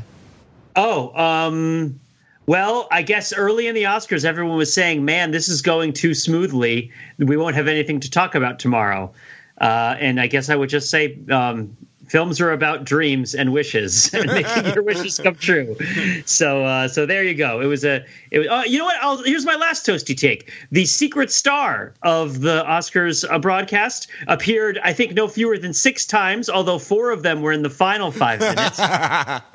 Oh, 0.76 1.16
um, 1.16 2.00
well, 2.48 2.88
I 2.92 3.02
guess 3.02 3.34
early 3.34 3.68
in 3.68 3.76
the 3.76 3.84
Oscars, 3.84 4.26
everyone 4.26 4.58
was 4.58 4.74
saying, 4.74 5.06
"Man, 5.06 5.32
this 5.32 5.48
is 5.48 5.62
going 5.62 5.94
too 5.94 6.14
smoothly. 6.14 6.92
We 7.18 7.38
won't 7.38 7.56
have 7.56 7.68
anything 7.68 8.02
to 8.02 8.12
talk 8.12 8.36
about 8.36 8.60
tomorrow." 8.60 9.14
Uh, 9.60 9.96
and 10.00 10.20
I 10.20 10.28
guess 10.28 10.50
I 10.50 10.56
would 10.56 10.70
just 10.70 10.90
say, 10.90 11.18
um, 11.32 11.78
films 12.08 12.40
are 12.42 12.52
about 12.52 12.84
dreams 12.84 13.36
and 13.36 13.52
wishes 13.54 14.14
and 14.14 14.28
making 14.28 14.74
your 14.74 14.84
wishes 14.84 15.20
come 15.20 15.36
true. 15.36 15.76
So, 16.26 16.66
uh, 16.66 16.88
so 16.88 17.06
there 17.06 17.24
you 17.24 17.36
go. 17.36 17.62
It 17.62 17.66
was 17.66 17.84
a. 17.84 18.06
It 18.32 18.40
was, 18.40 18.48
uh, 18.48 18.64
you 18.66 18.80
know 18.80 18.86
what? 18.86 18.98
I'll, 19.02 19.24
here's 19.24 19.46
my 19.46 19.56
last 19.56 19.86
toasty 19.86 20.18
take. 20.18 20.52
The 20.72 20.86
secret 20.86 21.32
star 21.32 21.94
of 22.02 22.42
the 22.42 22.64
Oscars 22.64 23.26
uh, 23.30 23.40
broadcast 23.40 24.08
appeared, 24.28 24.80
I 24.84 24.94
think, 24.94 25.14
no 25.14 25.28
fewer 25.28 25.58
than 25.58 25.74
six 25.74 26.06
times, 26.06 26.50
although 26.50 26.80
four 26.80 27.12
of 27.12 27.24
them 27.24 27.42
were 27.42 27.52
in 27.52 27.62
the 27.62 27.70
final 27.70 28.12
five 28.12 28.40
minutes. 28.40 28.80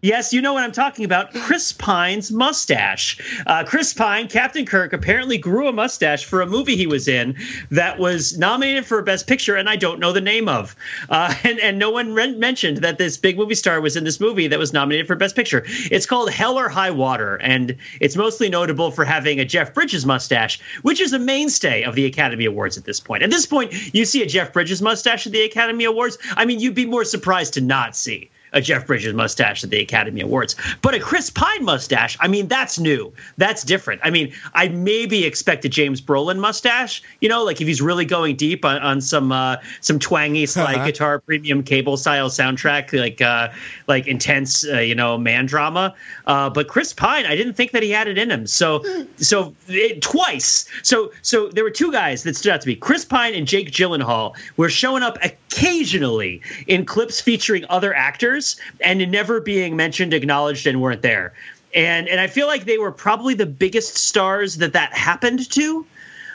Yes, 0.00 0.32
you 0.32 0.40
know 0.40 0.52
what 0.52 0.62
I'm 0.62 0.70
talking 0.70 1.04
about. 1.04 1.34
Chris 1.34 1.72
Pine's 1.72 2.30
mustache. 2.30 3.18
Uh, 3.44 3.64
Chris 3.64 3.92
Pine, 3.92 4.28
Captain 4.28 4.64
Kirk, 4.64 4.92
apparently 4.92 5.38
grew 5.38 5.66
a 5.66 5.72
mustache 5.72 6.24
for 6.24 6.40
a 6.40 6.46
movie 6.46 6.76
he 6.76 6.86
was 6.86 7.08
in 7.08 7.34
that 7.72 7.98
was 7.98 8.38
nominated 8.38 8.86
for 8.86 9.02
Best 9.02 9.26
Picture, 9.26 9.56
and 9.56 9.68
I 9.68 9.74
don't 9.74 9.98
know 9.98 10.12
the 10.12 10.20
name 10.20 10.48
of. 10.48 10.76
Uh, 11.08 11.34
and, 11.42 11.58
and 11.58 11.80
no 11.80 11.90
one 11.90 12.14
re- 12.14 12.32
mentioned 12.32 12.76
that 12.78 12.96
this 12.98 13.16
big 13.16 13.36
movie 13.36 13.56
star 13.56 13.80
was 13.80 13.96
in 13.96 14.04
this 14.04 14.20
movie 14.20 14.46
that 14.46 14.58
was 14.60 14.72
nominated 14.72 15.08
for 15.08 15.16
Best 15.16 15.34
Picture. 15.34 15.64
It's 15.66 16.06
called 16.06 16.30
Hell 16.30 16.60
or 16.60 16.68
High 16.68 16.92
Water, 16.92 17.34
and 17.34 17.74
it's 18.00 18.14
mostly 18.14 18.48
notable 18.48 18.92
for 18.92 19.04
having 19.04 19.40
a 19.40 19.44
Jeff 19.44 19.74
Bridges 19.74 20.06
mustache, 20.06 20.60
which 20.82 21.00
is 21.00 21.12
a 21.12 21.18
mainstay 21.18 21.82
of 21.82 21.96
the 21.96 22.06
Academy 22.06 22.44
Awards 22.44 22.78
at 22.78 22.84
this 22.84 23.00
point. 23.00 23.24
At 23.24 23.30
this 23.30 23.46
point, 23.46 23.72
you 23.92 24.04
see 24.04 24.22
a 24.22 24.26
Jeff 24.26 24.52
Bridges 24.52 24.80
mustache 24.80 25.26
at 25.26 25.32
the 25.32 25.42
Academy 25.42 25.86
Awards. 25.86 26.18
I 26.36 26.44
mean, 26.44 26.60
you'd 26.60 26.76
be 26.76 26.86
more 26.86 27.04
surprised 27.04 27.54
to 27.54 27.60
not 27.60 27.96
see 27.96 28.30
a 28.52 28.60
Jeff 28.60 28.86
Bridges 28.86 29.14
mustache 29.14 29.64
at 29.64 29.70
the 29.70 29.80
Academy 29.80 30.20
Awards. 30.20 30.56
But 30.82 30.94
a 30.94 31.00
Chris 31.00 31.30
Pine 31.30 31.64
mustache, 31.64 32.16
I 32.20 32.28
mean, 32.28 32.48
that's 32.48 32.78
new. 32.78 33.12
That's 33.36 33.62
different. 33.62 34.00
I 34.04 34.10
mean, 34.10 34.32
I 34.54 34.68
maybe 34.68 35.24
expect 35.24 35.64
a 35.64 35.68
James 35.68 36.00
Brolin 36.00 36.38
mustache, 36.38 37.02
you 37.20 37.28
know, 37.28 37.44
like 37.44 37.60
if 37.60 37.66
he's 37.66 37.82
really 37.82 38.04
going 38.04 38.36
deep 38.36 38.64
on, 38.64 38.78
on 38.78 39.00
some 39.00 39.32
uh, 39.32 39.56
some 39.80 39.98
twangy 39.98 40.46
slide 40.46 40.68
Uh-huh. 40.78 40.86
guitar 40.86 41.18
premium 41.18 41.62
cable 41.62 41.96
style 41.96 42.28
soundtrack, 42.28 42.98
like 42.98 43.20
uh, 43.20 43.48
like 43.88 44.06
intense, 44.06 44.64
uh, 44.66 44.78
you 44.78 44.94
know, 44.94 45.18
man 45.18 45.46
drama. 45.46 45.94
Uh, 46.26 46.50
but 46.50 46.68
Chris 46.68 46.92
Pine, 46.92 47.26
I 47.26 47.34
didn't 47.36 47.54
think 47.54 47.72
that 47.72 47.82
he 47.82 47.90
had 47.90 48.06
it 48.06 48.18
in 48.18 48.30
him. 48.30 48.46
So 48.46 48.84
so 49.16 49.54
it, 49.66 50.02
twice. 50.02 50.68
So 50.82 51.10
so 51.22 51.48
there 51.48 51.64
were 51.64 51.70
two 51.70 51.90
guys 51.90 52.22
that 52.24 52.36
stood 52.36 52.52
out 52.52 52.60
to 52.60 52.68
me. 52.68 52.76
Chris 52.76 53.04
Pine 53.04 53.34
and 53.34 53.46
Jake 53.46 53.70
Gyllenhaal 53.72 54.36
were 54.56 54.68
showing 54.68 55.02
up 55.02 55.18
occasionally 55.24 56.42
in 56.66 56.84
clips 56.84 57.20
featuring 57.20 57.64
other 57.68 57.92
actors 57.94 58.37
and 58.80 58.98
never 59.10 59.40
being 59.40 59.76
mentioned, 59.76 60.14
acknowledged, 60.14 60.66
and 60.66 60.80
weren't 60.80 61.02
there. 61.02 61.32
And 61.74 62.08
and 62.08 62.20
I 62.20 62.26
feel 62.26 62.46
like 62.46 62.64
they 62.64 62.78
were 62.78 62.92
probably 62.92 63.34
the 63.34 63.46
biggest 63.46 63.96
stars 63.98 64.56
that 64.58 64.72
that 64.72 64.92
happened 64.92 65.50
to. 65.52 65.86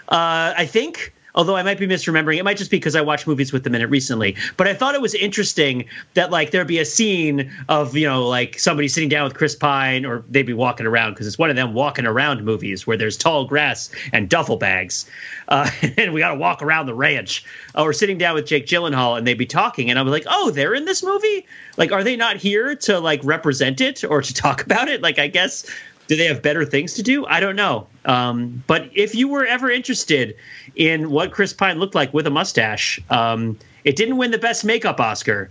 Uh, 0.07 0.53
I 0.57 0.65
think. 0.65 1.13
Although 1.35 1.55
I 1.55 1.63
might 1.63 1.79
be 1.79 1.87
misremembering, 1.87 2.37
it 2.37 2.43
might 2.43 2.57
just 2.57 2.69
be 2.69 2.77
because 2.77 2.95
I 2.95 3.01
watched 3.01 3.25
movies 3.25 3.51
with 3.51 3.63
them 3.63 3.73
in 3.73 3.81
it 3.81 3.89
recently. 3.89 4.35
But 4.55 4.67
I 4.67 4.73
thought 4.73 4.93
it 4.95 5.01
was 5.01 5.15
interesting 5.15 5.85
that 6.13 6.31
like 6.31 6.51
there'd 6.51 6.67
be 6.67 6.79
a 6.79 6.85
scene 6.85 7.51
of 7.69 7.95
you 7.97 8.07
know 8.07 8.27
like 8.27 8.59
somebody 8.59 8.87
sitting 8.87 9.09
down 9.09 9.23
with 9.23 9.33
Chris 9.33 9.55
Pine, 9.55 10.05
or 10.05 10.23
they'd 10.29 10.43
be 10.43 10.53
walking 10.53 10.85
around 10.85 11.13
because 11.13 11.25
it's 11.25 11.37
one 11.37 11.49
of 11.49 11.55
them 11.55 11.73
walking 11.73 12.05
around 12.05 12.43
movies 12.43 12.85
where 12.85 12.97
there's 12.97 13.17
tall 13.17 13.45
grass 13.45 13.89
and 14.11 14.29
duffel 14.29 14.57
bags, 14.57 15.09
uh, 15.47 15.69
and 15.97 16.13
we 16.13 16.19
got 16.19 16.29
to 16.29 16.35
walk 16.37 16.61
around 16.61 16.85
the 16.85 16.93
ranch. 16.93 17.45
Or 17.75 17.93
sitting 17.93 18.17
down 18.17 18.35
with 18.35 18.45
Jake 18.45 18.67
Gyllenhaal, 18.67 19.17
and 19.17 19.25
they'd 19.25 19.33
be 19.33 19.45
talking, 19.45 19.89
and 19.89 19.97
I 19.97 20.03
was 20.03 20.11
like, 20.11 20.25
oh, 20.27 20.51
they're 20.51 20.75
in 20.75 20.85
this 20.85 21.03
movie. 21.03 21.47
Like, 21.77 21.91
are 21.91 22.03
they 22.03 22.15
not 22.15 22.37
here 22.37 22.75
to 22.75 22.99
like 22.99 23.21
represent 23.23 23.81
it 23.81 24.03
or 24.03 24.21
to 24.21 24.33
talk 24.33 24.63
about 24.63 24.87
it? 24.87 25.01
Like, 25.01 25.17
I 25.17 25.27
guess 25.27 25.65
do 26.07 26.15
they 26.15 26.25
have 26.25 26.41
better 26.41 26.65
things 26.65 26.93
to 26.95 27.03
do? 27.03 27.25
I 27.25 27.39
don't 27.39 27.55
know. 27.55 27.87
Um, 28.05 28.63
but 28.67 28.89
if 28.93 29.15
you 29.15 29.27
were 29.27 29.45
ever 29.45 29.69
interested 29.69 30.35
in 30.75 31.09
what 31.09 31.31
Chris 31.31 31.53
Pine 31.53 31.79
looked 31.79 31.95
like 31.95 32.13
with 32.13 32.27
a 32.27 32.29
mustache, 32.29 32.99
um, 33.09 33.57
it 33.83 33.95
didn't 33.95 34.17
win 34.17 34.31
the 34.31 34.37
best 34.37 34.65
makeup 34.65 34.99
Oscar 34.99 35.49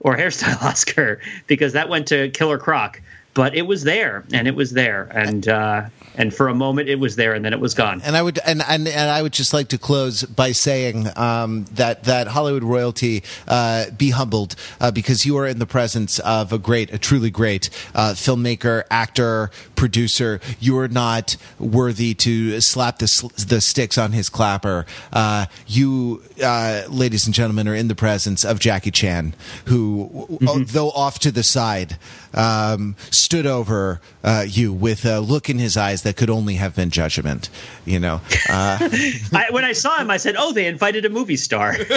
or 0.00 0.16
hairstyle 0.18 0.62
Oscar 0.62 1.20
because 1.46 1.72
that 1.72 1.88
went 1.88 2.08
to 2.08 2.30
Killer 2.30 2.58
Croc. 2.58 3.00
But 3.34 3.56
it 3.56 3.62
was 3.62 3.82
there, 3.82 4.24
and 4.32 4.46
it 4.46 4.54
was 4.54 4.70
there, 4.70 5.08
and 5.12 5.48
uh, 5.48 5.86
and 6.14 6.34
for 6.34 6.48
a 6.48 6.54
moment 6.54 6.88
it 6.88 6.98
was 6.98 7.16
there, 7.16 7.34
and 7.34 7.44
then 7.44 7.52
it 7.52 7.60
was 7.60 7.74
gone. 7.74 8.00
And 8.04 8.16
I 8.16 8.22
would 8.22 8.38
and 8.44 8.62
and, 8.66 8.86
and 8.88 9.10
I 9.10 9.22
would 9.22 9.32
just 9.32 9.52
like 9.52 9.68
to 9.68 9.78
close 9.78 10.22
by 10.22 10.52
saying 10.52 11.08
um, 11.16 11.64
that 11.72 12.04
that 12.04 12.28
Hollywood 12.28 12.64
royalty 12.64 13.22
uh, 13.48 13.90
be 13.90 14.10
humbled 14.10 14.56
uh, 14.80 14.90
because 14.90 15.26
you 15.26 15.36
are 15.38 15.46
in 15.46 15.58
the 15.58 15.66
presence 15.66 16.18
of 16.20 16.52
a 16.52 16.58
great, 16.58 16.92
a 16.92 16.98
truly 16.98 17.30
great 17.30 17.70
uh, 17.94 18.12
filmmaker, 18.12 18.84
actor, 18.90 19.50
producer. 19.76 20.40
You 20.60 20.78
are 20.78 20.88
not 20.88 21.36
worthy 21.58 22.14
to 22.14 22.60
slap 22.60 22.98
the 22.98 23.08
sl- 23.08 23.28
the 23.46 23.60
sticks 23.60 23.98
on 23.98 24.12
his 24.12 24.28
clapper. 24.28 24.86
Uh, 25.12 25.46
you, 25.66 26.22
uh, 26.42 26.82
ladies 26.88 27.26
and 27.26 27.34
gentlemen, 27.34 27.68
are 27.68 27.74
in 27.74 27.88
the 27.88 27.94
presence 27.94 28.44
of 28.44 28.58
Jackie 28.58 28.90
Chan, 28.90 29.34
who, 29.66 30.38
though 30.68 30.90
off 30.90 31.18
to 31.20 31.30
the 31.30 31.42
side, 31.42 31.98
um, 32.32 32.96
stood 33.10 33.46
over 33.46 34.00
uh, 34.22 34.44
you 34.46 34.72
with 34.72 35.04
a 35.04 35.20
look 35.20 35.50
in 35.50 35.58
his 35.58 35.76
eyes 35.76 36.02
that 36.04 36.16
could 36.16 36.30
only 36.30 36.54
have 36.54 36.76
been 36.76 36.90
judgment. 36.90 37.50
You 37.84 37.98
know, 37.98 38.20
uh, 38.48 38.78
I, 39.32 39.48
when 39.50 39.64
I 39.64 39.72
saw 39.72 39.98
him, 39.98 40.10
I 40.10 40.16
said, 40.16 40.36
"Oh, 40.38 40.52
they 40.52 40.66
invited 40.66 41.04
a 41.04 41.10
movie 41.10 41.36
star." 41.36 41.74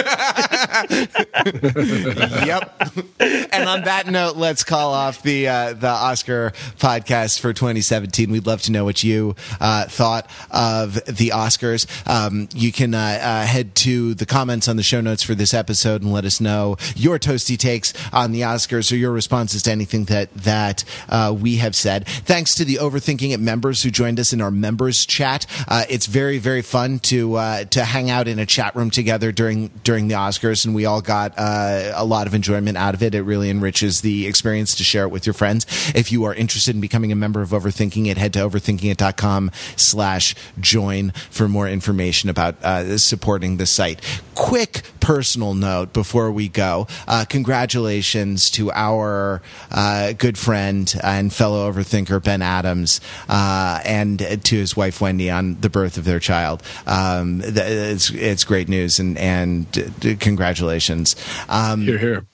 yep. 2.44 2.74
and 3.20 3.68
on 3.68 3.84
that 3.84 4.04
note, 4.06 4.36
let's 4.36 4.64
call 4.64 4.92
off 4.92 5.22
the 5.22 5.48
uh, 5.48 5.72
the 5.74 5.88
Oscar 5.88 6.52
podcast 6.78 7.40
for 7.40 7.52
2017. 7.52 8.30
We'd 8.30 8.46
love 8.46 8.62
to 8.62 8.72
know 8.72 8.84
what 8.84 9.04
you 9.04 9.36
uh, 9.60 9.84
thought 9.86 10.28
of 10.50 10.94
the 11.06 11.30
Oscars. 11.30 11.86
Um, 12.08 12.48
you 12.54 12.72
can 12.72 12.94
uh, 12.94 13.20
uh, 13.22 13.46
head 13.46 13.74
to 13.76 14.14
the 14.14 14.26
comments 14.26 14.68
on 14.68 14.76
the 14.76 14.82
show 14.82 15.00
notes 15.00 15.22
for 15.22 15.34
this 15.34 15.54
episode 15.54 16.02
and 16.02 16.12
let 16.12 16.24
us 16.24 16.40
know 16.40 16.76
your 16.96 17.18
toasty 17.18 17.56
takes 17.56 17.92
on 18.12 18.32
the 18.32 18.40
Oscars 18.40 18.90
or 18.92 18.96
your 18.96 19.12
responses 19.12 19.62
to 19.62 19.70
anything 19.70 20.04
that 20.06 20.32
that 20.34 20.84
uh, 21.08 21.34
we 21.38 21.56
have 21.56 21.76
said. 21.76 22.06
Thanks 22.06 22.54
to 22.56 22.64
the 22.64 22.76
Overthinking 22.76 23.32
It 23.32 23.40
members 23.40 23.82
who 23.82 23.90
joined 23.98 24.20
us 24.20 24.32
in 24.32 24.40
our 24.40 24.52
members 24.52 25.04
chat. 25.04 25.44
Uh, 25.66 25.82
it's 25.90 26.06
very 26.06 26.38
very 26.38 26.62
fun 26.62 27.00
to 27.00 27.34
uh, 27.34 27.64
to 27.64 27.84
hang 27.84 28.10
out 28.10 28.28
in 28.28 28.38
a 28.38 28.46
chat 28.46 28.76
room 28.76 28.90
together 28.90 29.32
during 29.32 29.72
during 29.82 30.06
the 30.06 30.14
Oscars, 30.14 30.64
and 30.64 30.72
we 30.72 30.84
all 30.84 31.00
got 31.00 31.34
uh, 31.36 31.90
a 31.96 32.04
lot 32.04 32.28
of 32.28 32.32
enjoyment 32.32 32.76
out 32.78 32.94
of 32.94 33.02
it. 33.02 33.12
It 33.12 33.22
really 33.22 33.50
enriches 33.50 34.02
the 34.02 34.28
experience 34.28 34.76
to 34.76 34.84
share 34.84 35.02
it 35.02 35.08
with 35.08 35.26
your 35.26 35.34
friends. 35.34 35.66
If 35.96 36.12
you 36.12 36.22
are 36.24 36.34
interested 36.34 36.76
in 36.76 36.80
becoming 36.80 37.10
a 37.10 37.16
member 37.16 37.42
of 37.42 37.50
Overthinking 37.50 38.06
It, 38.06 38.18
head 38.18 38.32
to 38.34 38.38
overthinkingit.com 38.38 39.50
slash 39.74 40.36
join 40.60 41.10
for 41.10 41.48
more 41.48 41.68
information 41.68 42.30
about 42.30 42.62
uh, 42.62 42.98
supporting 42.98 43.56
the 43.56 43.66
site. 43.66 44.00
Quick 44.36 44.82
personal 45.00 45.54
note 45.54 45.92
before 45.92 46.30
we 46.30 46.48
go. 46.48 46.86
Uh, 47.08 47.24
congratulations 47.28 48.50
to 48.52 48.70
our 48.70 49.42
uh, 49.72 50.12
good 50.12 50.38
friend 50.38 50.94
and 51.02 51.32
fellow 51.32 51.70
overthinker, 51.72 52.22
Ben 52.22 52.42
Adams, 52.42 53.00
uh, 53.28 53.80
and 53.88 54.18
to 54.18 54.56
his 54.56 54.76
wife 54.76 55.00
Wendy 55.00 55.30
on 55.30 55.60
the 55.60 55.70
birth 55.70 55.96
of 55.96 56.04
their 56.04 56.20
child. 56.20 56.62
Um, 56.86 57.40
it's 57.44 58.10
it's 58.10 58.44
great 58.44 58.68
news 58.68 58.98
and 58.98 59.18
and 59.18 60.16
congratulations. 60.20 61.16
Um, 61.48 61.82
here, 61.82 61.98
here. 61.98 62.26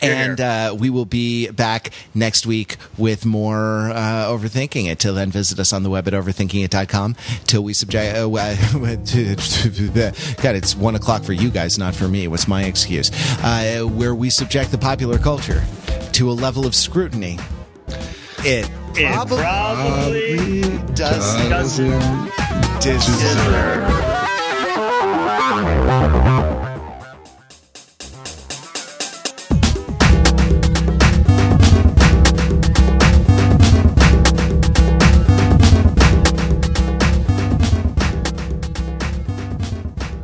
And 0.00 0.40
uh, 0.40 0.74
we 0.78 0.90
will 0.90 1.04
be 1.04 1.50
back 1.50 1.90
next 2.14 2.46
week 2.46 2.76
with 2.96 3.26
more 3.26 3.90
uh, 3.90 4.26
overthinking 4.26 4.90
it. 4.90 4.98
Till 4.98 5.14
then, 5.14 5.30
visit 5.30 5.58
us 5.58 5.72
on 5.72 5.82
the 5.82 5.90
web 5.90 6.08
at 6.08 6.14
overthinkingit.com. 6.14 7.16
Till 7.46 7.62
we 7.62 7.74
subject. 7.74 8.16
Uh, 8.16 8.28
God, 10.42 10.56
it's 10.56 10.74
one 10.74 10.94
o'clock 10.94 11.22
for 11.22 11.32
you 11.32 11.50
guys, 11.50 11.78
not 11.78 11.94
for 11.94 12.08
me. 12.08 12.28
What's 12.28 12.48
my 12.48 12.64
excuse? 12.64 13.10
Uh, 13.42 13.82
where 13.82 14.14
we 14.14 14.30
subject 14.30 14.70
the 14.70 14.78
popular 14.78 15.18
culture 15.18 15.62
to 16.12 16.30
a 16.30 16.32
level 16.32 16.66
of 16.66 16.74
scrutiny. 16.74 17.38
It, 18.38 18.70
It 18.96 19.12
probably, 19.12 19.38
probably 19.38 20.63
doesn't 20.94 21.50
doesn't 21.50 22.00
deserve. 22.80 23.90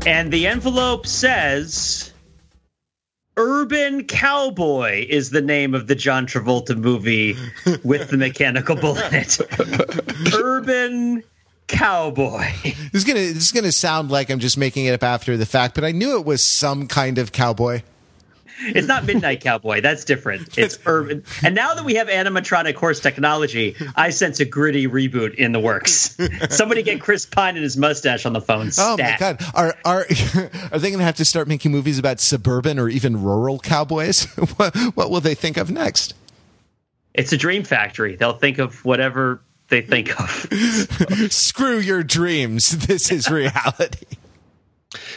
And 0.06 0.32
the 0.32 0.46
envelope 0.46 1.06
says 1.06 2.09
Urban 3.40 4.04
Cowboy 4.04 5.06
is 5.08 5.30
the 5.30 5.40
name 5.40 5.74
of 5.74 5.86
the 5.86 5.94
John 5.94 6.26
Travolta 6.26 6.76
movie 6.76 7.36
with 7.82 8.10
the 8.10 8.18
mechanical 8.18 8.76
bullet. 8.76 9.40
Urban 10.34 11.22
Cowboy. 11.66 12.44
This 12.62 12.90
is 12.92 13.04
gonna 13.04 13.20
this 13.20 13.44
is 13.44 13.52
gonna 13.52 13.72
sound 13.72 14.10
like 14.10 14.28
I'm 14.28 14.40
just 14.40 14.58
making 14.58 14.84
it 14.84 14.92
up 14.92 15.02
after 15.02 15.38
the 15.38 15.46
fact, 15.46 15.74
but 15.74 15.84
I 15.84 15.92
knew 15.92 16.18
it 16.18 16.26
was 16.26 16.44
some 16.44 16.86
kind 16.86 17.16
of 17.16 17.32
cowboy. 17.32 17.80
It's 18.62 18.86
not 18.86 19.04
Midnight 19.06 19.40
Cowboy. 19.40 19.80
That's 19.80 20.04
different. 20.04 20.58
It's 20.58 20.78
urban. 20.86 21.24
And 21.42 21.54
now 21.54 21.74
that 21.74 21.84
we 21.84 21.94
have 21.94 22.08
animatronic 22.08 22.74
horse 22.74 23.00
technology, 23.00 23.76
I 23.96 24.10
sense 24.10 24.40
a 24.40 24.44
gritty 24.44 24.86
reboot 24.86 25.34
in 25.34 25.52
the 25.52 25.60
works. 25.60 26.16
Somebody 26.50 26.82
get 26.82 27.00
Chris 27.00 27.26
Pine 27.26 27.56
and 27.56 27.62
his 27.62 27.76
mustache 27.76 28.26
on 28.26 28.32
the 28.32 28.40
phone. 28.40 28.70
Oh 28.78 28.96
my 28.98 29.16
god, 29.18 29.42
are 29.54 29.74
are 29.84 30.06
are 30.72 30.78
they 30.78 30.90
gonna 30.90 31.04
have 31.04 31.16
to 31.16 31.24
start 31.24 31.48
making 31.48 31.72
movies 31.72 31.98
about 31.98 32.20
suburban 32.20 32.78
or 32.78 32.88
even 32.88 33.22
rural 33.22 33.58
cowboys? 33.58 34.24
what, 34.56 34.76
what 34.94 35.10
will 35.10 35.20
they 35.20 35.34
think 35.34 35.56
of 35.56 35.70
next? 35.70 36.14
It's 37.14 37.32
a 37.32 37.36
dream 37.36 37.64
factory. 37.64 38.16
They'll 38.16 38.38
think 38.38 38.58
of 38.58 38.84
whatever 38.84 39.42
they 39.68 39.82
think 39.82 40.18
of. 40.20 41.32
Screw 41.32 41.78
your 41.78 42.02
dreams. 42.02 42.86
This 42.86 43.10
is 43.10 43.30
reality. 43.30 44.06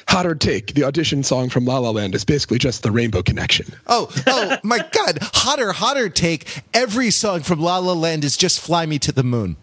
Hotter 0.07 0.35
Take, 0.35 0.73
the 0.73 0.83
audition 0.83 1.23
song 1.23 1.49
from 1.49 1.65
La 1.65 1.77
La 1.79 1.89
Land, 1.91 2.13
is 2.15 2.25
basically 2.25 2.57
just 2.59 2.83
the 2.83 2.91
Rainbow 2.91 3.21
Connection. 3.23 3.65
Oh, 3.87 4.09
oh 4.27 4.57
my 4.63 4.79
god, 4.79 5.19
hotter, 5.21 5.71
hotter 5.71 6.09
take. 6.09 6.61
Every 6.73 7.09
song 7.11 7.41
from 7.41 7.59
La 7.61 7.77
La 7.79 7.93
Land 7.93 8.23
is 8.23 8.35
just 8.37 8.59
"Fly 8.59 8.85
Me 8.85 8.99
to 8.99 9.11
the 9.11 9.23
Moon." 9.23 9.55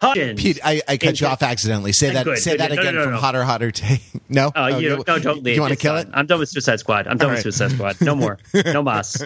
Hutchins. 0.00 0.40
Pete, 0.42 0.58
I, 0.62 0.82
I 0.86 0.96
cut 0.98 1.18
you 1.20 1.26
off 1.26 1.42
accidentally. 1.42 1.92
Say 1.92 2.10
that. 2.12 2.24
Good, 2.24 2.38
say 2.38 2.50
good. 2.52 2.60
that 2.60 2.68
No, 2.70 2.74
no, 2.76 2.80
again 2.82 2.94
no, 2.96 3.02
from 3.04 3.12
no. 3.12 3.18
hotter, 3.18 3.44
hotter 3.44 3.70
take. 3.70 4.02
No, 4.28 4.48
uh, 4.48 4.52
Oh, 4.56 4.66
you 4.78 4.90
you, 4.90 5.04
no, 5.06 5.18
don't 5.20 5.42
leave. 5.44 5.54
You 5.54 5.60
want 5.62 5.70
to 5.72 5.78
kill 5.78 5.94
done. 5.94 6.08
it? 6.08 6.12
I'm 6.12 6.26
done 6.26 6.40
with 6.40 6.48
Suicide 6.48 6.80
Squad. 6.80 7.06
I'm 7.06 7.16
done 7.16 7.28
All 7.30 7.36
with 7.36 7.44
right. 7.46 7.54
Suicide 7.54 7.70
Squad. 7.72 8.00
No 8.00 8.14
more. 8.16 8.38
No 8.64 8.82
mas. 8.82 9.24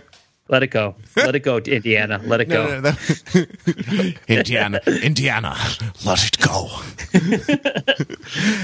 Let 0.51 0.65
it 0.65 0.67
go. 0.73 0.97
Let 1.15 1.37
it 1.37 1.41
go, 1.41 1.59
Indiana. 1.59 2.21
Let 2.25 2.41
it 2.41 2.47
go. 2.47 2.67
No, 2.67 2.81
no, 2.81 2.91
no. 2.91 4.13
Indiana, 4.29 4.81
Indiana, 5.01 5.57
let 6.05 6.27
it 6.27 6.39
go. 6.39 6.69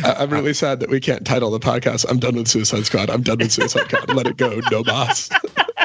I- 0.05 0.17
I'm 0.19 0.31
really 0.31 0.53
sad 0.53 0.81
that 0.81 0.91
we 0.91 0.99
can't 1.01 1.25
title 1.25 1.51
the 1.53 1.61
podcast 1.61 2.05
"I'm 2.09 2.19
done 2.19 2.35
with 2.35 2.49
Suicide 2.49 2.87
Squad." 2.87 3.09
I'm 3.09 3.23
done 3.23 3.39
with 3.39 3.53
Suicide 3.53 3.85
Squad. 3.85 4.13
Let 4.13 4.27
it 4.27 4.37
go, 4.37 4.61
no 4.71 4.83
boss. 4.83 5.31